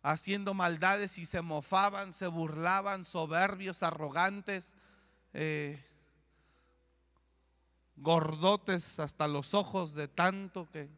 haciendo 0.02 0.54
maldades 0.54 1.18
y 1.18 1.26
se 1.26 1.42
mofaban, 1.42 2.12
se 2.12 2.26
burlaban, 2.26 3.04
soberbios, 3.04 3.82
arrogantes. 3.82 4.74
Eh, 5.34 5.84
gordotes 8.01 8.99
hasta 8.99 9.28
los 9.28 9.55
ojos 9.55 9.94
de 9.94 10.09
tanto 10.09 10.68
que... 10.70 10.88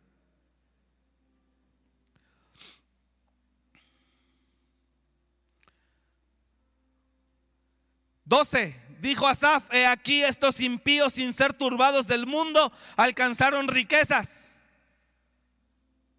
Doce, 8.24 8.80
dijo 9.00 9.26
Asaf, 9.26 9.72
he 9.74 9.86
aquí 9.86 10.22
estos 10.22 10.60
impíos 10.60 11.14
sin 11.14 11.32
ser 11.32 11.52
turbados 11.52 12.06
del 12.06 12.26
mundo 12.26 12.72
alcanzaron 12.96 13.66
riquezas. 13.66 14.50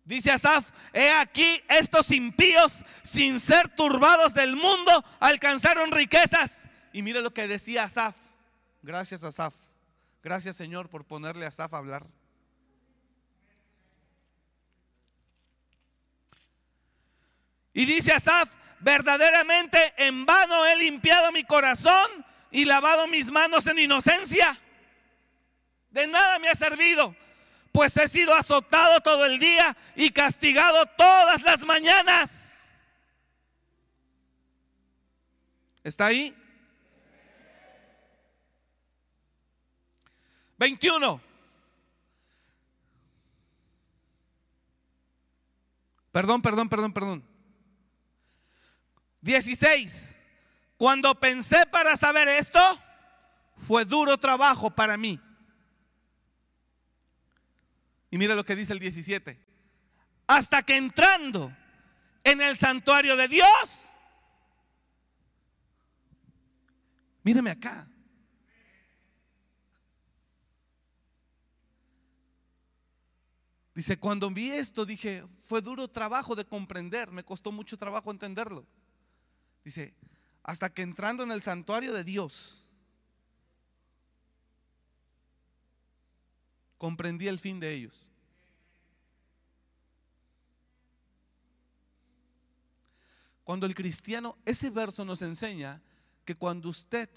Dice 0.03 0.29
Asaf, 0.31 0.71
he 0.91 1.09
aquí 1.09 1.63
estos 1.69 2.11
impíos 2.11 2.83
sin 3.01 3.39
ser 3.39 3.69
turbados 3.69 4.33
del 4.33 4.57
mundo 4.57 5.05
alcanzaron 5.21 5.91
riquezas. 5.91 6.67
Y 6.91 7.01
mire 7.01 7.21
lo 7.21 7.33
que 7.33 7.47
decía 7.47 7.85
Asaf. 7.85 8.17
Gracias 8.81 9.23
Asaf. 9.23 9.70
Gracias 10.23 10.55
Señor 10.55 10.89
por 10.89 11.05
ponerle 11.05 11.45
a 11.45 11.47
Asaf 11.47 11.73
a 11.73 11.77
hablar. 11.77 12.05
Y 17.73 17.85
dice 17.85 18.11
Asaf, 18.11 18.49
verdaderamente 18.81 19.93
en 19.97 20.25
vano 20.25 20.65
he 20.65 20.75
limpiado 20.77 21.31
mi 21.31 21.43
corazón 21.43 22.25
y 22.51 22.65
lavado 22.65 23.07
mis 23.07 23.31
manos 23.31 23.65
en 23.67 23.79
inocencia. 23.79 24.59
De 25.89 26.05
nada 26.07 26.37
me 26.39 26.49
ha 26.49 26.55
servido, 26.55 27.15
pues 27.71 27.95
he 27.97 28.07
sido 28.07 28.33
azotado 28.33 29.01
todo 29.01 29.25
el 29.25 29.39
día 29.39 29.75
y 29.95 30.11
castigado 30.11 30.85
todas 30.85 31.41
las 31.43 31.61
mañanas. 31.61 32.59
¿Está 35.83 36.07
ahí? 36.07 36.35
21. 40.61 41.19
Perdón, 46.11 46.41
perdón, 46.43 46.69
perdón, 46.69 46.93
perdón. 46.93 47.27
16. 49.21 50.19
Cuando 50.77 51.19
pensé 51.19 51.65
para 51.65 51.97
saber 51.97 52.27
esto, 52.27 52.59
fue 53.57 53.85
duro 53.85 54.19
trabajo 54.19 54.69
para 54.69 54.97
mí. 54.97 55.19
Y 58.11 58.19
mira 58.19 58.35
lo 58.35 58.45
que 58.45 58.55
dice 58.55 58.73
el 58.73 58.79
17. 58.79 59.43
Hasta 60.27 60.61
que 60.61 60.77
entrando 60.77 61.51
en 62.23 62.39
el 62.39 62.55
santuario 62.55 63.17
de 63.17 63.27
Dios, 63.27 63.89
míreme 67.23 67.49
acá. 67.49 67.90
Dice, 73.73 73.97
cuando 73.97 74.29
vi 74.29 74.51
esto, 74.51 74.85
dije, 74.85 75.23
fue 75.39 75.61
duro 75.61 75.87
trabajo 75.87 76.35
de 76.35 76.45
comprender, 76.45 77.11
me 77.11 77.23
costó 77.23 77.51
mucho 77.51 77.77
trabajo 77.77 78.11
entenderlo. 78.11 78.65
Dice, 79.63 79.93
hasta 80.43 80.73
que 80.73 80.81
entrando 80.81 81.23
en 81.23 81.31
el 81.31 81.41
santuario 81.41 81.93
de 81.93 82.03
Dios, 82.03 82.65
comprendí 86.77 87.27
el 87.27 87.39
fin 87.39 87.59
de 87.59 87.73
ellos. 87.73 88.09
Cuando 93.43 93.65
el 93.65 93.75
cristiano, 93.75 94.37
ese 94.45 94.69
verso 94.69 95.05
nos 95.05 95.21
enseña 95.21 95.81
que 96.25 96.35
cuando 96.35 96.69
usted 96.69 97.09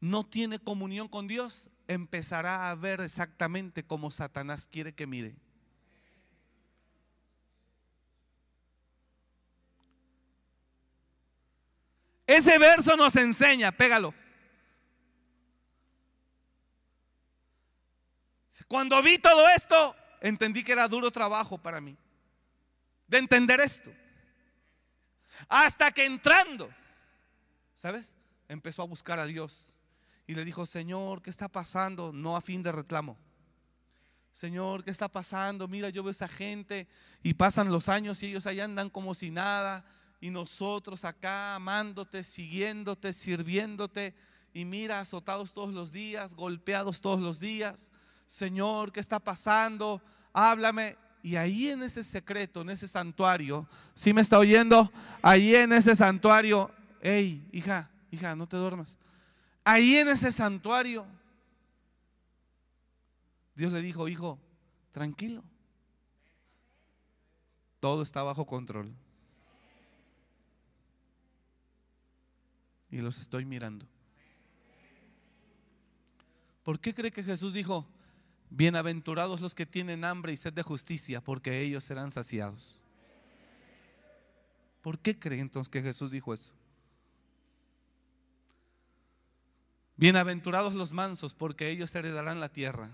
no 0.00 0.24
tiene 0.24 0.58
comunión 0.58 1.08
con 1.08 1.26
Dios, 1.26 1.70
empezará 1.88 2.70
a 2.70 2.74
ver 2.74 3.00
exactamente 3.00 3.84
como 3.84 4.10
Satanás 4.10 4.68
quiere 4.70 4.94
que 4.94 5.06
mire. 5.06 5.34
Ese 12.26 12.58
verso 12.58 12.96
nos 12.96 13.14
enseña, 13.16 13.72
pégalo. 13.72 14.14
Cuando 18.68 19.02
vi 19.02 19.18
todo 19.18 19.48
esto, 19.50 19.94
entendí 20.20 20.64
que 20.64 20.72
era 20.72 20.88
duro 20.88 21.10
trabajo 21.10 21.58
para 21.58 21.80
mí. 21.80 21.96
De 23.06 23.18
entender 23.18 23.60
esto. 23.60 23.92
Hasta 25.48 25.90
que 25.90 26.06
entrando, 26.06 26.72
¿sabes? 27.74 28.16
Empezó 28.48 28.82
a 28.82 28.86
buscar 28.86 29.18
a 29.18 29.26
Dios 29.26 29.74
y 30.32 30.34
le 30.34 30.46
dijo, 30.46 30.64
Señor, 30.64 31.20
¿qué 31.20 31.28
está 31.28 31.46
pasando? 31.46 32.10
No 32.10 32.38
a 32.38 32.40
fin 32.40 32.62
de 32.62 32.72
reclamo. 32.72 33.18
Señor, 34.32 34.82
¿qué 34.82 34.90
está 34.90 35.06
pasando? 35.06 35.68
Mira, 35.68 35.90
yo 35.90 36.02
veo 36.02 36.10
esa 36.10 36.26
gente 36.26 36.88
y 37.22 37.34
pasan 37.34 37.70
los 37.70 37.90
años 37.90 38.22
y 38.22 38.28
ellos 38.28 38.46
ahí 38.46 38.58
andan 38.58 38.88
como 38.88 39.12
si 39.12 39.30
nada 39.30 39.84
y 40.22 40.30
nosotros 40.30 41.04
acá 41.04 41.54
amándote, 41.54 42.24
siguiéndote, 42.24 43.12
sirviéndote 43.12 44.14
y 44.54 44.64
mira, 44.64 45.00
azotados 45.00 45.52
todos 45.52 45.74
los 45.74 45.92
días, 45.92 46.34
golpeados 46.34 47.02
todos 47.02 47.20
los 47.20 47.38
días. 47.38 47.92
Señor, 48.24 48.90
¿qué 48.90 49.00
está 49.00 49.20
pasando? 49.20 50.00
Háblame. 50.32 50.96
Y 51.22 51.36
ahí 51.36 51.68
en 51.68 51.82
ese 51.82 52.02
secreto, 52.02 52.62
en 52.62 52.70
ese 52.70 52.88
santuario, 52.88 53.68
¿sí 53.94 54.14
me 54.14 54.22
está 54.22 54.38
oyendo? 54.38 54.90
Ahí 55.20 55.54
en 55.54 55.74
ese 55.74 55.94
santuario, 55.94 56.70
hey, 57.02 57.46
hija, 57.52 57.90
hija, 58.10 58.34
no 58.34 58.46
te 58.46 58.56
duermas 58.56 58.96
ahí 59.64 59.96
en 59.96 60.08
ese 60.08 60.32
santuario, 60.32 61.06
Dios 63.54 63.72
le 63.72 63.82
dijo, 63.82 64.08
hijo, 64.08 64.38
tranquilo. 64.92 65.42
todo 67.80 68.02
está 68.02 68.22
bajo 68.22 68.46
control. 68.46 68.94
Y 72.90 73.00
los 73.00 73.18
estoy 73.18 73.44
mirando. 73.44 73.86
¿Por 76.62 76.78
qué 76.78 76.94
cree 76.94 77.10
que 77.10 77.24
Jesús 77.24 77.54
dijo, 77.54 77.88
bienaventurados 78.50 79.40
los 79.40 79.54
que 79.54 79.66
tienen 79.66 80.04
hambre 80.04 80.32
y 80.32 80.36
sed 80.36 80.52
de 80.52 80.62
justicia, 80.62 81.20
porque 81.20 81.60
ellos 81.60 81.82
serán 81.82 82.10
saciados? 82.12 82.80
¿Por 84.80 84.98
qué 84.98 85.18
cree 85.18 85.40
entonces 85.40 85.70
que 85.70 85.82
Jesús 85.82 86.10
dijo 86.10 86.32
eso? 86.32 86.52
Bienaventurados 89.96 90.74
los 90.74 90.92
mansos, 90.92 91.34
porque 91.34 91.68
ellos 91.68 91.94
heredarán 91.94 92.40
la 92.40 92.48
tierra. 92.48 92.90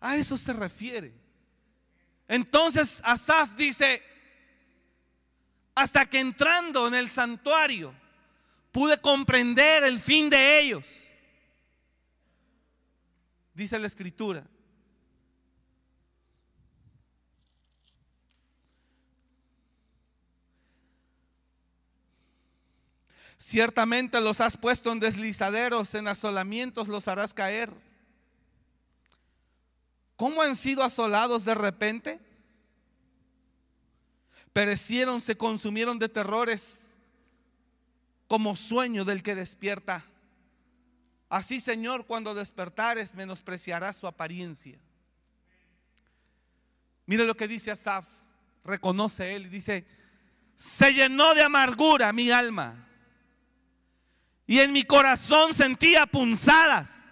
A 0.00 0.16
eso 0.16 0.36
se 0.38 0.52
refiere. 0.52 1.12
Entonces 2.26 3.00
Asaf 3.04 3.54
dice, 3.56 4.02
hasta 5.74 6.06
que 6.06 6.20
entrando 6.20 6.88
en 6.88 6.94
el 6.94 7.08
santuario 7.08 7.94
pude 8.72 8.98
comprender 8.98 9.84
el 9.84 9.98
fin 9.98 10.30
de 10.30 10.60
ellos. 10.60 10.86
Dice 13.54 13.78
la 13.78 13.86
escritura. 13.86 14.46
Ciertamente 23.42 24.20
los 24.20 24.42
has 24.42 24.58
puesto 24.58 24.92
en 24.92 25.00
deslizaderos, 25.00 25.94
en 25.94 26.08
asolamientos 26.08 26.88
los 26.88 27.08
harás 27.08 27.32
caer. 27.32 27.70
¿Cómo 30.14 30.42
han 30.42 30.54
sido 30.54 30.82
asolados 30.82 31.46
de 31.46 31.54
repente? 31.54 32.20
Perecieron, 34.52 35.22
se 35.22 35.38
consumieron 35.38 35.98
de 35.98 36.10
terrores 36.10 36.98
como 38.28 38.54
sueño 38.56 39.06
del 39.06 39.22
que 39.22 39.34
despierta. 39.34 40.04
Así, 41.30 41.60
Señor, 41.60 42.04
cuando 42.04 42.34
despertares, 42.34 43.14
menospreciarás 43.14 43.96
su 43.96 44.06
apariencia. 44.06 44.78
Mire 47.06 47.24
lo 47.24 47.34
que 47.34 47.48
dice 47.48 47.70
Asaf, 47.70 48.06
reconoce 48.64 49.34
él 49.34 49.46
y 49.46 49.48
dice, 49.48 49.86
se 50.54 50.92
llenó 50.92 51.34
de 51.34 51.42
amargura 51.42 52.12
mi 52.12 52.30
alma 52.30 52.88
y 54.50 54.58
en 54.58 54.72
mi 54.72 54.82
corazón 54.82 55.54
sentía 55.54 56.06
punzadas. 56.06 57.06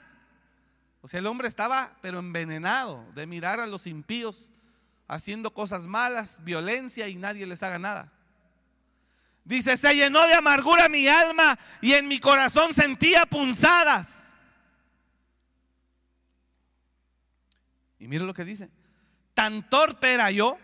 O 1.01 1.07
sea, 1.07 1.21
el 1.21 1.27
hombre 1.29 1.47
estaba 1.47 1.97
pero 2.03 2.19
envenenado 2.19 3.07
de 3.15 3.29
mirar 3.29 3.61
a 3.61 3.69
los 3.69 3.87
impíos 3.87 4.51
haciendo 5.07 5.55
cosas 5.55 5.87
malas, 5.87 6.43
violencia 6.43 7.07
y 7.07 7.15
nadie 7.15 7.47
les 7.47 7.63
haga 7.63 7.79
nada. 7.79 8.13
Dice, 9.45 9.77
se 9.77 9.95
llenó 9.95 10.27
de 10.27 10.35
amargura 10.35 10.89
mi 10.89 11.07
alma 11.07 11.57
y 11.81 11.93
en 11.93 12.09
mi 12.09 12.19
corazón 12.19 12.75
sentía 12.75 13.25
punzadas. 13.25 14.31
Y 18.01 18.09
mire 18.09 18.25
lo 18.25 18.35
que 18.35 18.45
dice, 18.45 18.69
tan 19.35 19.71
torpe 19.71 20.13
era 20.13 20.33
yo 20.33 20.59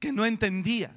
que 0.00 0.12
no 0.12 0.26
entendía. 0.26 0.92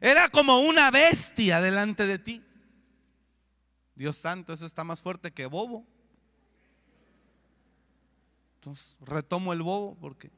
Era 0.00 0.28
como 0.28 0.60
una 0.60 0.90
bestia 0.90 1.60
delante 1.60 2.06
de 2.06 2.18
ti. 2.18 2.42
Dios 3.94 4.16
santo, 4.16 4.52
eso 4.52 4.66
está 4.66 4.84
más 4.84 5.00
fuerte 5.00 5.32
que 5.32 5.46
bobo. 5.46 5.86
Entonces, 8.56 8.96
retomo 9.00 9.52
el 9.52 9.62
bobo 9.62 9.96
porque... 10.00 10.30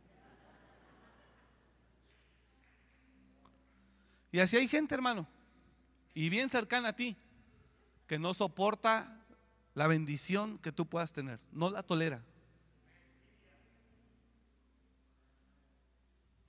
Y 4.30 4.40
así 4.40 4.56
hay 4.56 4.68
gente, 4.68 4.94
hermano, 4.94 5.26
y 6.12 6.28
bien 6.28 6.50
cercana 6.50 6.90
a 6.90 6.96
ti, 6.96 7.16
que 8.06 8.18
no 8.18 8.34
soporta 8.34 9.24
la 9.74 9.86
bendición 9.86 10.58
que 10.58 10.70
tú 10.70 10.86
puedas 10.86 11.12
tener, 11.12 11.40
no 11.52 11.70
la 11.70 11.82
tolera. 11.82 12.22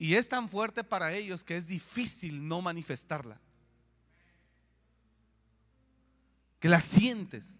Y 0.00 0.14
es 0.14 0.30
tan 0.30 0.48
fuerte 0.48 0.82
para 0.82 1.12
ellos 1.12 1.44
que 1.44 1.58
es 1.58 1.66
difícil 1.66 2.48
no 2.48 2.62
manifestarla. 2.62 3.38
Que 6.58 6.70
la 6.70 6.80
sientes. 6.80 7.58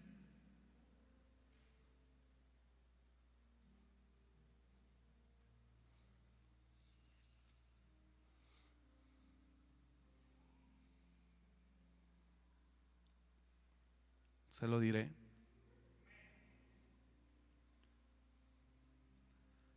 Se 14.51 14.66
lo 14.66 14.80
diré. 14.80 15.12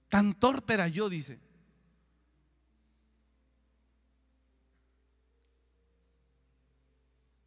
Tan 0.08 0.34
torpe 0.34 0.76
era 0.76 0.88
yo, 0.88 1.10
dice. 1.10 1.43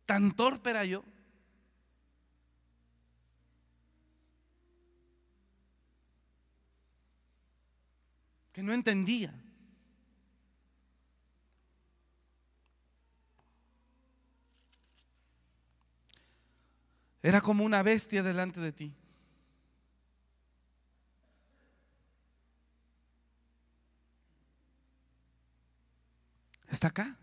Tan 0.06 0.32
torpe 0.34 0.70
era 0.70 0.84
yo. 0.84 1.04
Que 8.52 8.62
no 8.62 8.72
entendía. 8.72 9.34
Era 17.22 17.40
como 17.40 17.64
una 17.64 17.82
bestia 17.82 18.22
delante 18.22 18.60
de 18.60 18.72
ti. 18.72 18.94
Está 26.68 26.88
acá. 26.88 27.16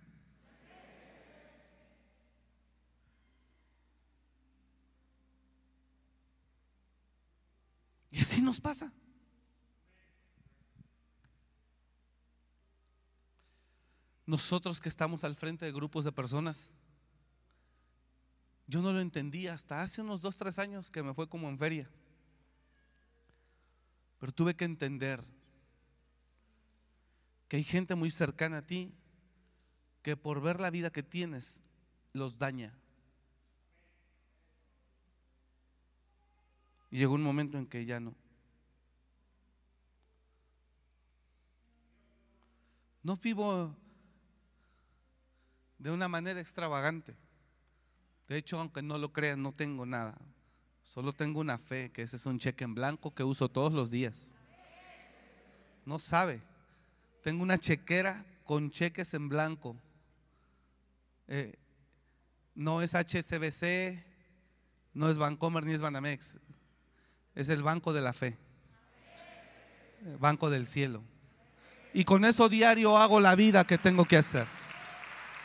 Y 8.13 8.19
así 8.19 8.43
nos 8.43 8.61
pasa. 8.61 8.93
Nosotros 14.27 14.79
que 14.79 14.87
estamos 14.87 15.23
al 15.23 15.35
frente 15.35 15.65
de 15.65 15.71
grupos 15.71 16.05
de 16.05 16.11
personas, 16.11 16.75
yo 18.67 18.83
no 18.83 18.93
lo 18.93 19.01
entendía 19.01 19.53
hasta 19.55 19.81
hace 19.81 20.01
unos 20.01 20.21
dos, 20.21 20.37
tres 20.37 20.59
años 20.59 20.91
que 20.91 21.01
me 21.01 21.15
fue 21.15 21.27
como 21.27 21.49
en 21.49 21.57
feria. 21.57 21.89
Pero 24.19 24.31
tuve 24.31 24.55
que 24.55 24.65
entender 24.65 25.25
que 27.47 27.57
hay 27.57 27.63
gente 27.63 27.95
muy 27.95 28.11
cercana 28.11 28.59
a 28.59 28.67
ti 28.67 28.93
que 30.03 30.15
por 30.15 30.39
ver 30.39 30.59
la 30.59 30.69
vida 30.69 30.91
que 30.91 31.01
tienes 31.01 31.63
los 32.13 32.37
daña. 32.37 32.77
Y 36.93 36.99
llegó 36.99 37.15
un 37.15 37.23
momento 37.23 37.57
en 37.57 37.65
que 37.65 37.87
ya 37.87 37.99
no. 37.99 38.13
No 43.01 43.17
vivo 43.17 43.75
de 45.79 45.89
una 45.89 46.07
manera 46.07 46.39
extravagante. 46.39 47.15
De 48.27 48.37
hecho, 48.37 48.59
aunque 48.59 48.83
no 48.83 48.99
lo 48.99 49.11
crean, 49.11 49.41
no 49.41 49.53
tengo 49.53 49.87
nada. 49.87 50.15
Solo 50.83 51.13
tengo 51.13 51.39
una 51.39 51.57
fe, 51.57 51.91
que 51.91 52.03
ese 52.03 52.17
es 52.17 52.27
un 52.27 52.37
cheque 52.37 52.63
en 52.63 52.75
blanco 52.75 53.11
que 53.11 53.23
uso 53.23 53.49
todos 53.49 53.73
los 53.73 53.89
días. 53.89 54.35
No 55.87 55.97
sabe. 55.97 56.43
Tengo 57.23 57.41
una 57.41 57.57
chequera 57.57 58.23
con 58.45 58.69
cheques 58.69 59.15
en 59.15 59.29
blanco. 59.29 59.75
Eh, 61.27 61.57
no 62.53 62.83
es 62.83 62.93
HSBC, 62.93 64.05
no 64.93 65.09
es 65.09 65.17
Bancomer 65.17 65.65
ni 65.65 65.73
es 65.73 65.81
Banamex. 65.81 66.39
Es 67.35 67.49
el 67.49 67.63
banco 67.63 67.93
de 67.93 68.01
la 68.01 68.13
fe. 68.13 68.37
banco 70.19 70.49
del 70.49 70.67
cielo. 70.67 71.03
Y 71.93 72.05
con 72.05 72.25
eso 72.25 72.49
diario 72.49 72.97
hago 72.97 73.19
la 73.19 73.35
vida 73.35 73.65
que 73.65 73.77
tengo 73.77 74.05
que 74.05 74.17
hacer. 74.17 74.47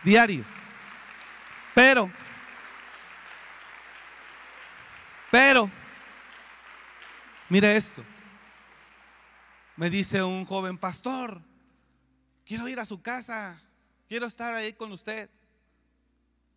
Diario. 0.03 0.45
Pero, 1.75 2.11
pero, 5.31 5.71
mire 7.49 7.77
esto. 7.77 8.03
Me 9.77 9.91
dice 9.91 10.23
un 10.23 10.45
joven 10.45 10.77
pastor, 10.77 11.41
quiero 12.45 12.67
ir 12.67 12.81
a 12.81 12.85
su 12.85 13.01
casa, 13.01 13.63
quiero 14.09 14.27
estar 14.27 14.55
ahí 14.55 14.73
con 14.73 14.91
usted. 14.91 15.31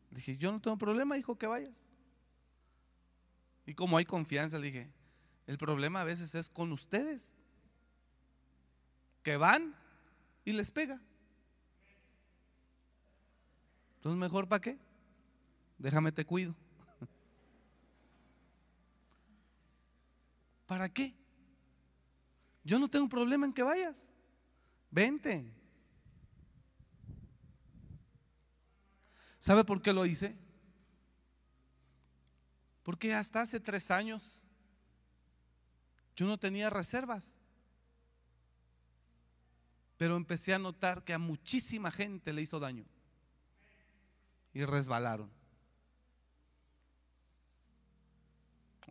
Le 0.09 0.17
dije, 0.17 0.37
yo 0.37 0.51
no 0.51 0.59
tengo 0.59 0.77
problema, 0.77 1.17
hijo, 1.17 1.37
que 1.37 1.45
vayas. 1.45 1.85
Y 3.65 3.75
como 3.75 3.97
hay 3.97 4.05
confianza, 4.05 4.57
le 4.57 4.67
dije, 4.67 4.89
el 5.51 5.57
problema 5.57 5.99
a 5.99 6.05
veces 6.05 6.33
es 6.33 6.49
con 6.49 6.71
ustedes, 6.71 7.33
que 9.21 9.35
van 9.35 9.75
y 10.45 10.53
les 10.53 10.71
pega. 10.71 11.01
Entonces, 13.95 14.17
mejor 14.17 14.47
para 14.47 14.61
qué? 14.61 14.79
Déjame 15.77 16.13
te 16.13 16.23
cuido. 16.23 16.55
¿Para 20.67 20.87
qué? 20.87 21.13
Yo 22.63 22.79
no 22.79 22.89
tengo 22.89 23.09
problema 23.09 23.45
en 23.45 23.51
que 23.51 23.63
vayas. 23.63 24.07
Vente. 24.89 25.51
¿Sabe 29.37 29.65
por 29.65 29.81
qué 29.81 29.91
lo 29.91 30.05
hice? 30.05 30.33
Porque 32.83 33.13
hasta 33.13 33.41
hace 33.41 33.59
tres 33.59 33.91
años 33.91 34.41
yo 36.21 36.27
no 36.27 36.37
tenía 36.37 36.69
reservas. 36.69 37.33
Pero 39.97 40.15
empecé 40.15 40.53
a 40.53 40.59
notar 40.59 41.03
que 41.03 41.15
a 41.15 41.17
muchísima 41.17 41.89
gente 41.89 42.31
le 42.31 42.43
hizo 42.43 42.59
daño. 42.59 42.85
Y 44.53 44.63
resbalaron. 44.63 45.31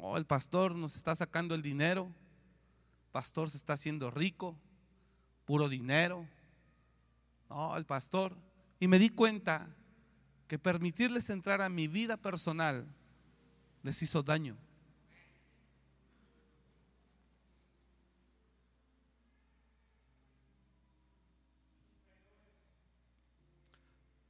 Oh, 0.00 0.16
el 0.16 0.26
pastor 0.26 0.74
nos 0.74 0.96
está 0.96 1.14
sacando 1.14 1.54
el 1.54 1.62
dinero. 1.62 2.12
pastor 3.12 3.48
se 3.48 3.58
está 3.58 3.74
haciendo 3.74 4.10
rico. 4.10 4.58
Puro 5.44 5.68
dinero. 5.68 6.26
No, 7.48 7.76
el 7.76 7.86
pastor. 7.86 8.36
Y 8.80 8.88
me 8.88 8.98
di 8.98 9.08
cuenta 9.08 9.68
que 10.48 10.58
permitirles 10.58 11.30
entrar 11.30 11.60
a 11.60 11.68
mi 11.68 11.86
vida 11.86 12.16
personal 12.16 12.92
les 13.84 14.02
hizo 14.02 14.24
daño. 14.24 14.56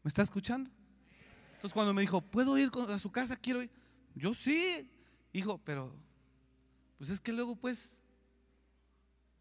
¿Me 0.03 0.09
está 0.09 0.23
escuchando? 0.23 0.71
Entonces 1.55 1.75
cuando 1.75 1.93
me 1.93 2.01
dijo, 2.01 2.21
¿puedo 2.23 2.57
ir 2.57 2.71
a 2.89 2.99
su 2.99 3.13
casa? 3.13 3.37
Quiero 3.37 3.63
ir. 3.63 3.71
Yo 4.15 4.33
sí, 4.35 4.91
hijo, 5.33 5.59
pero 5.59 5.95
pues 6.99 7.11
es 7.11 7.21
que 7.21 7.33
luego 7.33 7.57
pues, 7.57 8.03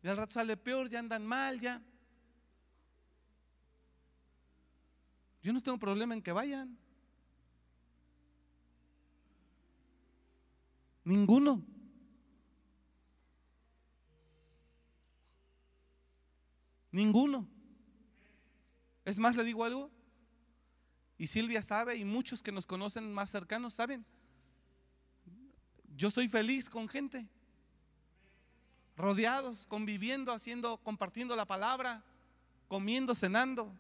ya 0.04 0.12
al 0.12 0.18
rato 0.18 0.34
sale 0.34 0.58
peor, 0.58 0.90
ya 0.90 1.00
andan 1.00 1.26
mal, 1.26 1.60
ya. 1.60 1.82
Yo 5.42 5.54
no 5.54 5.62
tengo 5.62 5.78
problema 5.78 6.14
en 6.14 6.22
que 6.22 6.32
vayan. 6.32 6.78
Ninguno. 11.04 11.66
Ninguno. 16.92 17.48
Es 19.06 19.20
más, 19.20 19.36
le 19.36 19.44
digo 19.44 19.64
algo. 19.64 19.99
Y 21.20 21.28
Silvia 21.28 21.62
sabe, 21.62 21.98
y 21.98 22.06
muchos 22.06 22.42
que 22.42 22.54
nos 22.54 22.66
conocen 22.66 23.14
más 23.14 23.30
cercanos 23.30 23.74
saben. 23.74 24.06
Yo 25.98 26.10
soy 26.10 26.30
feliz 26.30 26.70
con 26.70 26.88
gente. 26.88 27.28
Rodeados, 28.96 29.68
conviviendo, 29.68 30.32
haciendo, 30.32 30.78
compartiendo 30.78 31.36
la 31.36 31.46
palabra, 31.46 32.02
comiendo, 32.70 33.14
cenando. 33.14 33.78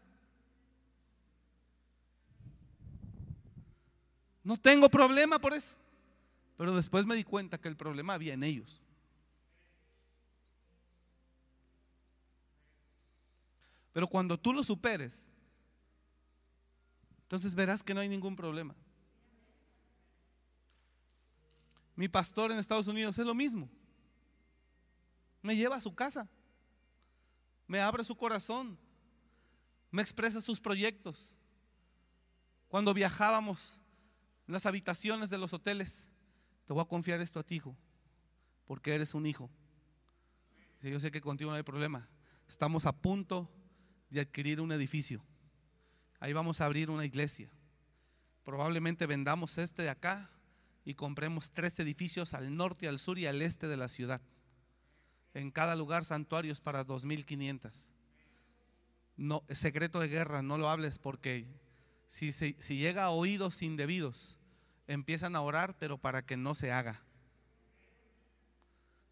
No 4.44 4.58
tengo 4.58 4.90
problema 4.90 5.40
por 5.40 5.54
eso. 5.54 5.78
Pero 6.58 6.76
después 6.76 7.06
me 7.06 7.16
di 7.16 7.24
cuenta 7.24 7.58
que 7.58 7.70
el 7.70 7.78
problema 7.78 8.16
había 8.16 8.34
en 8.34 8.44
ellos. 8.44 8.82
Pero 13.94 14.10
cuando 14.10 14.38
tú 14.38 14.52
lo 14.52 14.62
superes, 14.62 15.29
entonces 17.30 17.54
verás 17.54 17.84
que 17.84 17.94
no 17.94 18.00
hay 18.00 18.10
ningún 18.10 18.36
problema. 18.36 18.76
Mi 21.96 22.08
pastor 22.08 22.52
en 22.52 22.58
Estados 22.58 22.88
Unidos 22.88 23.20
es 23.20 23.26
lo 23.28 23.36
mismo. 23.36 23.70
Me 25.44 25.56
lleva 25.56 25.76
a 25.76 25.82
su 25.82 25.94
casa, 25.94 26.28
me 27.68 27.82
abre 27.82 28.04
su 28.04 28.16
corazón, 28.16 28.80
me 29.92 30.02
expresa 30.02 30.42
sus 30.42 30.60
proyectos. 30.60 31.36
Cuando 32.68 32.96
viajábamos 32.96 33.80
en 34.48 34.54
las 34.54 34.66
habitaciones 34.66 35.30
de 35.30 35.38
los 35.38 35.54
hoteles, 35.54 36.10
te 36.66 36.74
voy 36.74 36.82
a 36.82 36.86
confiar 36.86 37.22
esto 37.22 37.40
a 37.40 37.44
ti, 37.44 37.58
hijo, 37.58 37.78
porque 38.66 38.96
eres 38.96 39.14
un 39.14 39.28
hijo. 39.28 39.52
yo 40.82 41.00
sé 41.00 41.12
que 41.12 41.22
contigo 41.22 41.52
no 41.52 41.58
hay 41.58 41.64
problema. 41.64 42.10
Estamos 42.48 42.88
a 42.88 42.92
punto 42.92 43.48
de 44.10 44.22
adquirir 44.22 44.60
un 44.62 44.72
edificio. 44.72 45.24
Ahí 46.20 46.34
vamos 46.34 46.60
a 46.60 46.66
abrir 46.66 46.90
una 46.90 47.06
iglesia. 47.06 47.50
Probablemente 48.44 49.06
vendamos 49.06 49.58
este 49.58 49.84
de 49.84 49.90
acá 49.90 50.30
y 50.84 50.96
compremos 50.96 51.52
tres 51.52 51.80
edificios 51.80 52.34
al 52.34 52.56
norte, 52.56 52.88
al 52.88 53.00
sur 53.00 53.18
y 53.20 53.26
al 53.26 53.42
este 53.42 53.68
de 53.68 53.78
la 53.78 53.88
ciudad. 53.88 54.22
En 55.34 55.52
cada 55.52 55.76
lugar 55.76 56.04
santuarios 56.04 56.60
para 56.60 56.84
2500. 56.84 57.92
No, 59.18 59.44
secreto 59.50 60.00
de 60.00 60.08
guerra, 60.08 60.42
no 60.42 60.58
lo 60.58 60.70
hables 60.70 60.98
porque 60.98 61.46
si, 62.08 62.32
si 62.32 62.78
llega 62.78 63.04
a 63.04 63.12
oídos 63.12 63.62
indebidos, 63.62 64.38
empiezan 64.88 65.36
a 65.36 65.42
orar, 65.42 65.76
pero 65.78 65.98
para 65.98 66.26
que 66.26 66.36
no 66.36 66.56
se 66.56 66.72
haga. 66.72 67.04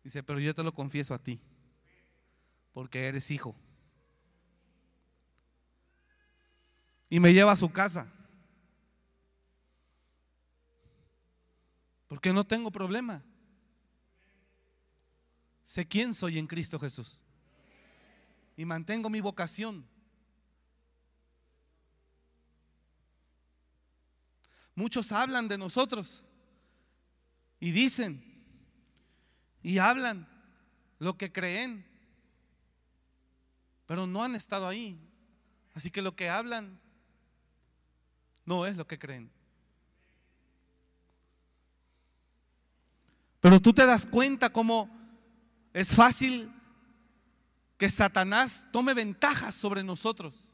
Dice, 0.03 0.24
pero 0.24 0.39
yo 0.39 0.55
te 0.55 0.64
lo 0.64 0.74
confieso 0.74 1.14
a 1.14 1.20
ti, 1.20 1.39
porque 2.74 3.08
eres 3.08 3.30
hijo. 3.30 3.55
Y 7.10 7.20
me 7.20 7.34
lleva 7.34 7.51
a 7.51 7.55
su 7.55 7.70
casa. 7.70 8.12
Porque 12.08 12.34
no 12.34 12.43
tengo 12.43 12.72
problema. 12.72 13.24
Sé 15.64 15.86
quién 15.88 16.14
soy 16.14 16.39
en 16.39 16.47
Cristo 16.47 16.80
Jesús. 16.80 17.20
Y 18.55 18.66
mantengo 18.66 19.10
mi 19.10 19.22
vocación. 19.22 19.86
Muchos 24.76 25.12
hablan 25.12 25.47
de 25.47 25.58
nosotros 25.58 26.24
y 27.60 27.72
dicen 27.72 28.24
y 29.64 29.80
hablan 29.80 30.28
lo 30.99 31.18
que 31.18 31.32
creen, 31.32 31.86
pero 33.88 34.05
no 34.05 34.24
han 34.24 34.36
estado 34.36 34.68
ahí. 34.68 34.99
Así 35.74 35.89
que 35.89 36.01
lo 36.01 36.16
que 36.16 36.30
hablan 36.30 36.80
no 38.48 38.66
es 38.66 38.76
lo 38.78 38.88
que 38.88 38.98
creen. 38.98 39.30
Pero 43.39 43.62
tú 43.62 43.72
te 43.72 43.86
das 43.86 44.08
cuenta 44.08 44.52
cómo 44.52 44.89
es 45.74 45.93
fácil 45.93 46.52
que 47.78 47.91
Satanás 47.91 48.66
tome 48.72 48.95
ventajas 48.95 49.54
sobre 49.54 49.84
nosotros 49.84 50.48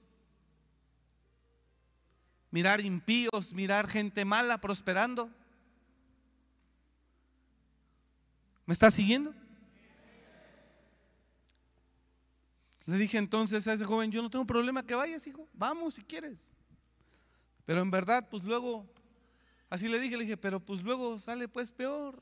mirar 2.53 2.81
impíos, 2.81 3.51
mirar 3.51 3.87
gente 3.87 4.23
mala 4.25 4.59
prosperando. 4.59 5.27
¿Me 8.67 8.73
está 8.75 8.91
siguiendo? 8.91 9.33
Le 12.85 12.97
dije 12.97 13.17
entonces 13.17 13.67
a 13.67 13.73
ese 13.73 13.85
joven, 13.85 14.11
yo 14.11 14.21
no 14.21 14.29
tengo 14.29 14.45
problema 14.45 14.85
que 14.85 14.93
vayas, 14.93 15.25
hijo, 15.25 15.47
vamos 15.53 15.95
si 15.95 16.03
quieres. 16.03 16.53
Pero 17.65 17.81
en 17.81 17.91
verdad, 17.91 18.27
pues 18.29 18.43
luego, 18.43 18.85
así 19.69 19.87
le 19.87 19.99
dije, 19.99 20.17
le 20.17 20.23
dije, 20.23 20.37
pero 20.37 20.59
pues 20.59 20.83
luego 20.83 21.17
sale 21.19 21.47
pues 21.47 21.71
peor. 21.71 22.21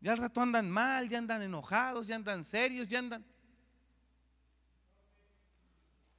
Ya 0.00 0.12
al 0.12 0.18
rato 0.18 0.40
andan 0.40 0.70
mal, 0.70 1.08
ya 1.08 1.18
andan 1.18 1.42
enojados, 1.42 2.06
ya 2.06 2.16
andan 2.16 2.44
serios, 2.44 2.88
ya 2.88 2.98
andan... 2.98 3.24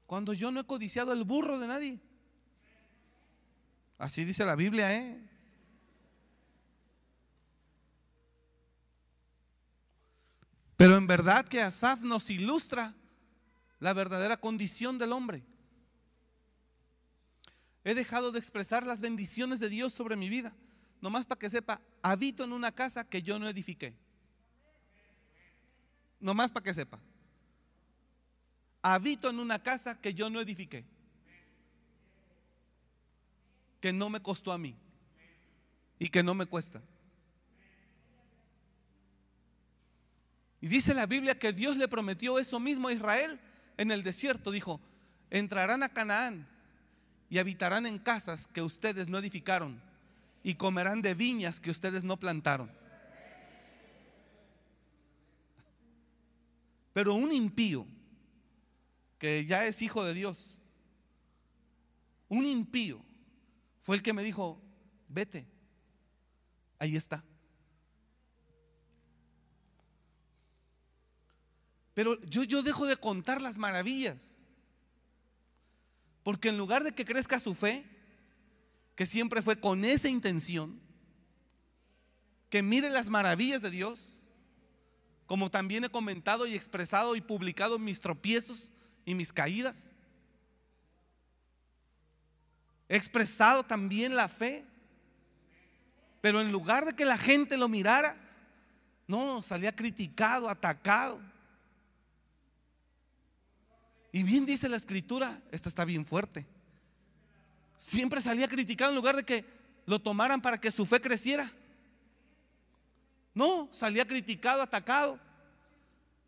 Cuando 0.05 0.33
yo 0.33 0.51
no 0.51 0.59
he 0.59 0.65
codiciado 0.65 1.13
el 1.13 1.23
burro 1.23 1.59
de 1.59 1.67
nadie. 1.67 1.99
Así 3.97 4.25
dice 4.25 4.45
la 4.45 4.55
Biblia, 4.55 4.93
¿eh? 4.93 5.29
Pero 10.77 10.97
en 10.97 11.07
verdad 11.07 11.47
que 11.47 11.61
Asaf 11.61 12.01
nos 12.01 12.29
ilustra 12.29 12.93
la 13.79 13.93
verdadera 13.93 14.37
condición 14.37 14.97
del 14.97 15.13
hombre. 15.13 15.43
He 17.85 17.93
dejado 17.93 18.31
de 18.31 18.39
expresar 18.39 18.85
las 18.85 18.99
bendiciones 18.99 19.59
de 19.59 19.69
Dios 19.69 19.93
sobre 19.93 20.15
mi 20.15 20.27
vida. 20.27 20.55
Nomás 21.01 21.27
para 21.27 21.37
que 21.37 21.51
sepa, 21.51 21.79
habito 22.01 22.43
en 22.43 22.51
una 22.51 22.73
casa 22.73 23.07
que 23.07 23.21
yo 23.21 23.37
no 23.37 23.47
edifiqué. 23.47 23.95
Nomás 26.19 26.51
para 26.51 26.63
que 26.63 26.73
sepa. 26.73 26.99
Habito 28.81 29.29
en 29.29 29.39
una 29.39 29.61
casa 29.61 30.01
que 30.01 30.15
yo 30.15 30.29
no 30.31 30.41
edifiqué. 30.41 30.83
que 33.79 33.93
no 33.93 34.09
me 34.09 34.19
costó 34.19 34.51
a 34.51 34.57
mí 34.57 34.75
y 35.99 36.09
que 36.09 36.23
no 36.23 36.33
me 36.33 36.47
cuesta. 36.47 36.81
Y 40.59 40.67
dice 40.67 40.95
la 40.95 41.05
Biblia 41.05 41.37
que 41.37 41.53
Dios 41.53 41.77
le 41.77 41.87
prometió 41.87 42.39
eso 42.39 42.59
mismo 42.59 42.87
a 42.87 42.93
Israel 42.93 43.39
en 43.77 43.91
el 43.91 44.01
desierto. 44.01 44.49
Dijo, 44.49 44.81
entrarán 45.29 45.83
a 45.83 45.89
Canaán 45.89 46.47
y 47.29 47.37
habitarán 47.37 47.85
en 47.85 47.99
casas 47.99 48.47
que 48.47 48.61
ustedes 48.61 49.07
no 49.09 49.17
edificaron 49.17 49.81
y 50.43 50.55
comerán 50.55 51.01
de 51.01 51.13
viñas 51.13 51.59
que 51.59 51.71
ustedes 51.71 52.03
no 52.03 52.17
plantaron. 52.17 52.71
Pero 56.93 57.13
un 57.15 57.33
impío, 57.33 57.85
que 59.17 59.45
ya 59.45 59.65
es 59.65 59.81
hijo 59.81 60.03
de 60.03 60.13
Dios, 60.13 60.59
un 62.29 62.45
impío, 62.45 63.03
fue 63.81 63.95
el 63.95 64.03
que 64.03 64.13
me 64.13 64.23
dijo, 64.23 64.61
vete, 65.09 65.47
ahí 66.79 66.95
está. 66.95 67.23
Pero 71.93 72.21
yo, 72.21 72.43
yo 72.43 72.61
dejo 72.61 72.85
de 72.85 72.97
contar 72.97 73.41
las 73.41 73.57
maravillas. 73.57 74.34
Porque 76.25 76.49
en 76.49 76.57
lugar 76.57 76.83
de 76.83 76.91
que 76.91 77.05
crezca 77.05 77.39
su 77.39 77.53
fe, 77.53 77.85
que 78.95 79.05
siempre 79.05 79.43
fue 79.43 79.59
con 79.59 79.85
esa 79.85 80.09
intención, 80.09 80.81
que 82.49 82.63
mire 82.63 82.89
las 82.89 83.09
maravillas 83.11 83.61
de 83.61 83.69
Dios, 83.69 84.23
como 85.27 85.51
también 85.51 85.83
he 85.83 85.89
comentado 85.89 86.47
y 86.47 86.55
expresado 86.55 87.15
y 87.15 87.21
publicado 87.21 87.77
mis 87.77 87.99
tropiezos 87.99 88.73
y 89.05 89.13
mis 89.13 89.31
caídas. 89.31 89.93
He 92.89 92.97
expresado 92.97 93.61
también 93.61 94.15
la 94.15 94.27
fe, 94.27 94.65
pero 96.21 96.41
en 96.41 96.51
lugar 96.51 96.85
de 96.85 96.95
que 96.95 97.05
la 97.05 97.19
gente 97.19 97.55
lo 97.55 97.69
mirara, 97.69 98.17
no, 99.05 99.43
salía 99.43 99.75
criticado, 99.75 100.49
atacado. 100.49 101.21
Y 104.15 104.23
bien 104.23 104.45
dice 104.45 104.69
la 104.69 104.77
escritura, 104.77 105.41
esta 105.51 105.67
está 105.67 105.83
bien 105.83 106.05
fuerte. 106.05 106.45
Siempre 107.75 108.21
salía 108.21 108.47
criticado 108.47 108.91
en 108.91 108.95
lugar 108.95 109.17
de 109.17 109.25
que 109.25 109.43
lo 109.85 109.99
tomaran 109.99 110.41
para 110.41 110.57
que 110.57 110.71
su 110.71 110.85
fe 110.85 111.01
creciera. 111.01 111.51
No, 113.33 113.67
salía 113.73 114.07
criticado, 114.07 114.61
atacado. 114.61 115.19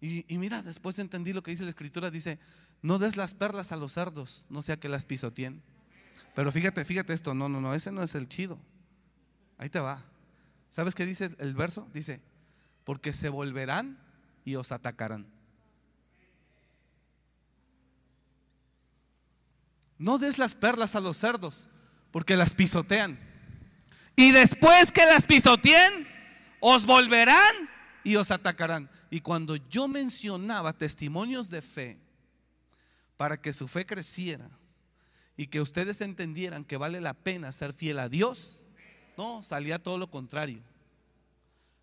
Y, 0.01 0.25
mira, 0.38 0.61
después 0.61 0.99
entendí 0.99 1.31
lo 1.31 1.41
que 1.41 1.51
dice 1.51 1.63
la 1.63 1.69
escritura. 1.69 2.11
Dice, 2.11 2.39
no 2.81 2.99
des 2.99 3.15
las 3.15 3.33
perlas 3.33 3.71
a 3.71 3.77
los 3.77 3.93
cerdos, 3.93 4.45
no 4.49 4.61
sea 4.61 4.75
que 4.75 4.89
las 4.89 5.05
pisoteen. 5.05 5.63
Pero 6.35 6.51
fíjate, 6.51 6.83
fíjate 6.83 7.13
esto, 7.13 7.33
no, 7.35 7.47
no, 7.47 7.61
no, 7.61 7.73
ese 7.73 7.93
no 7.93 8.03
es 8.03 8.15
el 8.15 8.27
chido. 8.27 8.59
Ahí 9.57 9.69
te 9.69 9.79
va. 9.79 10.03
¿Sabes 10.69 10.93
qué 10.93 11.05
dice 11.05 11.33
el 11.39 11.55
verso? 11.55 11.88
Dice, 11.93 12.19
porque 12.83 13.13
se 13.13 13.29
volverán 13.29 13.97
y 14.43 14.55
os 14.55 14.73
atacarán. 14.73 15.36
No 19.98 20.18
des 20.18 20.38
las 20.38 20.56
perlas 20.56 20.95
a 20.95 21.00
los 21.00 21.18
cerdos, 21.18 21.70
porque 22.12 22.36
las 22.36 22.54
pisotean. 22.54 23.20
Y 24.16 24.32
después 24.32 24.91
que 24.91 25.06
las 25.06 25.26
pisoteen, 25.26 26.08
os 26.60 26.86
volverán 26.86 27.56
y 28.04 28.16
os 28.16 28.32
atacarán. 28.32 28.89
Y 29.10 29.22
cuando 29.22 29.56
yo 29.56 29.88
mencionaba 29.88 30.74
testimonios 30.74 31.50
de 31.50 31.62
fe, 31.62 31.98
para 33.16 33.41
que 33.41 33.54
su 33.54 33.68
fe 33.68 33.86
creciera 33.86 34.48
y 35.36 35.48
que 35.48 35.62
ustedes 35.62 36.02
entendieran 36.02 36.64
que 36.64 36.78
vale 36.78 37.02
la 37.02 37.14
pena 37.14 37.52
ser 37.52 37.74
fiel 37.74 38.00
a 38.00 38.10
Dios, 38.10 38.62
no, 39.18 39.43
salía 39.43 39.80
todo 39.80 39.98
lo 39.98 40.10
contrario. 40.10 40.62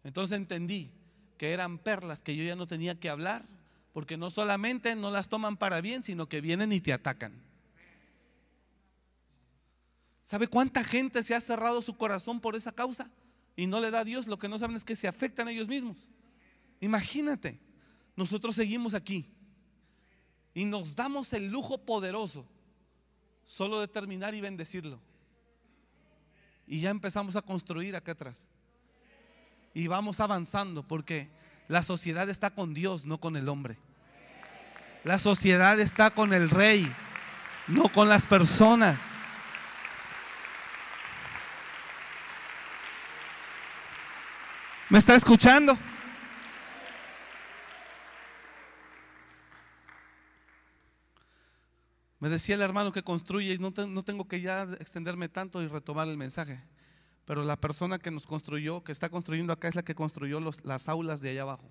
Entonces 0.04 0.36
entendí 0.36 0.90
que 1.38 1.52
eran 1.52 1.78
perlas 1.78 2.22
que 2.22 2.36
yo 2.36 2.44
ya 2.44 2.56
no 2.56 2.66
tenía 2.66 2.94
que 2.94 3.10
hablar, 3.10 3.44
porque 3.92 4.16
no 4.16 4.30
solamente 4.30 4.94
no 4.96 5.10
las 5.10 5.28
toman 5.28 5.56
para 5.56 5.80
bien, 5.80 6.02
sino 6.02 6.28
que 6.28 6.40
vienen 6.40 6.72
y 6.72 6.80
te 6.80 6.92
atacan. 6.92 7.32
¿Sabe 10.24 10.48
cuánta 10.48 10.82
gente 10.82 11.22
se 11.22 11.34
ha 11.34 11.40
cerrado 11.40 11.82
su 11.82 11.96
corazón 11.96 12.40
por 12.40 12.56
esa 12.56 12.72
causa 12.72 13.10
y 13.54 13.66
no 13.66 13.78
le 13.78 13.90
da 13.90 14.00
a 14.00 14.04
Dios? 14.04 14.26
Lo 14.26 14.38
que 14.38 14.48
no 14.48 14.58
saben 14.58 14.74
es 14.74 14.84
que 14.84 14.96
se 14.96 15.06
afectan 15.06 15.46
a 15.46 15.52
ellos 15.52 15.68
mismos. 15.68 16.08
Imagínate, 16.80 17.60
nosotros 18.16 18.56
seguimos 18.56 18.94
aquí 18.94 19.30
y 20.54 20.64
nos 20.64 20.96
damos 20.96 21.32
el 21.34 21.50
lujo 21.50 21.84
poderoso 21.84 22.46
solo 23.44 23.80
de 23.80 23.86
terminar 23.86 24.34
y 24.34 24.40
bendecirlo. 24.40 24.98
Y 26.66 26.80
ya 26.80 26.88
empezamos 26.88 27.36
a 27.36 27.42
construir 27.42 27.94
acá 27.94 28.12
atrás. 28.12 28.48
Y 29.74 29.88
vamos 29.88 30.20
avanzando 30.20 30.88
porque 30.88 31.28
la 31.68 31.82
sociedad 31.82 32.30
está 32.30 32.54
con 32.54 32.72
Dios, 32.72 33.04
no 33.04 33.20
con 33.20 33.36
el 33.36 33.50
hombre. 33.50 33.76
La 35.02 35.18
sociedad 35.18 35.78
está 35.80 36.10
con 36.10 36.32
el 36.32 36.48
rey, 36.48 36.90
no 37.68 37.90
con 37.90 38.08
las 38.08 38.24
personas. 38.24 38.98
¿Me 44.94 44.98
está 44.98 45.16
escuchando? 45.16 45.76
Me 52.20 52.28
decía 52.28 52.54
el 52.54 52.60
hermano 52.60 52.92
que 52.92 53.02
construye, 53.02 53.54
y 53.54 53.58
no, 53.58 53.72
tengo 53.72 54.28
que 54.28 54.40
ya 54.40 54.62
extenderme 54.78 55.28
tanto 55.28 55.60
y 55.64 55.66
retomar 55.66 56.06
el 56.06 56.16
mensaje, 56.16 56.62
pero 57.24 57.42
la 57.42 57.56
persona 57.56 57.98
que 57.98 58.12
nos 58.12 58.24
construyó, 58.28 58.84
que 58.84 58.92
está 58.92 59.08
construyendo 59.08 59.52
acá, 59.52 59.66
es 59.66 59.74
la 59.74 59.82
que 59.82 59.96
construyó 59.96 60.38
las 60.62 60.88
aulas 60.88 61.20
de 61.20 61.30
allá 61.30 61.42
abajo. 61.42 61.68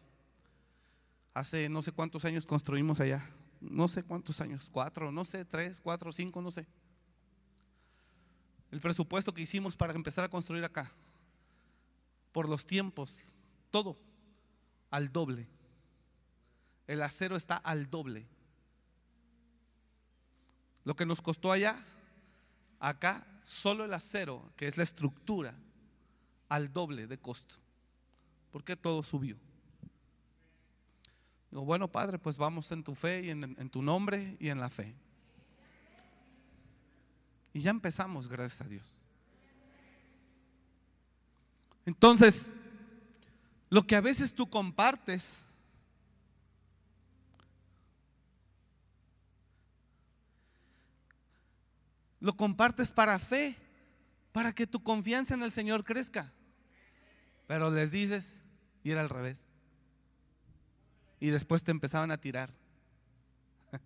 Hace 1.33 1.69
no 1.69 1.81
sé 1.81 1.93
cuántos 1.93 2.25
años 2.25 2.45
construimos 2.45 2.99
allá, 2.99 3.23
no 3.61 3.87
sé 3.87 4.03
cuántos 4.03 4.41
años, 4.41 4.67
cuatro, 4.69 5.13
no 5.13 5.23
sé, 5.23 5.45
tres, 5.45 5.79
cuatro, 5.79 6.11
cinco, 6.11 6.41
no 6.41 6.51
sé. 6.51 6.67
El 8.69 8.81
presupuesto 8.81 9.33
que 9.33 9.43
hicimos 9.43 9.77
para 9.77 9.93
empezar 9.93 10.25
a 10.25 10.29
construir 10.29 10.65
acá, 10.65 10.91
por 12.33 12.49
los 12.49 12.65
tiempos, 12.65 13.35
todo 13.71 13.97
al 14.89 15.13
doble. 15.13 15.47
El 16.87 17.01
acero 17.01 17.37
está 17.37 17.55
al 17.55 17.89
doble. 17.89 18.27
Lo 20.83 20.95
que 20.95 21.05
nos 21.05 21.21
costó 21.21 21.51
allá, 21.51 21.81
acá 22.79 23.25
solo 23.43 23.85
el 23.85 23.93
acero, 23.93 24.51
que 24.57 24.67
es 24.67 24.75
la 24.75 24.83
estructura, 24.83 25.55
al 26.49 26.73
doble 26.73 27.07
de 27.07 27.17
costo. 27.17 27.55
Porque 28.51 28.75
todo 28.75 29.01
subió. 29.03 29.37
Digo, 31.49 31.63
bueno, 31.63 31.87
Padre, 31.87 32.19
pues 32.19 32.37
vamos 32.37 32.71
en 32.71 32.83
tu 32.83 32.95
fe 32.95 33.21
y 33.25 33.29
en, 33.29 33.43
en 33.43 33.69
tu 33.69 33.81
nombre 33.81 34.35
y 34.39 34.49
en 34.49 34.59
la 34.59 34.69
fe. 34.69 34.95
Y 37.53 37.61
ya 37.61 37.69
empezamos, 37.69 38.27
gracias 38.27 38.61
a 38.61 38.67
Dios. 38.67 39.02
Entonces, 41.85 42.53
lo 43.69 43.85
que 43.85 43.95
a 43.95 44.01
veces 44.01 44.33
tú 44.33 44.49
compartes, 44.49 45.45
lo 52.19 52.37
compartes 52.37 52.91
para 52.91 53.19
fe, 53.19 53.57
para 54.31 54.53
que 54.53 54.65
tu 54.65 54.81
confianza 54.81 55.33
en 55.33 55.43
el 55.43 55.51
Señor 55.51 55.83
crezca. 55.83 56.31
Pero 57.47 57.69
les 57.69 57.91
dices, 57.91 58.43
y 58.83 58.91
era 58.91 59.01
al 59.01 59.09
revés. 59.09 59.47
Y 61.19 61.29
después 61.29 61.63
te 61.63 61.71
empezaban 61.71 62.11
a 62.11 62.17
tirar. 62.17 62.53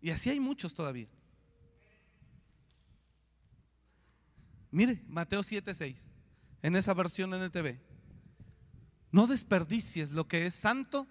Y 0.00 0.12
así 0.12 0.30
hay 0.30 0.38
muchos 0.38 0.74
todavía. 0.74 1.08
Mire, 4.70 5.02
Mateo 5.08 5.42
7:6, 5.42 6.08
en 6.62 6.76
esa 6.76 6.94
versión 6.94 7.32
NTV. 7.34 7.78
No 9.10 9.26
desperdicies 9.26 10.12
lo 10.12 10.28
que 10.28 10.46
es 10.46 10.54
santo 10.54 11.06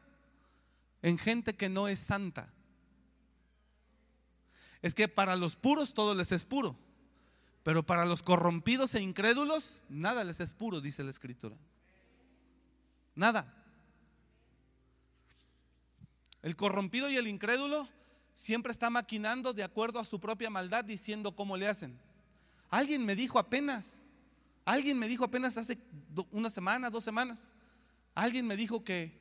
en 1.01 1.18
gente 1.18 1.55
que 1.55 1.70
no 1.70 1.88
es 1.88 1.99
santa. 1.99 2.53
Es 4.82 4.93
que 4.93 5.08
para 5.08 5.36
los 5.36 5.55
puros 5.55 5.93
todo 5.93 6.14
les 6.14 6.32
es 6.32 6.45
puro, 6.45 6.78
pero 7.64 7.84
para 7.84 8.05
los 8.05 8.22
corrompidos 8.22 8.93
e 8.95 9.01
incrédulos 9.01 9.84
nada 9.89 10.24
les 10.24 10.39
es 10.39 10.53
puro, 10.53 10.82
dice 10.82 11.03
la 11.03 11.12
escritura. 11.12 11.58
Nada. 13.16 13.53
El 16.43 16.55
corrompido 16.55 17.10
y 17.10 17.18
el 17.18 17.28
incrédulo 17.28 17.89
siempre 18.34 18.72
está 18.72 18.91
maquinando 18.91 19.53
de 19.53 19.64
acuerdo 19.64 19.99
a 19.99 20.05
su 20.05 20.20
propia 20.20 20.51
maldad 20.51 20.86
diciendo 20.86 21.36
cómo 21.36 21.58
le 21.58 21.68
hacen. 21.68 21.99
Alguien 22.70 23.05
me 23.05 23.15
dijo 23.15 23.39
apenas, 23.39 24.03
alguien 24.65 24.99
me 24.99 25.07
dijo 25.07 25.24
apenas 25.24 25.57
hace 25.57 25.78
una 26.32 26.49
semana, 26.49 26.89
dos 26.89 27.03
semanas, 27.03 27.55
alguien 28.13 28.45
me 28.45 28.57
dijo 28.57 28.84
que 28.84 29.18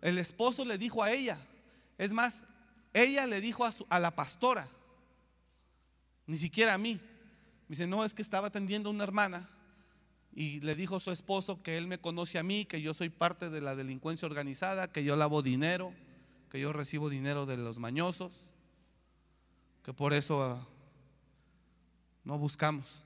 el 0.00 0.18
esposo 0.18 0.64
le 0.64 0.78
dijo 0.78 1.02
a 1.02 1.10
ella, 1.10 1.38
es 1.98 2.12
más, 2.12 2.44
ella 2.92 3.26
le 3.26 3.40
dijo 3.40 3.64
a, 3.64 3.72
a 3.88 4.00
la 4.00 4.14
pastora, 4.14 4.68
ni 6.26 6.36
siquiera 6.36 6.74
a 6.74 6.78
mí. 6.78 6.94
Me 6.94 7.74
dice, 7.74 7.86
no, 7.86 8.04
es 8.04 8.12
que 8.12 8.22
estaba 8.22 8.48
atendiendo 8.48 8.90
a 8.90 8.92
una 8.92 9.04
hermana 9.04 9.48
y 10.34 10.60
le 10.60 10.74
dijo 10.74 10.96
a 10.96 11.00
su 11.00 11.10
esposo 11.10 11.62
que 11.62 11.78
él 11.78 11.86
me 11.86 11.98
conoce 11.98 12.38
a 12.38 12.42
mí, 12.42 12.64
que 12.64 12.82
yo 12.82 12.94
soy 12.94 13.08
parte 13.08 13.50
de 13.50 13.60
la 13.60 13.76
delincuencia 13.76 14.26
organizada, 14.26 14.90
que 14.90 15.04
yo 15.04 15.16
lavo 15.16 15.42
dinero, 15.42 15.92
que 16.50 16.60
yo 16.60 16.72
recibo 16.72 17.08
dinero 17.08 17.46
de 17.46 17.56
los 17.56 17.78
mañosos, 17.78 18.32
que 19.84 19.92
por 19.92 20.12
eso 20.12 20.66
no 22.24 22.38
buscamos. 22.38 23.04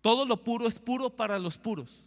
Todo 0.00 0.24
lo 0.24 0.42
puro 0.42 0.68
es 0.68 0.78
puro 0.78 1.10
para 1.10 1.38
los 1.38 1.58
puros. 1.58 2.04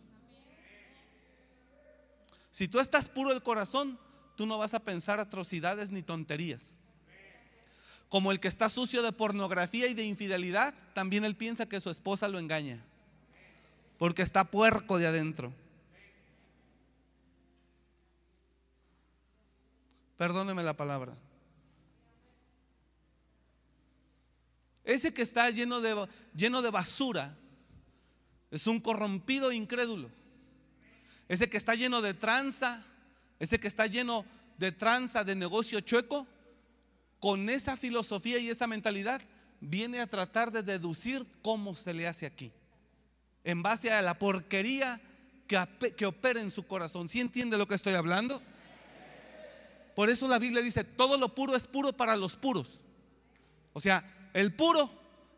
Si 2.50 2.68
tú 2.68 2.80
estás 2.80 3.10
puro 3.10 3.30
del 3.30 3.44
corazón, 3.44 3.98
tú 4.36 4.46
no 4.46 4.58
vas 4.58 4.74
a 4.74 4.80
pensar 4.80 5.20
atrocidades 5.20 5.90
ni 5.90 6.02
tonterías. 6.02 6.74
Como 8.10 8.32
el 8.32 8.40
que 8.40 8.50
está 8.50 8.70
sucio 8.70 9.04
de 9.04 9.14
pornografía 9.14 9.88
y 9.88 9.94
de 9.94 10.04
infidelidad, 10.04 10.74
también 10.94 11.24
él 11.24 11.36
piensa 11.36 11.68
que 11.68 11.80
su 11.80 11.90
esposa 11.90 12.28
lo 12.28 12.40
engaña. 12.40 12.84
Porque 13.98 14.22
está 14.22 14.44
puerco 14.44 14.98
de 14.98 15.08
adentro. 15.08 15.54
Perdóneme 20.18 20.64
la 20.64 20.76
palabra. 20.76 21.14
Ese 24.84 25.14
que 25.14 25.22
está 25.22 25.50
lleno 25.50 25.82
de, 25.82 26.08
lleno 26.36 26.62
de 26.62 26.72
basura 26.72 27.38
es 28.50 28.68
un 28.68 28.80
corrompido 28.80 29.52
incrédulo. 29.52 30.10
Ese 31.28 31.50
que 31.50 31.58
está 31.58 31.76
lleno 31.76 32.02
de 32.02 32.14
tranza, 32.14 32.84
ese 33.40 33.60
que 33.60 33.68
está 33.68 33.88
lleno 33.88 34.26
de 34.58 34.72
tranza, 34.72 35.24
de 35.24 35.36
negocio 35.36 35.80
chueco, 35.80 36.28
con 37.20 37.50
esa 37.50 37.78
filosofía 37.78 38.40
y 38.40 38.50
esa 38.50 38.68
mentalidad, 38.68 39.22
viene 39.62 40.02
a 40.02 40.08
tratar 40.08 40.52
de 40.52 40.64
deducir 40.64 41.26
cómo 41.42 41.76
se 41.76 41.94
le 41.94 42.08
hace 42.08 42.26
aquí. 42.26 42.52
En 43.44 43.62
base 43.62 43.92
a 43.92 44.02
la 44.02 44.18
porquería 44.18 45.00
que, 45.48 45.94
que 45.96 46.06
opera 46.06 46.42
en 46.42 46.52
su 46.52 46.66
corazón. 46.66 47.08
¿Sí 47.08 47.20
entiende 47.20 47.58
lo 47.58 47.68
que 47.68 47.76
estoy 47.76 47.94
hablando? 47.94 48.42
Por 49.96 50.10
eso 50.10 50.28
la 50.28 50.40
Biblia 50.40 50.62
dice, 50.62 50.84
todo 50.84 51.18
lo 51.18 51.36
puro 51.36 51.56
es 51.56 51.68
puro 51.68 51.94
para 51.94 52.16
los 52.16 52.36
puros. 52.36 52.80
O 53.74 53.82
sea, 53.82 54.04
el 54.34 54.54
puro, 54.54 54.90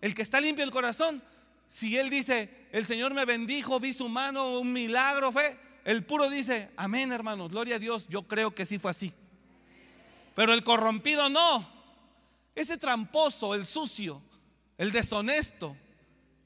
el 0.01 0.13
que 0.13 0.21
está 0.21 0.39
limpio 0.39 0.63
el 0.63 0.71
corazón, 0.71 1.21
si 1.67 1.97
él 1.97 2.09
dice, 2.09 2.67
el 2.71 2.85
Señor 2.85 3.13
me 3.13 3.25
bendijo, 3.25 3.79
vi 3.79 3.93
su 3.93 4.09
mano, 4.09 4.59
un 4.59 4.73
milagro 4.73 5.31
fue, 5.31 5.57
el 5.85 6.03
puro 6.03 6.29
dice, 6.29 6.69
amén 6.77 7.11
hermanos, 7.11 7.51
gloria 7.51 7.75
a 7.77 7.79
Dios, 7.79 8.07
yo 8.07 8.23
creo 8.23 8.53
que 8.53 8.65
sí 8.65 8.77
fue 8.77 8.91
así. 8.91 9.13
Pero 10.35 10.53
el 10.53 10.63
corrompido 10.63 11.29
no. 11.29 11.67
Ese 12.55 12.77
tramposo, 12.77 13.55
el 13.55 13.65
sucio, 13.65 14.21
el 14.77 14.91
deshonesto, 14.91 15.75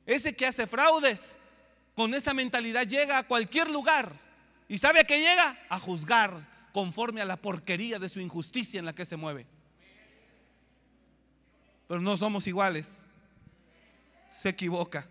ese 0.05 0.35
que 0.35 0.45
hace 0.45 0.67
fraudes, 0.67 1.35
con 1.95 2.13
esa 2.13 2.33
mentalidad 2.33 2.87
llega 2.87 3.17
a 3.17 3.23
cualquier 3.23 3.69
lugar. 3.69 4.13
¿Y 4.69 4.77
sabe 4.77 5.01
a 5.01 5.03
qué 5.03 5.19
llega? 5.19 5.57
A 5.69 5.79
juzgar 5.79 6.47
conforme 6.71 7.21
a 7.21 7.25
la 7.25 7.37
porquería 7.37 7.99
de 7.99 8.09
su 8.09 8.19
injusticia 8.19 8.79
en 8.79 8.85
la 8.85 8.93
que 8.93 9.05
se 9.05 9.17
mueve. 9.17 9.47
Pero 11.87 12.01
no 12.01 12.15
somos 12.17 12.47
iguales. 12.47 12.99
Se 14.29 14.49
equivoca. 14.49 15.07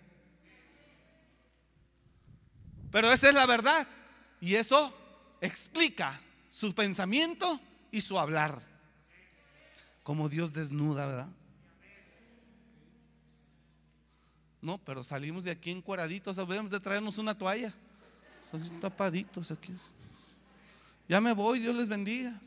Pero 2.90 3.10
esa 3.10 3.28
es 3.28 3.34
la 3.34 3.46
verdad. 3.46 3.86
Y 4.40 4.54
eso 4.54 4.94
explica 5.40 6.20
su 6.48 6.74
pensamiento 6.74 7.60
y 7.90 8.00
su 8.00 8.18
hablar. 8.18 8.60
Como 10.02 10.28
Dios 10.28 10.52
desnuda, 10.52 11.06
¿verdad? 11.06 11.28
No, 14.60 14.78
pero 14.78 15.02
salimos 15.02 15.44
de 15.44 15.50
aquí 15.50 15.70
encueraditos, 15.70 16.36
debemos 16.36 16.70
de 16.70 16.80
traernos 16.80 17.18
una 17.18 17.36
toalla. 17.36 17.72
Son 18.50 18.80
tapaditos 18.80 19.50
aquí. 19.50 19.72
Ya 21.08 21.20
me 21.20 21.32
voy, 21.32 21.60
Dios 21.60 21.76
les 21.76 21.88
bendiga. 21.88 22.38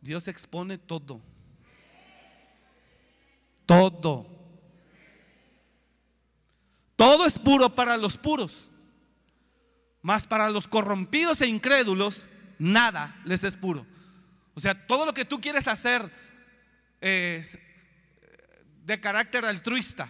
Dios 0.00 0.28
expone 0.28 0.78
todo. 0.78 1.20
Todo. 3.68 4.26
Todo 6.96 7.26
es 7.26 7.38
puro 7.38 7.74
para 7.74 7.98
los 7.98 8.16
puros. 8.16 8.66
Mas 10.00 10.26
para 10.26 10.48
los 10.48 10.66
corrompidos 10.66 11.42
e 11.42 11.48
incrédulos, 11.48 12.28
nada 12.58 13.20
les 13.26 13.44
es 13.44 13.58
puro. 13.58 13.86
O 14.54 14.60
sea, 14.60 14.86
todo 14.86 15.04
lo 15.04 15.12
que 15.12 15.26
tú 15.26 15.38
quieres 15.38 15.68
hacer 15.68 16.10
es 17.02 17.58
de 18.86 19.00
carácter 19.00 19.44
altruista. 19.44 20.08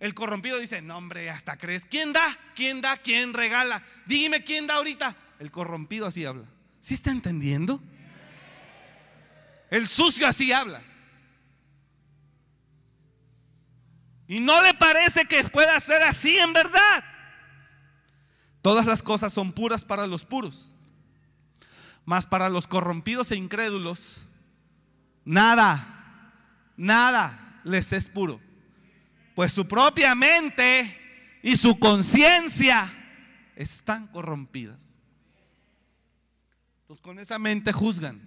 El 0.00 0.12
corrompido 0.12 0.58
dice, 0.58 0.82
no 0.82 0.98
hombre, 0.98 1.30
hasta 1.30 1.56
crees. 1.56 1.86
¿Quién 1.86 2.12
da? 2.12 2.38
¿Quién 2.54 2.82
da? 2.82 2.98
¿Quién 2.98 3.32
regala? 3.32 3.82
Dime 4.04 4.44
quién 4.44 4.66
da 4.66 4.74
ahorita. 4.74 5.16
El 5.38 5.50
corrompido 5.50 6.06
así 6.06 6.26
habla. 6.26 6.44
¿Sí 6.78 6.92
está 6.92 7.10
entendiendo? 7.10 7.80
El 9.70 9.86
sucio 9.86 10.26
así 10.26 10.52
habla. 10.52 10.82
Y 14.28 14.40
no 14.40 14.62
le 14.62 14.74
parece 14.74 15.24
que 15.24 15.42
pueda 15.44 15.80
ser 15.80 16.02
así 16.02 16.38
en 16.38 16.52
verdad. 16.52 17.02
Todas 18.60 18.84
las 18.84 19.02
cosas 19.02 19.32
son 19.32 19.52
puras 19.52 19.82
para 19.82 20.06
los 20.06 20.26
puros. 20.26 20.76
Mas 22.04 22.26
para 22.26 22.50
los 22.50 22.66
corrompidos 22.66 23.32
e 23.32 23.36
incrédulos, 23.36 24.26
nada, 25.24 26.32
nada 26.76 27.60
les 27.64 27.90
es 27.94 28.10
puro. 28.10 28.38
Pues 29.34 29.52
su 29.52 29.66
propia 29.66 30.14
mente 30.14 30.94
y 31.42 31.56
su 31.56 31.78
conciencia 31.78 32.92
están 33.56 34.08
corrompidas. 34.08 34.96
Pues 36.86 37.00
con 37.00 37.18
esa 37.18 37.38
mente 37.38 37.72
juzgan. 37.72 38.20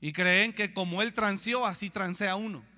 Y 0.00 0.12
creen 0.14 0.54
que 0.54 0.72
como 0.72 1.02
él 1.02 1.12
transeó, 1.12 1.66
así 1.66 1.90
transea 1.90 2.36
uno 2.36 2.75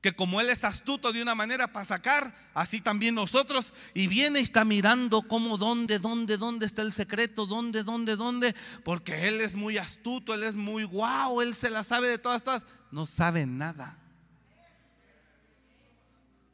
que 0.00 0.14
como 0.14 0.40
Él 0.40 0.48
es 0.48 0.62
astuto 0.64 1.12
de 1.12 1.22
una 1.22 1.34
manera 1.34 1.72
para 1.72 1.84
sacar, 1.84 2.32
así 2.54 2.80
también 2.80 3.16
nosotros, 3.16 3.74
y 3.94 4.06
viene 4.06 4.40
y 4.40 4.44
está 4.44 4.64
mirando 4.64 5.22
cómo, 5.22 5.58
dónde, 5.58 5.98
dónde, 5.98 6.36
dónde 6.36 6.66
está 6.66 6.82
el 6.82 6.92
secreto, 6.92 7.46
dónde, 7.46 7.82
dónde, 7.82 8.14
dónde, 8.14 8.54
porque 8.84 9.26
Él 9.26 9.40
es 9.40 9.56
muy 9.56 9.76
astuto, 9.76 10.34
Él 10.34 10.44
es 10.44 10.54
muy 10.54 10.84
guau, 10.84 11.40
Él 11.40 11.52
se 11.52 11.70
la 11.70 11.82
sabe 11.82 12.08
de 12.08 12.18
todas, 12.18 12.44
todas, 12.44 12.66
no 12.92 13.06
sabe 13.06 13.44
nada. 13.44 13.98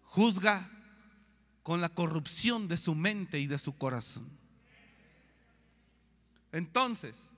Juzga 0.04 0.70
con 1.62 1.80
la 1.80 1.90
corrupción 1.90 2.66
de 2.66 2.76
su 2.76 2.94
mente 2.94 3.38
y 3.40 3.46
de 3.46 3.58
su 3.58 3.76
corazón. 3.76 4.28
Entonces, 6.50 7.32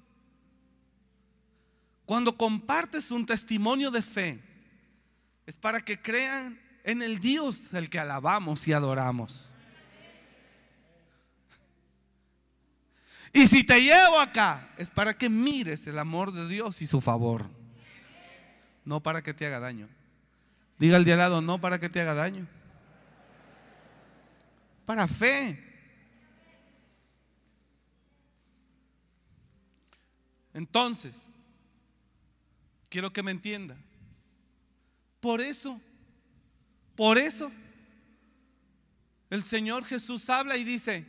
cuando 2.04 2.36
compartes 2.36 3.10
un 3.10 3.26
testimonio 3.26 3.90
de 3.90 4.02
fe, 4.02 4.55
es 5.46 5.56
para 5.56 5.80
que 5.80 6.00
crean 6.00 6.60
en 6.82 7.02
el 7.02 7.20
Dios 7.20 7.72
el 7.72 7.88
que 7.88 7.98
alabamos 7.98 8.66
y 8.66 8.72
adoramos. 8.72 9.50
Y 13.32 13.46
si 13.46 13.64
te 13.64 13.80
llevo 13.80 14.18
acá, 14.18 14.70
es 14.78 14.90
para 14.90 15.16
que 15.16 15.28
mires 15.28 15.86
el 15.86 15.98
amor 15.98 16.32
de 16.32 16.48
Dios 16.48 16.80
y 16.82 16.86
su 16.86 17.00
favor. 17.00 17.48
No 18.84 19.02
para 19.02 19.22
que 19.22 19.34
te 19.34 19.46
haga 19.46 19.60
daño. 19.60 19.88
Diga 20.78 20.96
al 20.96 21.04
de 21.04 21.12
al 21.12 21.18
lado, 21.18 21.42
no 21.42 21.60
para 21.60 21.78
que 21.78 21.88
te 21.88 22.00
haga 22.00 22.14
daño. 22.14 22.46
Para 24.84 25.06
fe. 25.06 25.62
Entonces, 30.54 31.28
quiero 32.88 33.12
que 33.12 33.22
me 33.22 33.32
entienda. 33.32 33.76
Por 35.26 35.40
eso, 35.40 35.80
por 36.94 37.18
eso, 37.18 37.50
el 39.28 39.42
Señor 39.42 39.84
Jesús 39.84 40.30
habla 40.30 40.56
y 40.56 40.62
dice, 40.62 41.04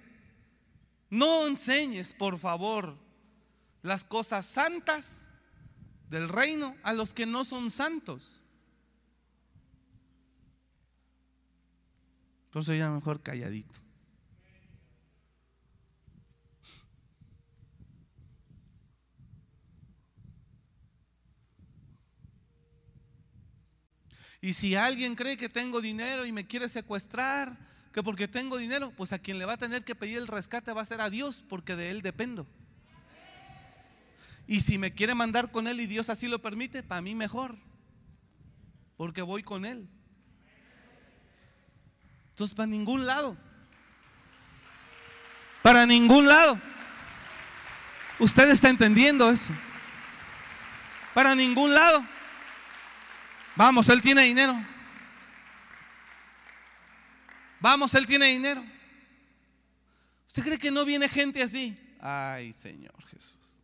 no 1.12 1.46
enseñes, 1.46 2.14
por 2.14 2.40
favor, 2.40 2.98
las 3.84 4.04
cosas 4.04 4.48
santas 4.48 5.28
del 6.10 6.30
reino 6.30 6.76
a 6.82 6.94
los 6.94 7.14
que 7.14 7.28
no 7.28 7.46
son 7.46 7.70
santos. 7.70 8.42
Entonces 12.46 12.80
ya 12.80 12.90
mejor 12.90 13.22
calladito. 13.22 13.80
Y 24.42 24.54
si 24.54 24.76
alguien 24.76 25.16
cree 25.16 25.38
que 25.38 25.50
tengo 25.50 25.82
dinero 25.82 26.26
y 26.26 26.32
me 26.32 26.46
quiere 26.46 26.70
secuestrar, 26.70 27.58
que 27.92 28.04
porque 28.04 28.28
tengo 28.28 28.58
dinero, 28.58 28.92
pues 28.96 29.12
a 29.14 29.20
quien 29.20 29.40
le 29.40 29.46
va 29.46 29.54
a 29.54 29.58
tener 29.58 29.84
que 29.84 29.96
pedir 29.96 30.20
el 30.20 30.28
rescate 30.28 30.74
va 30.74 30.82
a 30.82 30.86
ser 30.86 31.02
a 31.02 31.10
Dios, 31.10 31.44
porque 31.48 31.76
de 31.76 31.90
Él 31.90 32.02
dependo. 32.02 32.46
Y 34.46 34.62
si 34.62 34.78
me 34.78 34.94
quiere 34.94 35.16
mandar 35.16 35.52
con 35.52 35.68
Él 35.68 35.80
y 35.82 35.88
Dios 35.88 36.10
así 36.10 36.28
lo 36.28 36.42
permite, 36.42 36.84
para 36.84 37.02
mí 37.02 37.16
mejor. 37.16 37.58
porque 38.96 39.22
voy 39.22 39.44
con 39.44 39.66
Él. 39.66 39.88
Entonces, 42.30 42.56
para 42.56 42.68
ningún 42.68 43.06
lado. 43.06 43.38
Para 45.62 45.86
ningún 45.86 46.28
lado. 46.28 46.60
Usted 48.20 48.50
está 48.50 48.70
entendiendo 48.70 49.30
eso. 49.30 49.52
Para 51.14 51.36
ningún 51.36 51.74
lado. 51.74 52.04
Vamos, 53.58 53.90
Él 53.90 54.04
tiene 54.04 54.22
dinero. 54.22 54.56
Vamos, 57.60 57.94
Él 57.96 58.06
tiene 58.06 58.28
dinero. 58.28 58.64
¿Usted 60.28 60.44
cree 60.44 60.60
que 60.60 60.70
no 60.70 60.86
viene 60.86 61.10
gente 61.10 61.42
así? 61.42 61.76
Ay, 62.00 62.54
Señor 62.54 62.94
Jesús. 63.08 63.64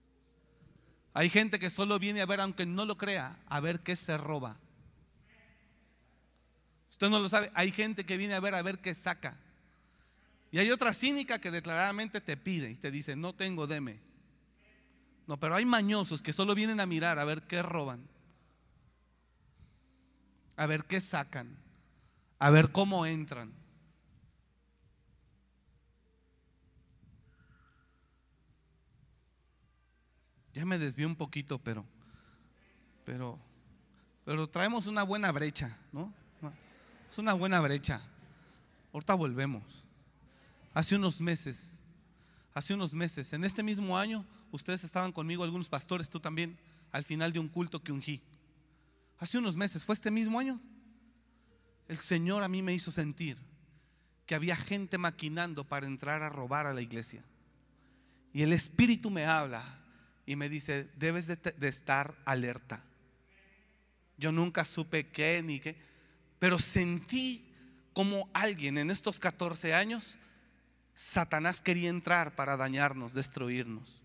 Hay 1.14 1.30
gente 1.30 1.60
que 1.60 1.70
solo 1.70 2.00
viene 2.00 2.22
a 2.22 2.26
ver, 2.26 2.42
aunque 2.42 2.66
no 2.66 2.86
lo 2.86 2.98
crea, 2.98 3.38
a 3.48 3.60
ver 3.60 3.82
qué 3.82 3.96
se 3.96 4.18
roba. 4.18 4.58
Usted 6.90 7.10
no 7.12 7.20
lo 7.20 7.30
sabe. 7.30 7.52
Hay 7.54 7.72
gente 7.72 8.04
que 8.04 8.18
viene 8.18 8.34
a 8.34 8.40
ver 8.40 8.56
a 8.56 8.64
ver 8.64 8.80
qué 8.80 8.96
saca. 8.96 9.38
Y 10.52 10.58
hay 10.58 10.72
otra 10.72 10.92
cínica 10.96 11.38
que 11.38 11.52
declaradamente 11.52 12.20
te 12.20 12.36
pide 12.36 12.72
y 12.72 12.76
te 12.76 12.90
dice, 12.90 13.16
no 13.16 13.34
tengo, 13.34 13.68
deme. 13.68 14.00
No, 15.28 15.40
pero 15.40 15.54
hay 15.54 15.66
mañosos 15.66 16.24
que 16.24 16.34
solo 16.34 16.56
vienen 16.56 16.80
a 16.80 16.88
mirar 16.88 17.20
a 17.20 17.26
ver 17.26 17.44
qué 17.44 17.62
roban. 17.62 18.08
A 20.56 20.68
ver 20.68 20.86
qué 20.86 21.00
sacan. 21.00 21.58
A 22.40 22.50
ver 22.50 22.72
cómo 22.72 23.06
entran. 23.06 23.54
Ya 30.54 30.66
me 30.66 30.78
desvié 30.78 31.06
un 31.06 31.16
poquito, 31.16 31.58
pero, 31.58 31.84
pero, 33.06 33.40
pero 34.24 34.48
traemos 34.48 34.86
una 34.86 35.02
buena 35.04 35.32
brecha, 35.32 35.76
¿no? 35.92 36.14
Es 37.10 37.18
una 37.18 37.34
buena 37.34 37.60
brecha. 37.60 38.02
Ahorita 38.92 39.16
volvemos. 39.16 39.84
Hace 40.74 40.96
unos 40.96 41.22
meses, 41.22 41.80
hace 42.54 42.74
unos 42.74 42.94
meses, 42.94 43.34
en 43.34 43.44
este 43.44 43.64
mismo 43.64 43.98
año, 43.98 44.26
ustedes 44.52 44.84
estaban 44.84 45.12
conmigo, 45.12 45.44
algunos 45.44 45.70
pastores, 45.70 46.10
tú 46.10 46.20
también, 46.20 46.58
al 46.92 47.04
final 47.04 47.32
de 47.34 47.40
un 47.40 47.48
culto 47.48 47.82
que 47.82 47.92
ungí. 47.92 48.22
Hace 49.24 49.38
unos 49.38 49.56
meses, 49.56 49.86
fue 49.86 49.96
este 49.96 50.12
mismo 50.12 50.38
año, 50.38 50.60
el 51.88 51.96
Señor 51.96 52.44
a 52.44 52.50
mí 52.50 52.62
me 52.62 52.74
hizo 52.74 52.92
sentir 52.92 53.38
que 54.26 54.36
había 54.36 54.58
gente 54.58 54.98
maquinando 54.98 55.64
para 55.64 55.88
entrar 55.88 56.24
a 56.24 56.30
robar 56.30 56.66
a 56.66 56.74
la 56.74 56.82
iglesia. 56.82 57.24
Y 58.34 58.42
el 58.42 58.52
Espíritu 58.52 59.10
me 59.10 59.26
habla 59.26 59.80
y 60.26 60.36
me 60.36 60.50
dice, 60.50 60.90
debes 60.98 61.28
de, 61.28 61.40
estar 61.70 62.18
alerta. 62.26 62.84
Yo 64.18 64.34
nunca 64.34 64.66
supe 64.66 65.08
qué 65.08 65.42
ni 65.42 65.62
qué, 65.62 65.78
pero 66.38 66.60
sentí 66.60 67.50
como 67.94 68.30
alguien 68.34 68.78
en 68.78 68.92
estos 68.92 69.22
14 69.22 69.74
años, 69.74 70.18
Satanás 70.96 71.62
quería 71.62 71.90
entrar 71.90 72.36
para 72.36 72.58
dañarnos, 72.58 73.14
destruirnos. 73.14 74.02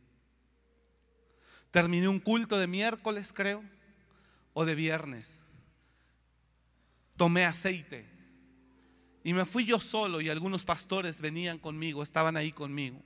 Terminé 1.73 2.07
un 2.07 2.21
culto 2.21 2.57
de 2.57 2.69
miércoles, 2.69 3.33
creo, 3.33 3.65
o 4.59 4.65
de 4.65 4.75
viernes. 4.75 5.41
Tomé 7.17 7.45
aceite 7.45 8.05
y 9.23 9.33
me 9.33 9.45
fui 9.45 9.65
yo 9.65 9.79
solo 9.79 10.21
y 10.21 10.31
algunos 10.31 10.65
pastores 10.65 11.21
venían 11.21 11.59
conmigo, 11.59 12.03
estaban 12.03 12.37
ahí 12.37 12.51
conmigo. 12.51 13.01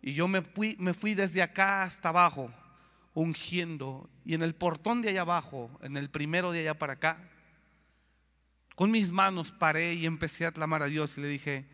Y 0.00 0.14
yo 0.14 0.28
me 0.28 0.40
fui, 0.40 0.76
me 0.78 0.94
fui 0.94 1.14
desde 1.14 1.42
acá 1.42 1.82
hasta 1.82 2.08
abajo, 2.08 2.50
ungiendo. 3.12 4.08
Y 4.24 4.32
en 4.32 4.40
el 4.40 4.54
portón 4.54 5.02
de 5.02 5.10
allá 5.10 5.20
abajo, 5.20 5.70
en 5.82 5.98
el 5.98 6.08
primero 6.08 6.52
de 6.52 6.60
allá 6.60 6.78
para 6.78 6.94
acá, 6.94 7.18
con 8.76 8.90
mis 8.90 9.12
manos 9.12 9.52
paré 9.52 9.92
y 9.92 10.06
empecé 10.06 10.46
a 10.46 10.52
clamar 10.52 10.82
a 10.82 10.86
Dios 10.86 11.18
y 11.18 11.20
le 11.20 11.28
dije, 11.28 11.66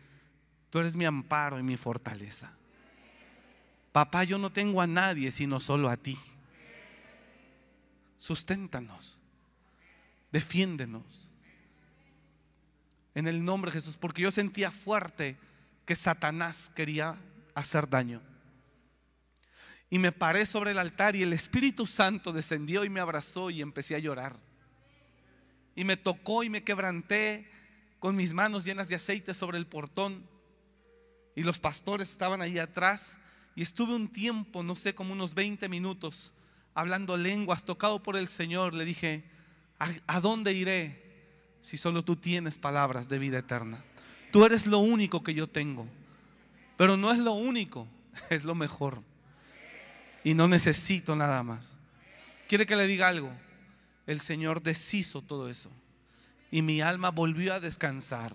tú 0.71 0.79
eres 0.79 0.97
mi 0.97 1.05
amparo 1.05 1.57
y 1.57 1.63
mi 1.63 1.77
fortaleza. 1.77 2.51
Papá, 3.93 4.25
yo 4.25 4.37
no 4.37 4.51
tengo 4.51 4.81
a 4.81 4.87
nadie 4.87 5.31
sino 5.31 5.61
solo 5.61 5.89
a 5.89 5.95
ti. 5.95 6.19
Susténtanos, 8.17 9.19
defiéndenos. 10.31 11.29
En 13.13 13.27
el 13.27 13.43
nombre 13.43 13.71
de 13.71 13.79
Jesús, 13.79 13.97
porque 13.97 14.21
yo 14.21 14.31
sentía 14.31 14.69
fuerte 14.69 15.37
que 15.85 15.95
Satanás 15.95 16.71
quería 16.75 17.17
hacer 17.55 17.89
daño. 17.89 18.21
Y 19.89 19.99
me 19.99 20.11
paré 20.11 20.45
sobre 20.45 20.71
el 20.71 20.79
altar 20.79 21.15
y 21.15 21.23
el 21.23 21.33
Espíritu 21.33 21.87
Santo 21.87 22.33
descendió 22.33 22.83
y 22.83 22.89
me 22.89 22.99
abrazó 22.99 23.49
y 23.49 23.61
empecé 23.61 23.95
a 23.95 23.99
llorar. 23.99 24.37
Y 25.75 25.83
me 25.83 25.95
tocó 25.95 26.43
y 26.43 26.49
me 26.49 26.63
quebranté 26.63 27.49
con 27.99 28.15
mis 28.15 28.33
manos 28.33 28.65
llenas 28.65 28.89
de 28.89 28.95
aceite 28.95 29.33
sobre 29.33 29.57
el 29.57 29.65
portón. 29.65 30.27
Y 31.35 31.43
los 31.43 31.59
pastores 31.59 32.09
estaban 32.09 32.41
ahí 32.41 32.59
atrás. 32.59 33.17
Y 33.55 33.61
estuve 33.61 33.95
un 33.95 34.09
tiempo, 34.09 34.61
no 34.61 34.75
sé, 34.75 34.93
como 34.93 35.13
unos 35.13 35.33
20 35.33 35.69
minutos, 35.69 36.33
hablando 36.77 37.17
lenguas, 37.17 37.65
tocado 37.65 38.03
por 38.03 38.15
el 38.15 38.27
Señor. 38.27 38.75
Le 38.75 38.85
dije, 38.85 39.23
¿a, 39.79 39.89
¿a 40.05 40.21
dónde 40.21 40.53
iré 40.53 41.03
si 41.59 41.75
solo 41.75 42.03
tú 42.03 42.15
tienes 42.15 42.59
palabras 42.59 43.09
de 43.09 43.17
vida 43.17 43.39
eterna? 43.39 43.83
Tú 44.31 44.45
eres 44.45 44.67
lo 44.67 44.77
único 44.77 45.23
que 45.23 45.33
yo 45.33 45.47
tengo. 45.47 45.87
Pero 46.77 46.95
no 46.95 47.11
es 47.11 47.17
lo 47.17 47.33
único, 47.33 47.87
es 48.29 48.45
lo 48.45 48.53
mejor. 48.53 49.01
Y 50.23 50.35
no 50.35 50.47
necesito 50.47 51.15
nada 51.15 51.41
más. 51.41 51.77
¿Quiere 52.47 52.67
que 52.67 52.75
le 52.75 52.85
diga 52.85 53.07
algo? 53.07 53.31
El 54.05 54.21
Señor 54.21 54.61
deshizo 54.61 55.23
todo 55.23 55.49
eso. 55.49 55.71
Y 56.51 56.61
mi 56.61 56.81
alma 56.81 57.09
volvió 57.09 57.55
a 57.55 57.59
descansar. 57.59 58.33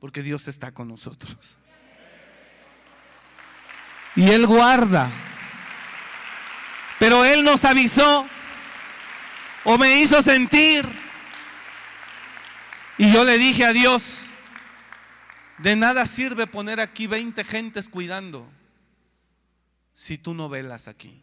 Porque 0.00 0.24
Dios 0.24 0.48
está 0.48 0.74
con 0.74 0.88
nosotros. 0.88 1.58
Y 4.16 4.30
Él 4.30 4.46
guarda. 4.46 5.10
Pero 6.98 7.24
Él 7.24 7.44
nos 7.44 7.64
avisó 7.64 8.26
o 9.64 9.78
me 9.78 10.00
hizo 10.00 10.22
sentir. 10.22 10.86
Y 12.98 13.12
yo 13.12 13.24
le 13.24 13.38
dije 13.38 13.64
a 13.64 13.72
Dios, 13.72 14.26
de 15.58 15.76
nada 15.76 16.06
sirve 16.06 16.46
poner 16.46 16.80
aquí 16.80 17.06
20 17.06 17.42
gentes 17.44 17.88
cuidando 17.88 18.48
si 19.94 20.18
tú 20.18 20.34
no 20.34 20.48
velas 20.48 20.88
aquí. 20.88 21.22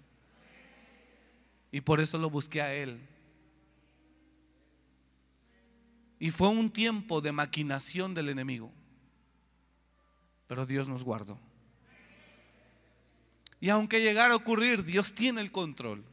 Y 1.71 1.81
por 1.81 1.99
eso 1.99 2.17
lo 2.17 2.29
busqué 2.29 2.61
a 2.61 2.73
él. 2.73 2.99
Y 6.19 6.31
fue 6.31 6.49
un 6.49 6.69
tiempo 6.69 7.21
de 7.21 7.31
maquinación 7.31 8.13
del 8.13 8.29
enemigo. 8.29 8.71
Pero 10.47 10.65
Dios 10.65 10.89
nos 10.89 11.03
guardó. 11.03 11.37
Y 13.61 13.69
aunque 13.69 14.01
llegara 14.01 14.33
a 14.33 14.37
ocurrir, 14.37 14.83
Dios 14.85 15.13
tiene 15.13 15.41
el 15.41 15.51
control. 15.51 16.03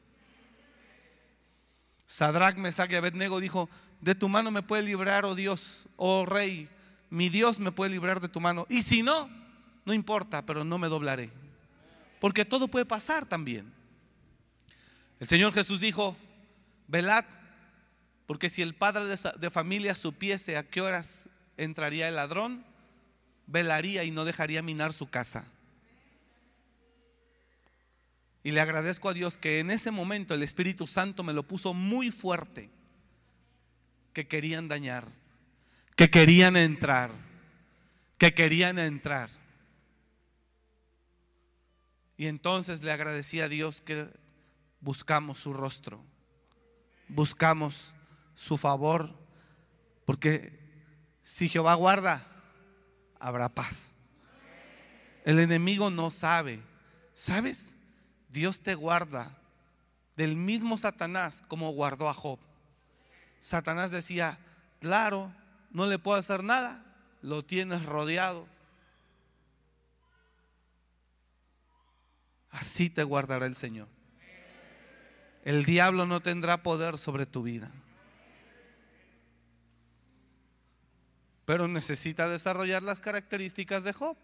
Sadrach, 2.06 2.56
Mesach 2.56 2.90
y 2.90 2.94
Abednego 2.94 3.40
dijo, 3.40 3.68
de 4.00 4.14
tu 4.14 4.28
mano 4.28 4.50
me 4.50 4.62
puede 4.62 4.82
librar, 4.82 5.24
oh 5.24 5.34
Dios, 5.34 5.88
oh 5.96 6.26
Rey, 6.26 6.68
mi 7.10 7.28
Dios 7.28 7.58
me 7.58 7.72
puede 7.72 7.90
librar 7.90 8.20
de 8.20 8.28
tu 8.28 8.40
mano. 8.40 8.66
Y 8.68 8.82
si 8.82 9.02
no, 9.02 9.28
no 9.84 9.92
importa, 9.92 10.44
pero 10.44 10.64
no 10.64 10.78
me 10.78 10.88
doblaré. 10.88 11.30
Porque 12.20 12.44
todo 12.44 12.68
puede 12.68 12.84
pasar 12.84 13.26
también. 13.26 13.72
El 15.20 15.28
Señor 15.28 15.52
Jesús 15.52 15.80
dijo, 15.80 16.16
velad, 16.88 17.24
porque 18.26 18.50
si 18.50 18.62
el 18.62 18.74
padre 18.74 19.04
de 19.06 19.50
familia 19.50 19.94
supiese 19.94 20.56
a 20.56 20.64
qué 20.64 20.80
horas 20.80 21.28
entraría 21.56 22.08
el 22.08 22.16
ladrón, 22.16 22.64
velaría 23.46 24.04
y 24.04 24.10
no 24.10 24.24
dejaría 24.24 24.62
minar 24.62 24.92
su 24.92 25.08
casa. 25.08 25.46
Y 28.46 28.52
le 28.52 28.60
agradezco 28.60 29.08
a 29.08 29.14
Dios 29.14 29.38
que 29.38 29.58
en 29.58 29.72
ese 29.72 29.90
momento 29.90 30.32
el 30.32 30.44
Espíritu 30.44 30.86
Santo 30.86 31.24
me 31.24 31.32
lo 31.32 31.42
puso 31.42 31.74
muy 31.74 32.12
fuerte, 32.12 32.70
que 34.12 34.28
querían 34.28 34.68
dañar 34.68 35.04
que 35.96 36.10
querían 36.10 36.56
entrar, 36.56 37.10
que 38.18 38.34
querían 38.34 38.78
entrar. 38.78 39.30
Y 42.18 42.26
entonces 42.26 42.82
le 42.82 42.92
agradecí 42.92 43.40
a 43.40 43.48
Dios 43.48 43.80
que 43.80 44.06
buscamos 44.80 45.38
su 45.38 45.54
rostro, 45.54 46.04
buscamos 47.08 47.94
su 48.34 48.58
favor, 48.58 49.18
porque 50.04 50.60
si 51.22 51.48
Jehová 51.48 51.74
guarda, 51.74 52.26
habrá 53.18 53.48
paz. 53.48 53.92
El 55.24 55.40
enemigo 55.40 55.90
no 55.90 56.10
sabe, 56.10 56.60
¿sabes? 57.14 57.75
Dios 58.36 58.60
te 58.60 58.74
guarda 58.74 59.34
del 60.14 60.36
mismo 60.36 60.76
Satanás 60.76 61.42
como 61.48 61.70
guardó 61.70 62.06
a 62.06 62.12
Job. 62.12 62.38
Satanás 63.40 63.90
decía, 63.90 64.38
claro, 64.78 65.32
no 65.70 65.86
le 65.86 65.98
puedo 65.98 66.18
hacer 66.18 66.44
nada, 66.44 66.84
lo 67.22 67.46
tienes 67.46 67.86
rodeado. 67.86 68.46
Así 72.50 72.90
te 72.90 73.04
guardará 73.04 73.46
el 73.46 73.56
Señor. 73.56 73.88
el 75.42 75.64
diablo 75.64 76.04
no 76.04 76.20
tendrá 76.20 76.62
poder 76.62 76.98
sobre 76.98 77.24
tu 77.24 77.42
vida. 77.42 77.70
Pero 81.46 81.68
necesita 81.68 82.28
desarrollar 82.28 82.82
las 82.82 83.00
características 83.00 83.82
de 83.82 83.94
Job. 83.94 84.18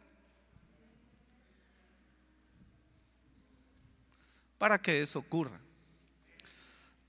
Para 4.62 4.80
que 4.80 5.02
eso 5.02 5.18
ocurra. 5.18 5.59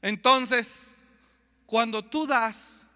Entonces, 0.02 0.98
cuando 1.68 2.04
tú 2.04 2.26
das 2.26 2.90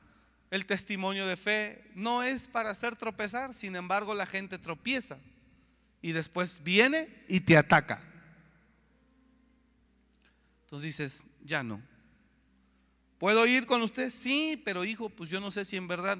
el 0.49 0.65
testimonio 0.65 1.27
de 1.27 1.37
fe, 1.37 1.91
no 1.93 2.23
es 2.23 2.47
para 2.47 2.71
hacer 2.71 2.95
tropezar, 2.95 3.53
sin 3.53 3.75
embargo 3.75 4.15
la 4.15 4.25
gente 4.25 4.57
tropieza 4.57 5.19
y 6.01 6.11
después 6.11 6.63
viene 6.63 7.07
y 7.27 7.41
te 7.41 7.55
ataca. 7.55 8.01
Entonces 10.63 10.85
dices, 10.87 11.23
ya 11.45 11.61
no. 11.61 11.79
¿Puedo 13.19 13.45
ir 13.45 13.67
con 13.67 13.83
usted? 13.83 14.09
Sí, 14.09 14.59
pero 14.65 14.85
hijo, 14.85 15.07
pues 15.07 15.29
yo 15.29 15.39
no 15.39 15.51
sé 15.51 15.65
si 15.65 15.77
en 15.77 15.87
verdad 15.87 16.17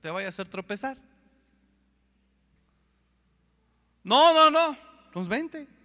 te 0.00 0.08
vaya 0.12 0.28
a 0.28 0.28
hacer 0.28 0.46
tropezar. 0.46 0.96
No, 4.04 4.32
no, 4.32 4.52
no. 4.52 4.78
Entonces 5.06 5.28
vente. 5.28 5.79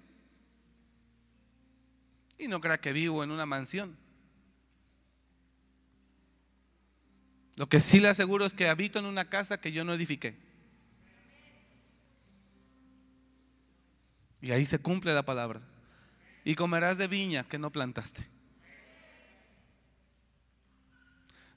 Y 2.37 2.47
no 2.47 2.59
crea 2.61 2.79
que 2.79 2.93
vivo 2.93 3.23
en 3.23 3.31
una 3.31 3.45
mansión. 3.45 3.97
Lo 7.55 7.69
que 7.69 7.79
sí 7.79 7.99
le 7.99 8.09
aseguro 8.09 8.45
es 8.45 8.53
que 8.53 8.67
habito 8.67 8.99
en 8.99 9.05
una 9.05 9.29
casa 9.29 9.61
que 9.61 9.71
yo 9.71 9.85
no 9.85 9.93
edifiqué. 9.93 10.37
Y 14.41 14.51
ahí 14.51 14.65
se 14.65 14.79
cumple 14.79 15.13
la 15.13 15.23
palabra. 15.23 15.61
Y 16.43 16.55
comerás 16.55 16.97
de 16.97 17.07
viña 17.07 17.45
que 17.45 17.57
no 17.57 17.71
plantaste. 17.71 18.27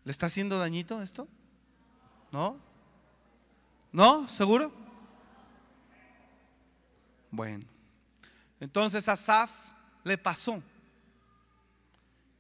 ¿Le 0.05 0.11
está 0.11 0.27
haciendo 0.27 0.59
dañito 0.59 1.03
esto? 1.03 1.29
¿No? 2.33 2.59
¿No? 3.93 4.29
¿Seguro? 4.29 4.73
Bueno. 7.31 7.67
Entonces 8.61 9.09
Asaf 9.09 9.73
le 10.09 10.19
pasó. 10.19 10.61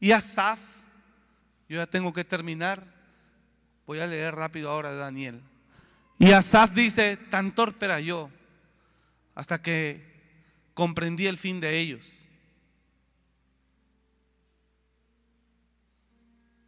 Y 0.01 0.11
Asaf, 0.11 0.61
yo 1.69 1.77
ya 1.77 1.86
tengo 1.86 2.12
que 2.12 2.24
terminar 2.24 2.99
Voy 3.89 4.01
a 4.01 4.07
leer 4.07 4.35
rápido 4.35 4.70
ahora 4.70 4.90
de 4.90 4.99
Daniel. 4.99 5.40
Y 6.19 6.32
Asaf 6.32 6.74
dice, 6.74 7.16
tan 7.16 7.55
torpe 7.55 7.86
era 7.86 8.01
yo 8.01 8.31
hasta 9.35 9.62
que 9.62 10.05
comprendí 10.74 11.27
el 11.27 11.39
fin 11.39 11.59
de 11.59 11.78
ellos. 11.78 12.07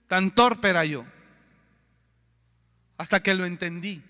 Tan 0.09 0.31
torpe 0.31 0.71
era 0.71 0.87
yo 0.87 1.05
hasta 2.97 3.23
que 3.23 3.35
lo 3.35 3.45
entendí. 3.45 4.03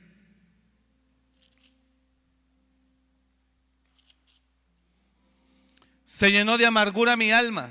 Se 6.10 6.32
llenó 6.32 6.58
de 6.58 6.66
amargura 6.66 7.16
mi 7.16 7.30
alma 7.30 7.70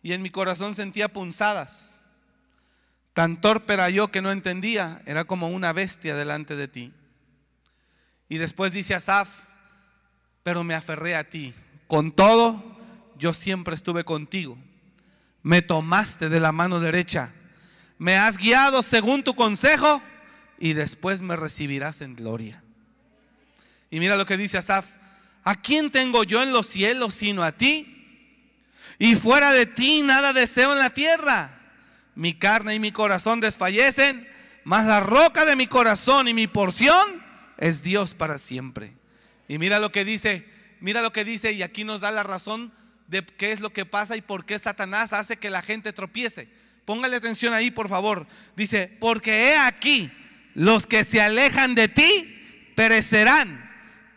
y 0.00 0.12
en 0.12 0.22
mi 0.22 0.30
corazón 0.30 0.76
sentía 0.76 1.08
punzadas. 1.08 2.08
Tan 3.14 3.40
torpe 3.40 3.72
era 3.72 3.90
yo 3.90 4.12
que 4.12 4.22
no 4.22 4.30
entendía, 4.30 5.02
era 5.06 5.24
como 5.24 5.48
una 5.48 5.72
bestia 5.72 6.14
delante 6.14 6.54
de 6.54 6.68
ti. 6.68 6.92
Y 8.28 8.38
después 8.38 8.72
dice 8.72 8.94
Asaf, 8.94 9.40
pero 10.44 10.62
me 10.62 10.76
aferré 10.76 11.16
a 11.16 11.28
ti. 11.28 11.52
Con 11.88 12.12
todo, 12.12 12.62
yo 13.18 13.32
siempre 13.32 13.74
estuve 13.74 14.04
contigo. 14.04 14.56
Me 15.42 15.62
tomaste 15.62 16.28
de 16.28 16.38
la 16.38 16.52
mano 16.52 16.78
derecha. 16.78 17.32
Me 17.98 18.16
has 18.16 18.38
guiado 18.38 18.84
según 18.84 19.24
tu 19.24 19.34
consejo 19.34 20.00
y 20.60 20.74
después 20.74 21.22
me 21.22 21.34
recibirás 21.34 22.02
en 22.02 22.14
gloria. 22.14 22.62
Y 23.90 23.98
mira 23.98 24.14
lo 24.14 24.26
que 24.26 24.36
dice 24.36 24.58
Asaf. 24.58 25.04
¿A 25.46 25.54
quién 25.54 25.90
tengo 25.90 26.24
yo 26.24 26.42
en 26.42 26.52
los 26.52 26.66
cielos 26.66 27.14
sino 27.14 27.42
a 27.42 27.52
ti? 27.52 27.94
Y 28.98 29.14
fuera 29.14 29.52
de 29.52 29.64
ti 29.64 30.02
nada 30.02 30.34
deseo 30.34 30.74
en 30.74 30.78
la 30.78 30.90
tierra 30.90 31.56
mi 32.16 32.34
carne 32.34 32.74
y 32.74 32.80
mi 32.80 32.90
corazón 32.90 33.40
desfallecen, 33.40 34.26
mas 34.64 34.86
la 34.86 35.00
roca 35.00 35.44
de 35.44 35.54
mi 35.54 35.68
corazón 35.68 36.26
y 36.26 36.34
mi 36.34 36.48
porción 36.48 37.22
es 37.58 37.82
Dios 37.82 38.14
para 38.14 38.38
siempre. 38.38 38.94
Y 39.46 39.58
mira 39.58 39.78
lo 39.78 39.92
que 39.92 40.04
dice, 40.04 40.44
mira 40.80 41.02
lo 41.02 41.12
que 41.12 41.24
dice 41.24 41.52
y 41.52 41.62
aquí 41.62 41.84
nos 41.84 42.00
da 42.00 42.10
la 42.10 42.24
razón 42.24 42.72
de 43.06 43.24
qué 43.24 43.52
es 43.52 43.60
lo 43.60 43.70
que 43.70 43.84
pasa 43.84 44.16
y 44.16 44.22
por 44.22 44.44
qué 44.44 44.58
Satanás 44.58 45.12
hace 45.12 45.36
que 45.36 45.50
la 45.50 45.62
gente 45.62 45.92
tropiece. 45.92 46.48
Póngale 46.84 47.16
atención 47.16 47.52
ahí, 47.52 47.70
por 47.70 47.88
favor. 47.88 48.26
Dice, 48.56 48.96
porque 48.98 49.50
he 49.50 49.58
aquí, 49.58 50.10
los 50.54 50.86
que 50.86 51.04
se 51.04 51.20
alejan 51.20 51.74
de 51.74 51.88
ti 51.88 52.72
perecerán. 52.74 53.65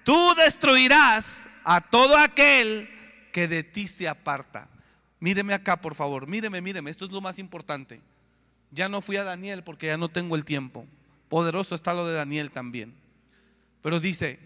Tú 0.10 0.34
destruirás 0.34 1.48
a 1.64 1.82
todo 1.82 2.18
aquel 2.18 2.90
que 3.32 3.48
de 3.48 3.64
ti 3.64 3.88
se 3.88 4.08
aparta. 4.08 4.68
Míreme 5.20 5.54
acá, 5.54 5.80
por 5.80 5.94
favor, 5.94 6.26
míreme, 6.26 6.62
míreme, 6.62 6.90
esto 6.90 7.06
es 7.06 7.12
lo 7.12 7.22
más 7.22 7.38
importante. 7.38 8.02
Ya 8.72 8.90
no 8.90 9.04
fui 9.04 9.18
a 9.18 9.24
Daniel 9.24 9.64
porque 9.64 9.86
ya 9.86 9.98
no 9.98 10.10
tengo 10.10 10.36
el 10.36 10.46
tiempo. 10.46 10.88
Poderoso 11.28 11.76
está 11.76 11.94
lo 11.94 12.08
de 12.08 12.16
Daniel 12.16 12.50
también. 12.50 12.96
Pero 13.84 14.00
dice, 14.00 14.40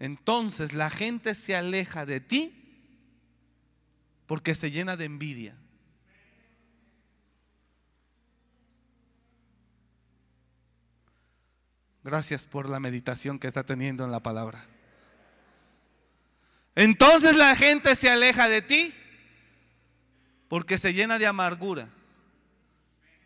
entonces 0.00 0.72
la 0.72 0.88
gente 0.88 1.34
se 1.34 1.54
aleja 1.54 2.06
de 2.06 2.20
ti 2.20 2.54
porque 4.24 4.54
se 4.54 4.70
llena 4.70 4.96
de 4.96 5.04
envidia. 5.04 5.56
Gracias 12.06 12.46
por 12.46 12.70
la 12.70 12.78
meditación 12.78 13.40
que 13.40 13.48
está 13.48 13.64
teniendo 13.64 14.04
en 14.04 14.12
la 14.12 14.20
palabra. 14.20 14.64
Entonces 16.76 17.34
la 17.34 17.56
gente 17.56 17.96
se 17.96 18.08
aleja 18.08 18.48
de 18.48 18.62
ti 18.62 18.94
porque 20.46 20.78
se 20.78 20.94
llena 20.94 21.18
de 21.18 21.26
amargura 21.26 21.88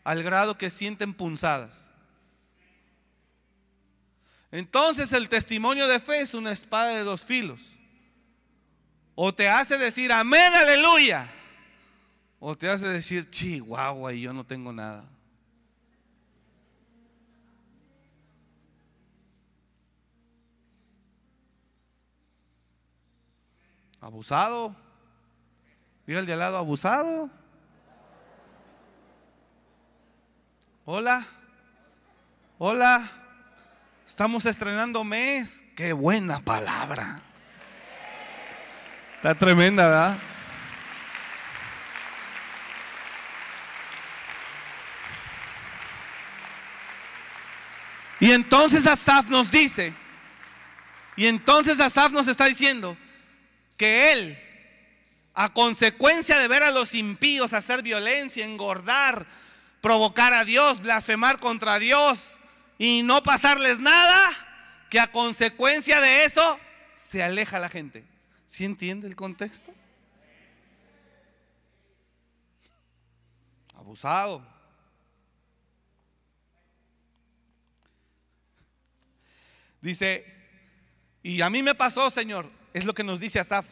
al 0.02 0.22
grado 0.22 0.56
que 0.56 0.70
sienten 0.70 1.12
punzadas. 1.12 1.90
Entonces 4.50 5.12
el 5.12 5.28
testimonio 5.28 5.86
de 5.86 6.00
fe 6.00 6.22
es 6.22 6.32
una 6.32 6.50
espada 6.50 6.96
de 6.96 7.02
dos 7.02 7.22
filos. 7.22 7.60
O 9.14 9.34
te 9.34 9.46
hace 9.46 9.76
decir 9.76 10.10
amén, 10.10 10.54
aleluya. 10.54 11.30
O 12.38 12.54
te 12.54 12.70
hace 12.70 12.88
decir 12.88 13.28
chihuahua 13.28 14.14
y 14.14 14.22
yo 14.22 14.32
no 14.32 14.46
tengo 14.46 14.72
nada. 14.72 15.04
Abusado. 24.00 24.74
Mira 26.06 26.20
el 26.20 26.26
de 26.26 26.32
al 26.32 26.38
lado 26.38 26.56
abusado. 26.56 27.30
Hola. 30.84 31.26
Hola. 32.58 33.10
Estamos 34.06 34.46
estrenando 34.46 35.04
mes. 35.04 35.64
Qué 35.76 35.92
buena 35.92 36.40
palabra. 36.40 37.20
Está 39.16 39.34
tremenda, 39.34 39.86
¿verdad? 39.86 40.18
Y 48.18 48.32
entonces 48.32 48.86
Asaf 48.86 49.28
nos 49.28 49.50
dice, 49.50 49.94
y 51.16 51.26
entonces 51.26 51.80
Asaf 51.80 52.12
nos 52.12 52.28
está 52.28 52.44
diciendo 52.44 52.96
que 53.80 54.12
él 54.12 54.38
a 55.32 55.54
consecuencia 55.54 56.38
de 56.38 56.48
ver 56.48 56.62
a 56.62 56.70
los 56.70 56.94
impíos 56.94 57.54
hacer 57.54 57.82
violencia, 57.82 58.44
engordar, 58.44 59.26
provocar 59.80 60.34
a 60.34 60.44
Dios, 60.44 60.82
blasfemar 60.82 61.40
contra 61.40 61.78
Dios 61.78 62.34
y 62.76 63.02
no 63.02 63.22
pasarles 63.22 63.80
nada, 63.80 64.30
que 64.90 65.00
a 65.00 65.10
consecuencia 65.10 65.98
de 66.02 66.26
eso 66.26 66.60
se 66.94 67.22
aleja 67.22 67.58
la 67.58 67.70
gente. 67.70 68.04
¿Sí 68.44 68.66
entiende 68.66 69.08
el 69.08 69.16
contexto? 69.16 69.72
Abusado. 73.76 74.46
Dice, 79.80 80.26
y 81.22 81.40
a 81.40 81.48
mí 81.48 81.62
me 81.62 81.74
pasó, 81.74 82.10
Señor, 82.10 82.59
es 82.72 82.84
lo 82.84 82.94
que 82.94 83.04
nos 83.04 83.20
dice 83.20 83.40
Asaf. 83.40 83.66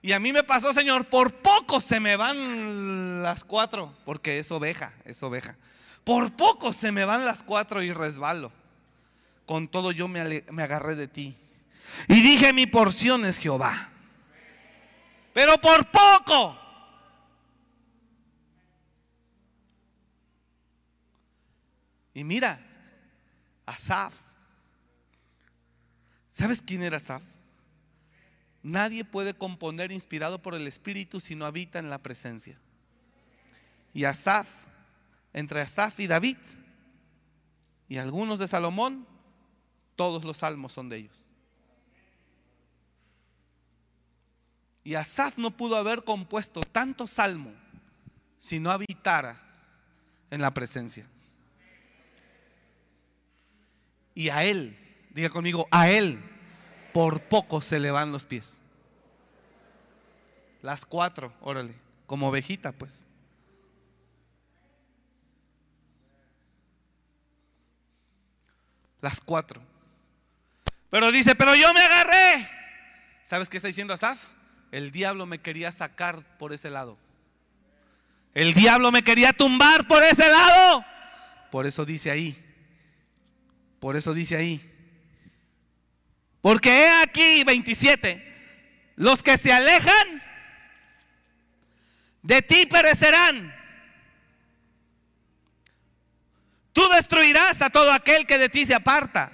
Y 0.00 0.12
a 0.12 0.18
mí 0.18 0.32
me 0.32 0.42
pasó, 0.42 0.72
Señor, 0.72 1.04
por 1.04 1.32
poco 1.32 1.80
se 1.80 2.00
me 2.00 2.16
van 2.16 3.22
las 3.22 3.44
cuatro, 3.44 3.94
porque 4.04 4.38
es 4.38 4.50
oveja, 4.50 4.94
es 5.04 5.22
oveja. 5.22 5.56
Por 6.02 6.32
poco 6.32 6.72
se 6.72 6.90
me 6.90 7.04
van 7.04 7.24
las 7.24 7.44
cuatro 7.44 7.82
y 7.82 7.92
resbalo. 7.92 8.50
Con 9.46 9.68
todo 9.68 9.92
yo 9.92 10.08
me, 10.08 10.44
me 10.50 10.62
agarré 10.62 10.96
de 10.96 11.06
ti. 11.06 11.36
Y 12.08 12.20
dije, 12.20 12.52
mi 12.52 12.66
porción 12.66 13.24
es 13.24 13.38
Jehová. 13.38 13.90
Pero 15.32 15.60
por 15.60 15.86
poco. 15.90 16.58
Y 22.14 22.24
mira, 22.24 22.58
Asaf. 23.64 24.14
¿Sabes 26.30 26.62
quién 26.62 26.82
era 26.82 26.96
Asaf? 26.96 27.22
Nadie 28.62 29.04
puede 29.04 29.34
componer 29.34 29.90
inspirado 29.90 30.40
por 30.40 30.54
el 30.54 30.66
Espíritu 30.68 31.18
si 31.20 31.34
no 31.34 31.46
habita 31.46 31.78
en 31.78 31.90
la 31.90 31.98
presencia. 31.98 32.56
Y 33.92 34.04
Asaf, 34.04 34.48
entre 35.32 35.60
Asaf 35.60 35.98
y 35.98 36.06
David, 36.06 36.36
y 37.88 37.98
algunos 37.98 38.38
de 38.38 38.48
Salomón, 38.48 39.06
todos 39.96 40.24
los 40.24 40.38
salmos 40.38 40.72
son 40.72 40.88
de 40.88 40.98
ellos. 40.98 41.28
Y 44.84 44.94
Asaf 44.94 45.38
no 45.38 45.50
pudo 45.56 45.76
haber 45.76 46.04
compuesto 46.04 46.62
tanto 46.62 47.06
salmo 47.06 47.52
si 48.38 48.60
no 48.60 48.70
habitara 48.70 49.40
en 50.30 50.40
la 50.40 50.54
presencia. 50.54 51.06
Y 54.14 54.28
a 54.28 54.44
él, 54.44 54.76
diga 55.10 55.30
conmigo, 55.30 55.66
a 55.70 55.90
él 55.90 56.31
por 56.92 57.22
poco 57.22 57.60
se 57.60 57.78
le 57.78 57.90
van 57.90 58.12
los 58.12 58.24
pies. 58.24 58.58
Las 60.62 60.86
cuatro, 60.86 61.32
órale, 61.40 61.74
como 62.06 62.28
ovejita 62.28 62.72
pues. 62.72 63.06
Las 69.00 69.20
cuatro. 69.20 69.60
Pero 70.90 71.10
dice, 71.10 71.34
pero 71.34 71.54
yo 71.56 71.72
me 71.74 71.80
agarré. 71.80 72.48
¿Sabes 73.24 73.48
qué 73.48 73.56
está 73.56 73.66
diciendo 73.66 73.94
Asaf? 73.94 74.24
El 74.70 74.90
diablo 74.90 75.26
me 75.26 75.40
quería 75.40 75.72
sacar 75.72 76.22
por 76.38 76.52
ese 76.52 76.70
lado. 76.70 76.98
El 78.34 78.54
diablo 78.54 78.92
me 78.92 79.02
quería 79.02 79.32
tumbar 79.32 79.88
por 79.88 80.02
ese 80.02 80.30
lado. 80.30 80.84
Por 81.50 81.66
eso 81.66 81.84
dice 81.84 82.10
ahí. 82.10 82.36
Por 83.80 83.96
eso 83.96 84.14
dice 84.14 84.36
ahí. 84.36 84.71
Porque 86.42 86.82
he 86.82 87.02
aquí 87.02 87.44
27. 87.44 88.30
Los 88.96 89.22
que 89.22 89.38
se 89.38 89.52
alejan 89.52 90.22
de 92.22 92.42
ti 92.42 92.66
perecerán. 92.66 93.54
Tú 96.72 96.82
destruirás 96.88 97.62
a 97.62 97.70
todo 97.70 97.92
aquel 97.92 98.26
que 98.26 98.38
de 98.38 98.48
ti 98.48 98.66
se 98.66 98.74
aparta. 98.74 99.32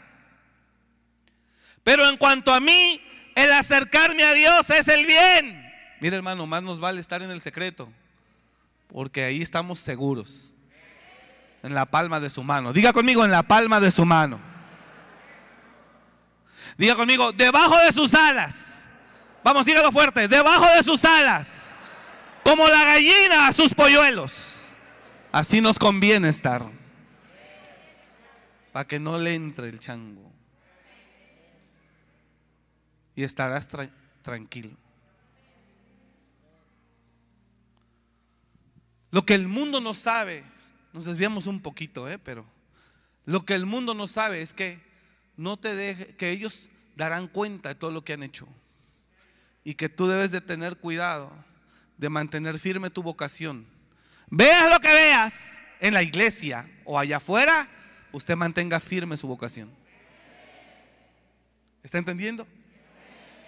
Pero 1.82 2.06
en 2.06 2.16
cuanto 2.18 2.52
a 2.52 2.60
mí, 2.60 3.01
el 3.35 3.52
acercarme 3.52 4.24
a 4.24 4.35
Dios 4.35 4.68
es 4.70 4.89
el 4.89 5.06
bien. 5.06 5.64
Mira 6.01 6.16
hermano, 6.16 6.47
más 6.47 6.62
nos 6.62 6.78
vale 6.78 7.01
estar 7.01 7.22
en 7.22 7.30
el 7.30 7.40
secreto, 7.40 7.90
porque 8.89 9.24
ahí 9.24 9.40
estamos 9.43 9.80
seguros. 9.80 10.52
En 11.62 11.74
la 11.74 11.86
palma 11.86 12.20
de 12.20 12.30
su 12.30 12.44
mano. 12.44 12.72
Diga 12.72 12.93
conmigo, 12.93 13.24
en 13.24 13.30
la 13.30 13.43
palma 13.43 13.80
de 13.80 13.90
su 13.90 14.05
mano. 14.05 14.40
Diga 16.78 16.94
conmigo, 16.94 17.32
debajo 17.32 17.76
de 17.78 17.90
sus 17.90 18.14
alas. 18.14 18.84
Vamos, 19.42 19.66
dígalo 19.66 19.90
fuerte, 19.90 20.28
debajo 20.28 20.64
de 20.76 20.84
sus 20.84 21.05
alas. 21.05 21.74
Como 22.44 22.68
la 22.68 22.84
gallina 22.84 23.48
a 23.48 23.52
sus 23.52 23.74
polluelos. 23.74 24.60
Así 25.32 25.60
nos 25.60 25.76
conviene 25.76 26.28
estar. 26.28 26.62
Para 28.72 28.86
que 28.86 29.00
no 29.00 29.18
le 29.18 29.34
entre 29.34 29.68
el 29.68 29.80
chango. 29.80 30.30
Y 33.16 33.24
estarás 33.24 33.68
tranquilo. 34.22 34.70
Lo 39.10 39.26
que 39.26 39.34
el 39.34 39.48
mundo 39.48 39.80
no 39.80 39.94
sabe, 39.94 40.44
nos 40.92 41.06
desviamos 41.06 41.48
un 41.48 41.60
poquito, 41.60 42.09
¿eh? 42.09 42.18
pero 42.18 42.44
lo 43.24 43.44
que 43.44 43.55
el 43.55 43.66
mundo 43.66 43.94
no 43.94 44.06
sabe 44.06 44.42
es 44.42 44.52
que 44.52 44.88
no 45.39 45.56
te 45.56 45.74
deje, 45.74 46.16
que 46.16 46.31
ellos 46.31 46.69
darán 46.97 47.28
cuenta 47.28 47.70
de 47.70 47.74
todo 47.77 47.93
lo 47.93 48.05
que 48.05 48.12
han 48.12 48.23
hecho. 48.23 48.47
Y 49.65 49.74
que 49.74 49.89
tú 49.89 50.09
debes 50.09 50.32
de 50.32 50.40
tener 50.40 50.77
cuidado 50.77 51.32
de 51.97 52.09
mantener 52.09 52.59
firme 52.59 52.90
tu 52.90 53.02
vocación. 53.02 53.66
Veas 54.28 54.70
lo 54.70 54.81
que 54.81 54.93
veas 54.93 55.59
en 55.81 55.94
la 55.94 56.02
iglesia 56.02 56.69
o 56.85 56.98
allá 56.98 57.19
afuera, 57.19 57.69
usted 58.12 58.36
mantenga 58.36 58.81
firme 58.81 59.16
su 59.16 59.27
vocación. 59.28 59.70
¿Está 61.82 61.98
entendiendo? 61.98 62.47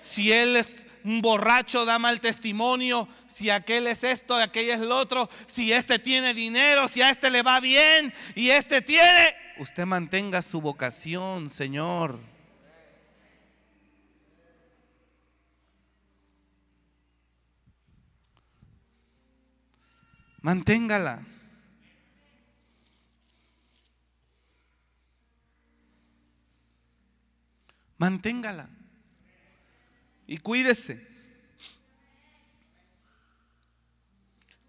Si 0.01 0.33
él 0.33 0.57
es 0.57 0.87
un 1.03 1.21
borracho, 1.21 1.85
da 1.85 1.99
mal 1.99 2.21
testimonio, 2.21 3.09
si 3.27 3.51
aquel 3.51 3.87
es 3.87 4.05
esto, 4.05 4.37
aquel 4.37 4.71
es 4.71 4.81
lo 4.81 4.97
otro, 4.97 5.29
si 5.47 5.73
este 5.73 5.99
tiene 5.99 6.35
dinero, 6.35 6.89
si 6.89 7.03
a 7.03 7.11
este 7.11 7.31
le 7.31 7.43
va 7.43 7.59
bien 7.59 8.13
y 8.35 8.51
este 8.51 8.81
tiene, 8.81 9.35
usted 9.61 9.85
mantenga 9.85 10.41
su 10.41 10.63
vocación, 10.63 11.51
Señor. 11.51 12.19
Manténgala. 20.41 21.23
Manténgala. 27.99 28.71
Y 30.27 30.39
cuídese. 30.39 31.07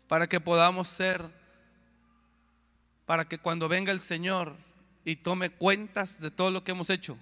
Para 0.09 0.27
que 0.27 0.41
podamos 0.41 0.89
ser, 0.89 1.31
para 3.05 3.23
que 3.23 3.37
cuando 3.37 3.69
venga 3.69 3.93
el 3.93 4.01
Señor 4.01 4.57
y 5.03 5.17
tome 5.17 5.49
cuentas 5.49 6.19
de 6.19 6.31
todo 6.31 6.51
lo 6.51 6.63
que 6.63 6.71
hemos 6.71 6.89
hecho, 6.89 7.17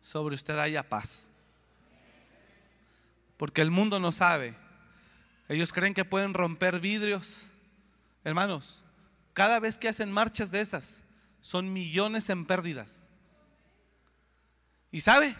sobre 0.00 0.34
usted 0.34 0.58
haya 0.58 0.88
paz. 0.88 1.30
Porque 3.36 3.62
el 3.62 3.70
mundo 3.70 4.00
no 4.00 4.12
sabe. 4.12 4.54
Ellos 5.48 5.72
creen 5.72 5.94
que 5.94 6.04
pueden 6.04 6.34
romper 6.34 6.80
vidrios. 6.80 7.48
Hermanos, 8.24 8.82
cada 9.32 9.60
vez 9.60 9.78
que 9.78 9.88
hacen 9.88 10.10
marchas 10.10 10.50
de 10.50 10.60
esas, 10.60 11.02
son 11.40 11.72
millones 11.72 12.30
en 12.30 12.46
pérdidas. 12.46 13.00
¿Y 14.90 15.00
sabe? 15.00 15.36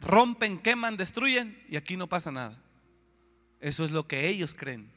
Rompen, 0.00 0.58
queman, 0.58 0.96
destruyen 0.96 1.62
y 1.68 1.76
aquí 1.76 1.96
no 1.96 2.08
pasa 2.08 2.30
nada. 2.30 2.56
Eso 3.60 3.84
es 3.84 3.90
lo 3.90 4.06
que 4.06 4.28
ellos 4.28 4.54
creen. 4.54 4.90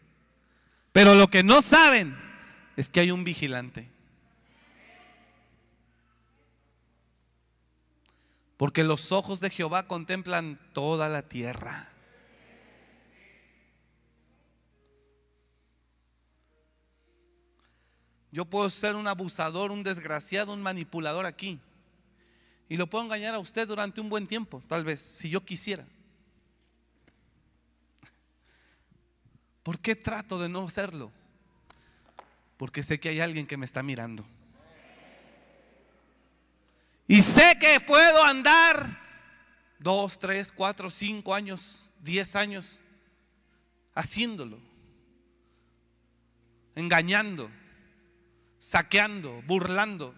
Pero 0.92 1.16
lo 1.16 1.30
que 1.30 1.44
no 1.44 1.62
saben 1.62 2.18
es 2.76 2.90
que 2.90 3.00
hay 3.00 3.12
un 3.12 3.24
vigilante. 3.24 3.90
Porque 8.60 8.84
los 8.84 9.14
ojos 9.14 9.40
de 9.40 9.50
Jehová 9.50 9.88
contemplan 9.88 10.60
toda 10.74 11.08
la 11.08 11.22
tierra. 11.22 11.88
Yo 18.34 18.44
puedo 18.44 18.70
ser 18.70 18.98
un 18.98 19.08
abusador, 19.08 19.72
un 19.72 19.82
desgraciado, 19.82 20.52
un 20.52 20.62
manipulador 20.62 21.26
aquí. 21.26 21.62
Y 22.68 22.76
lo 22.76 22.88
puedo 22.88 23.06
engañar 23.06 23.34
a 23.34 23.40
usted 23.40 23.66
durante 23.66 24.02
un 24.02 24.10
buen 24.10 24.28
tiempo, 24.28 24.62
tal 24.68 24.84
vez, 24.84 25.00
si 25.00 25.30
yo 25.30 25.46
quisiera. 25.46 25.86
¿Por 29.64 29.80
qué 29.80 29.96
trato 29.96 30.38
de 30.38 30.50
no 30.50 30.68
hacerlo? 30.68 31.14
Porque 32.58 32.84
sé 32.84 33.00
que 33.00 33.08
hay 33.08 33.22
alguien 33.22 33.48
que 33.48 33.56
me 33.56 33.64
está 33.64 33.82
mirando. 33.84 34.26
Y 37.10 37.24
sé 37.24 37.58
que 37.60 37.80
puedo 37.80 38.24
andar 38.24 38.88
dos, 39.80 40.20
tres, 40.20 40.52
cuatro, 40.52 40.92
cinco 40.92 41.34
años, 41.34 41.90
diez 42.04 42.36
años 42.36 42.84
haciéndolo, 43.96 44.60
engañando, 46.76 47.50
saqueando, 48.60 49.42
burlando. 49.48 50.14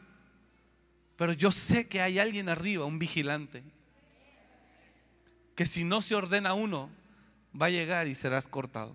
Pero 1.15 1.31
yo 1.31 1.53
sé 1.53 1.87
que 1.87 2.01
hay 2.01 2.19
alguien 2.19 2.49
arriba, 2.49 2.83
un 2.83 2.99
vigilante, 2.99 3.63
que 5.55 5.65
si 5.65 5.85
no 5.85 6.01
se 6.01 6.15
ordena 6.15 6.53
uno, 6.53 6.89
va 7.59 7.67
a 7.67 7.69
llegar 7.69 8.09
y 8.09 8.15
serás 8.15 8.49
cortado. 8.49 8.93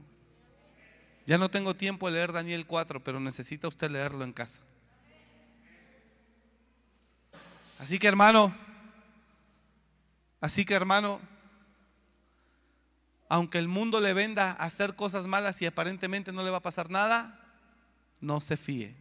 Ya 1.24 1.39
no 1.39 1.48
tengo 1.48 1.74
tiempo 1.74 2.09
de 2.10 2.16
leer 2.16 2.32
Daniel 2.35 2.66
4, 2.66 3.02
pero 3.02 3.20
necesita 3.20 3.68
usted 3.68 3.90
leerlo 3.90 4.23
en 4.23 4.35
casa. 4.35 4.60
Así 7.78 7.98
que 7.98 8.07
hermano, 8.07 8.55
así 10.40 10.65
que 10.65 10.74
hermano, 10.74 11.20
aunque 13.28 13.59
el 13.59 13.69
mundo 13.69 14.01
le 14.01 14.15
venda 14.15 14.53
a 14.53 14.65
hacer 14.65 14.94
cosas 14.94 15.27
malas 15.27 15.61
y 15.61 15.66
aparentemente 15.66 16.32
no 16.32 16.43
le 16.43 16.51
va 16.51 16.59
a 16.59 16.62
pasar 16.62 16.90
nada, 16.90 17.39
no 18.20 18.40
se 18.40 18.57
fíe. 18.57 18.94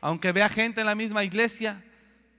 Aunque 0.00 0.32
vea 0.32 0.48
gente 0.48 0.80
en 0.80 0.86
la 0.86 0.94
misma 0.94 1.24
iglesia 1.24 1.82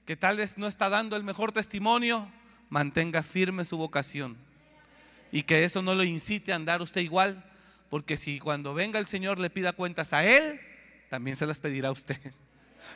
que 0.05 0.15
tal 0.15 0.37
vez 0.37 0.57
no 0.57 0.67
está 0.67 0.89
dando 0.89 1.15
el 1.15 1.23
mejor 1.23 1.51
testimonio, 1.51 2.29
mantenga 2.69 3.23
firme 3.23 3.65
su 3.65 3.77
vocación. 3.77 4.37
Y 5.31 5.43
que 5.43 5.63
eso 5.63 5.81
no 5.81 5.95
lo 5.95 6.03
incite 6.03 6.53
a 6.53 6.55
andar 6.55 6.81
usted 6.81 7.01
igual, 7.01 7.43
porque 7.89 8.17
si 8.17 8.39
cuando 8.39 8.73
venga 8.73 8.99
el 8.99 9.07
Señor 9.07 9.39
le 9.39 9.49
pida 9.49 9.73
cuentas 9.73 10.13
a 10.13 10.25
Él, 10.25 10.59
también 11.09 11.35
se 11.35 11.45
las 11.45 11.59
pedirá 11.59 11.89
a 11.89 11.93
usted. 11.93 12.33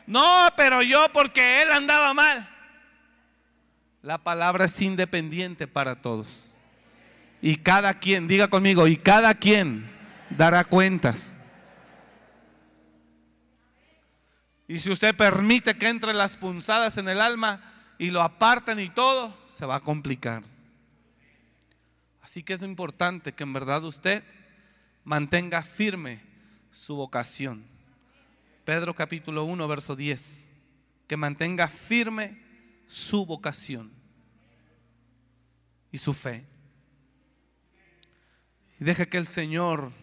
No, 0.05 0.47
pero 0.55 0.81
yo 0.81 1.07
porque 1.14 1.61
él 1.61 1.72
andaba 1.72 2.14
mal. 2.14 2.47
La 4.01 4.18
palabra 4.18 4.65
es 4.65 4.81
independiente 4.81 5.68
para 5.68 6.01
todos. 6.01 6.55
Y 7.41 7.57
cada 7.57 7.93
quien, 7.93 8.27
diga 8.27 8.47
conmigo, 8.47 8.88
y 8.88 8.97
cada 8.97 9.34
quien 9.34 9.89
dará 10.30 10.64
cuentas. 10.64 11.38
Y 14.68 14.80
si 14.80 14.91
usted 14.91 15.15
permite 15.15 15.77
que 15.77 15.88
entre 15.88 16.14
las 16.14 16.35
punzadas 16.35 16.97
en 16.97 17.07
el 17.07 17.22
alma 17.22 17.61
y 17.97 18.11
lo 18.11 18.22
aparten 18.22 18.80
y 18.80 18.89
todo, 18.89 19.35
se 19.47 19.65
va 19.65 19.76
a 19.76 19.81
complicar. 19.81 20.43
Así 22.22 22.43
que 22.43 22.53
es 22.53 22.61
importante 22.61 23.34
que 23.34 23.43
en 23.43 23.53
verdad 23.53 23.84
usted 23.85 24.23
mantenga 25.05 25.64
firme 25.64 26.22
su 26.69 26.97
vocación. 26.97 27.77
Pedro 28.68 28.94
capítulo 28.94 29.45
1, 29.45 29.65
verso 29.65 29.95
10. 29.95 30.45
Que 31.07 31.15
mantenga 31.15 31.69
firme 31.69 32.44
su 32.85 33.26
vocación 33.26 33.94
y 35.89 35.98
su 35.98 36.14
fe. 36.14 36.45
Y 38.77 38.84
deje 38.84 39.07
que 39.07 39.19
el 39.19 39.26
Señor 39.26 39.94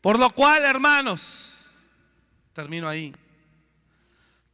Por 0.00 0.18
lo 0.18 0.30
cual, 0.30 0.64
hermanos, 0.64 1.76
termino 2.52 2.88
ahí. 2.88 3.14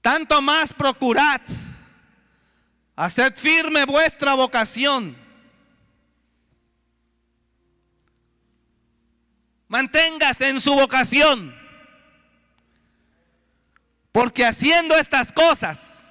Tanto 0.02 0.42
más 0.42 0.74
procurad, 0.74 1.40
haced 2.96 3.34
firme 3.34 3.86
vuestra 3.86 4.34
vocación. 4.34 5.23
Manténgase 9.74 10.50
en 10.50 10.60
su 10.60 10.72
vocación. 10.72 11.52
Porque 14.12 14.46
haciendo 14.46 14.94
estas 14.94 15.32
cosas, 15.32 16.08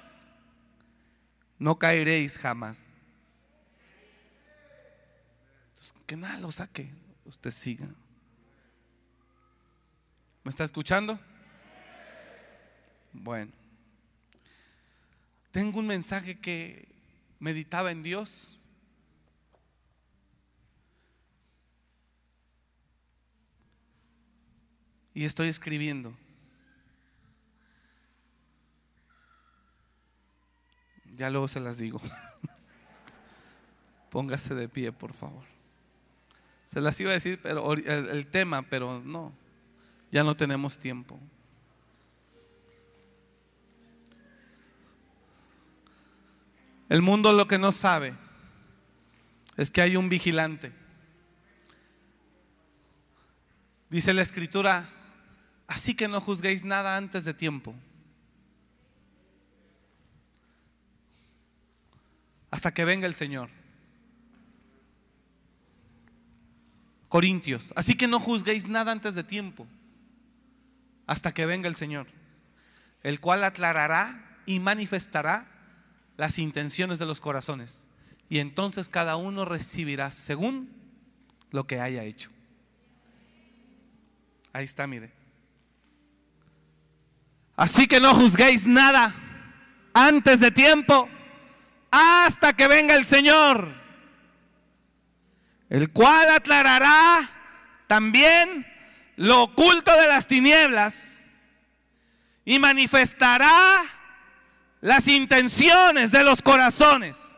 no 1.58 1.78
caeréis 1.78 2.38
jamás. 2.38 2.90
que 6.06 6.14
nada 6.14 6.38
lo 6.40 6.52
saque, 6.52 6.90
usted 7.24 7.50
siga. 7.50 7.86
¿Me 10.42 10.50
está 10.50 10.64
escuchando? 10.64 11.18
Bueno, 13.14 13.50
tengo 15.52 15.78
un 15.78 15.86
mensaje 15.86 16.38
que 16.38 16.86
meditaba 17.40 17.92
en 17.92 18.02
Dios. 18.02 18.53
Y 25.14 25.24
estoy 25.24 25.48
escribiendo. 25.48 26.14
Ya 31.16 31.30
luego 31.30 31.48
se 31.48 31.60
las 31.60 31.78
digo. 31.78 32.00
Póngase 34.10 34.54
de 34.54 34.68
pie, 34.68 34.92
por 34.92 35.14
favor. 35.14 35.44
Se 36.66 36.80
las 36.80 37.00
iba 37.00 37.10
a 37.10 37.14
decir 37.14 37.40
pero 37.42 37.72
el 37.72 38.26
tema, 38.26 38.62
pero 38.62 39.00
no 39.00 39.32
ya 40.14 40.22
no 40.22 40.36
tenemos 40.36 40.78
tiempo. 40.78 41.18
El 46.88 47.02
mundo 47.02 47.32
lo 47.32 47.48
que 47.48 47.58
no 47.58 47.72
sabe 47.72 48.14
es 49.56 49.72
que 49.72 49.82
hay 49.82 49.96
un 49.96 50.08
vigilante. 50.08 50.70
Dice 53.90 54.14
la 54.14 54.22
escritura, 54.22 54.88
así 55.74 55.94
que 55.94 56.06
no 56.06 56.20
juzguéis 56.20 56.64
nada 56.64 56.96
antes 56.96 57.24
de 57.24 57.34
tiempo. 57.34 57.74
Hasta 62.50 62.72
que 62.72 62.84
venga 62.84 63.08
el 63.08 63.14
Señor. 63.14 63.50
Corintios, 67.08 67.72
así 67.76 67.96
que 67.96 68.06
no 68.06 68.20
juzguéis 68.20 68.68
nada 68.68 68.92
antes 68.92 69.14
de 69.14 69.24
tiempo 69.24 69.66
hasta 71.06 71.34
que 71.34 71.44
venga 71.44 71.68
el 71.68 71.76
Señor, 71.76 72.06
el 73.02 73.20
cual 73.20 73.44
aclarará 73.44 74.40
y 74.46 74.58
manifestará 74.58 75.46
las 76.16 76.38
intenciones 76.38 76.98
de 76.98 77.06
los 77.06 77.20
corazones. 77.20 77.88
Y 78.28 78.38
entonces 78.38 78.88
cada 78.88 79.16
uno 79.16 79.44
recibirá 79.44 80.10
según 80.10 80.70
lo 81.50 81.66
que 81.66 81.80
haya 81.80 82.04
hecho. 82.04 82.30
Ahí 84.52 84.64
está, 84.64 84.86
mire. 84.86 85.23
Así 87.56 87.86
que 87.86 88.00
no 88.00 88.14
juzguéis 88.14 88.66
nada 88.66 89.14
antes 89.92 90.40
de 90.40 90.50
tiempo 90.50 91.08
hasta 91.90 92.52
que 92.52 92.66
venga 92.66 92.94
el 92.94 93.04
Señor, 93.04 93.72
el 95.70 95.90
cual 95.90 96.30
aclarará 96.30 97.30
también 97.86 98.66
lo 99.16 99.44
oculto 99.44 99.96
de 99.96 100.08
las 100.08 100.26
tinieblas 100.26 101.18
y 102.44 102.58
manifestará 102.58 103.82
las 104.80 105.06
intenciones 105.06 106.10
de 106.10 106.24
los 106.24 106.42
corazones. 106.42 107.36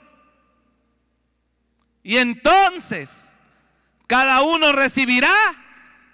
Y 2.03 2.17
entonces 2.17 3.33
cada 4.07 4.43
uno 4.43 4.73
recibirá 4.73 5.35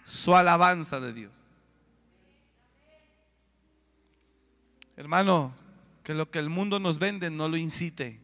su 0.02 0.34
alabanza 0.36 0.98
de 0.98 1.12
Dios. 1.12 1.41
Hermano, 5.02 5.52
que 6.04 6.14
lo 6.14 6.30
que 6.30 6.38
el 6.38 6.48
mundo 6.48 6.78
nos 6.78 7.00
vende 7.00 7.28
no 7.28 7.48
lo 7.48 7.56
incite. 7.56 8.20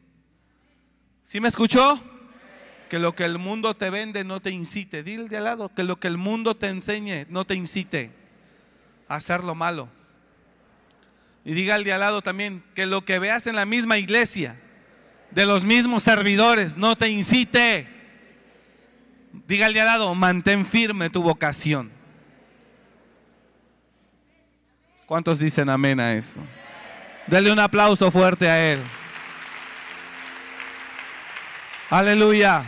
¿Sí 1.24 1.40
me 1.40 1.48
escuchó? 1.48 2.00
que 2.88 3.00
lo 3.00 3.16
que 3.16 3.24
el 3.24 3.36
mundo 3.36 3.74
te 3.74 3.90
vende 3.90 4.22
no 4.22 4.38
te 4.38 4.52
incite. 4.52 5.02
Dile 5.02 5.28
de 5.28 5.38
al 5.38 5.44
lado 5.44 5.74
que 5.74 5.82
lo 5.82 5.98
que 5.98 6.06
el 6.06 6.16
mundo 6.16 6.54
te 6.54 6.68
enseñe 6.68 7.26
no 7.28 7.44
te 7.44 7.56
incite 7.56 8.12
a 9.08 9.16
hacer 9.16 9.42
lo 9.42 9.56
malo. 9.56 9.88
Y 11.44 11.52
diga 11.52 11.74
al 11.74 11.82
de 11.82 11.92
al 11.92 11.98
lado 11.98 12.22
también 12.22 12.62
que 12.76 12.86
lo 12.86 13.04
que 13.04 13.18
veas 13.18 13.48
en 13.48 13.56
la 13.56 13.66
misma 13.66 13.98
iglesia, 13.98 14.56
de 15.32 15.46
los 15.46 15.64
mismos 15.64 16.04
servidores, 16.04 16.76
no 16.76 16.94
te 16.96 17.08
incite. 17.08 17.88
Diga 19.48 19.66
al 19.66 19.74
de 19.74 19.80
al 19.80 19.86
lado, 19.86 20.14
mantén 20.14 20.64
firme 20.64 21.10
tu 21.10 21.24
vocación. 21.24 21.90
¿Cuántos 25.08 25.40
dicen 25.40 25.68
amén 25.68 25.98
a 25.98 26.14
eso? 26.14 26.40
Dele 27.28 27.52
un 27.52 27.58
aplauso 27.58 28.10
fuerte 28.10 28.48
a 28.48 28.72
él. 28.72 28.82
Aleluya. 31.90 32.64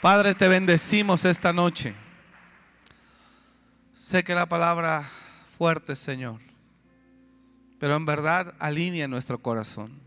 Padre, 0.00 0.36
te 0.36 0.46
bendecimos 0.46 1.24
esta 1.24 1.52
noche. 1.52 1.94
Sé 3.92 4.22
que 4.22 4.36
la 4.36 4.46
palabra 4.46 5.10
fuerte, 5.58 5.96
Señor, 5.96 6.40
pero 7.80 7.96
en 7.96 8.04
verdad 8.06 8.54
alinea 8.60 9.08
nuestro 9.08 9.38
corazón. 9.38 9.98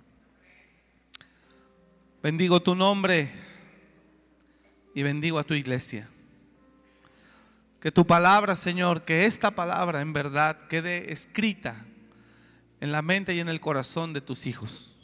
Bendigo 2.23 2.61
tu 2.61 2.75
nombre 2.75 3.46
y 4.97 5.03
bendigo 5.03 5.37
a 5.37 5.43
tu 5.43 5.53
iglesia. 5.53 6.09
Que 7.79 7.91
tu 7.91 8.07
palabra, 8.07 8.55
Señor, 8.55 9.03
que 9.03 9.27
esta 9.27 9.51
palabra 9.51 10.01
en 10.01 10.11
verdad 10.11 10.57
quede 10.69 11.13
escrita 11.13 11.85
en 12.81 12.91
la 12.91 13.03
mente 13.03 13.35
y 13.35 13.39
en 13.39 13.47
el 13.47 13.61
corazón 13.61 14.11
de 14.11 14.21
tus 14.21 14.47
hijos. 14.47 14.95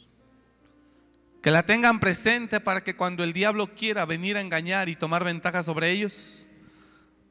Que 1.44 1.52
la 1.52 1.64
tengan 1.64 2.00
presente 2.00 2.58
para 2.58 2.82
que 2.82 2.96
cuando 2.96 3.22
el 3.22 3.32
diablo 3.32 3.72
quiera 3.76 4.04
venir 4.04 4.36
a 4.36 4.40
engañar 4.40 4.88
y 4.88 4.96
tomar 4.96 5.22
ventaja 5.22 5.62
sobre 5.62 5.92
ellos, 5.92 6.48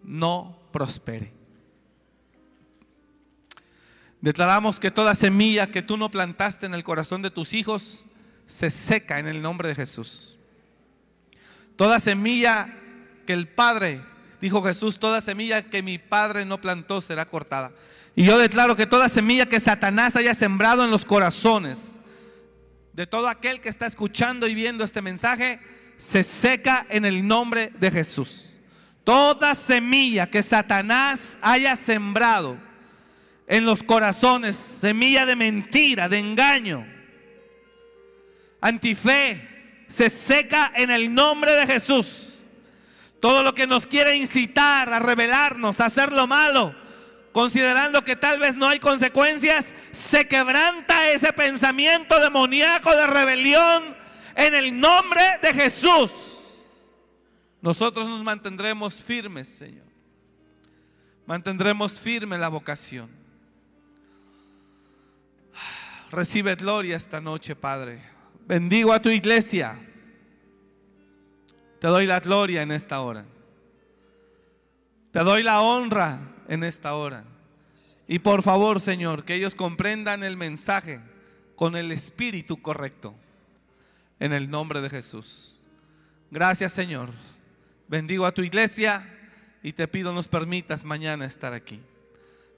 no 0.02 0.58
prospere. 0.72 1.34
Declaramos 4.22 4.80
que 4.80 4.90
toda 4.90 5.16
semilla 5.16 5.68
que 5.68 5.82
tú 5.82 5.98
no 5.98 6.10
plantaste 6.10 6.66
en 6.66 6.76
el 6.76 6.86
corazón 6.86 7.22
de 7.24 7.30
tus 7.30 7.54
hijos 7.54 8.06
se 8.46 8.70
seca 8.70 9.20
en 9.20 9.28
el 9.28 9.42
nombre 9.42 9.68
de 9.68 9.76
Jesús. 9.76 10.33
Toda 11.76 12.00
semilla 12.00 12.68
que 13.26 13.34
el 13.34 13.48
Padre, 13.48 14.02
dijo 14.42 14.62
Jesús, 14.64 15.00
toda 15.00 15.22
semilla 15.22 15.64
que 15.64 15.82
mi 15.82 15.98
Padre 15.98 16.46
no 16.46 16.62
plantó 16.62 17.02
será 17.02 17.26
cortada. 17.26 17.72
Y 18.16 18.26
yo 18.26 18.38
declaro 18.38 18.76
que 18.76 18.86
toda 18.86 19.10
semilla 19.10 19.48
que 19.48 19.60
Satanás 19.60 20.16
haya 20.16 20.36
sembrado 20.36 20.86
en 20.86 20.92
los 20.92 21.06
corazones, 21.06 22.00
de 22.94 23.08
todo 23.08 23.28
aquel 23.28 23.60
que 23.60 23.70
está 23.70 23.88
escuchando 23.88 24.48
y 24.48 24.54
viendo 24.54 24.84
este 24.84 25.02
mensaje 25.02 25.60
se 25.98 26.24
seca 26.24 26.86
en 26.90 27.06
el 27.06 27.28
nombre 27.28 27.72
de 27.80 27.90
Jesús. 27.90 28.50
Toda 29.04 29.56
semilla 29.56 30.30
que 30.30 30.44
Satanás 30.44 31.38
haya 31.42 31.76
sembrado 31.76 32.58
en 33.48 33.66
los 33.66 33.84
corazones, 33.84 34.56
semilla 34.56 35.26
de 35.26 35.36
mentira, 35.36 36.08
de 36.08 36.20
engaño, 36.20 36.86
antife, 38.62 39.53
se 39.94 40.10
seca 40.10 40.72
en 40.76 40.90
el 40.90 41.14
nombre 41.14 41.54
de 41.54 41.68
Jesús. 41.68 42.40
Todo 43.20 43.44
lo 43.44 43.54
que 43.54 43.68
nos 43.68 43.86
quiere 43.86 44.16
incitar 44.16 44.92
a 44.92 44.98
rebelarnos, 44.98 45.80
a 45.80 45.86
hacer 45.86 46.12
lo 46.12 46.26
malo, 46.26 46.76
considerando 47.32 48.04
que 48.04 48.16
tal 48.16 48.40
vez 48.40 48.58
no 48.58 48.68
hay 48.68 48.80
consecuencias, 48.80 49.76
se 49.92 50.28
quebranta 50.28 51.12
ese 51.12 51.32
pensamiento 51.32 52.20
demoníaco 52.20 52.90
de 52.96 53.06
rebelión 53.06 53.96
en 54.36 54.56
el 54.56 54.80
nombre 54.80 55.22
de 55.44 55.54
Jesús. 55.54 56.40
Nosotros 57.62 58.08
nos 58.08 58.24
mantendremos 58.24 58.96
firmes, 58.96 59.48
Señor. 59.48 59.86
Mantendremos 61.28 62.00
firme 62.00 62.40
la 62.40 62.50
vocación. 62.50 63.12
Recibe 66.10 66.56
gloria 66.56 66.98
esta 66.98 67.22
noche, 67.22 67.56
Padre. 67.56 68.13
Bendigo 68.46 68.92
a 68.92 69.02
tu 69.02 69.10
iglesia. 69.10 69.80
Te 71.80 71.88
doy 71.88 72.06
la 72.06 72.20
gloria 72.20 72.62
en 72.62 72.72
esta 72.72 73.02
hora. 73.02 73.26
Te 75.12 75.20
doy 75.20 75.44
la 75.44 75.62
honra 75.62 76.20
en 76.48 76.64
esta 76.64 76.96
hora. 76.96 77.24
Y 78.08 78.20
por 78.20 78.44
favor, 78.44 78.80
Señor, 78.80 79.24
que 79.26 79.36
ellos 79.36 79.56
comprendan 79.56 80.24
el 80.24 80.38
mensaje 80.38 81.00
con 81.56 81.76
el 81.76 81.92
espíritu 81.92 82.62
correcto. 82.62 83.16
En 84.20 84.34
el 84.34 84.50
nombre 84.50 84.82
de 84.82 84.90
Jesús. 84.90 85.56
Gracias, 86.32 86.74
Señor. 86.74 87.10
Bendigo 87.88 88.26
a 88.26 88.34
tu 88.34 88.42
iglesia 88.42 89.08
y 89.62 89.74
te 89.74 89.88
pido 89.88 90.14
nos 90.14 90.28
permitas 90.28 90.84
mañana 90.84 91.26
estar 91.26 91.54
aquí. 91.54 91.80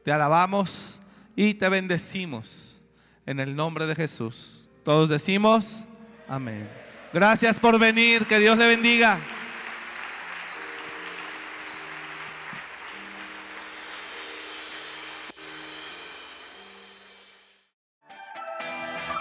Te 0.03 0.11
alabamos 0.11 1.01
y 1.35 1.55
te 1.55 1.67
bendecimos 1.69 2.81
en 3.25 3.39
el 3.39 3.55
nombre 3.55 3.85
de 3.85 3.95
Jesús. 3.95 4.54
Todos 4.85 5.09
decimos, 5.09 5.85
amén. 6.29 6.69
Gracias 7.11 7.59
por 7.59 7.77
venir, 7.79 8.27
que 8.27 8.37
Dios 8.37 8.55
le 8.55 8.67
bendiga. 8.67 9.19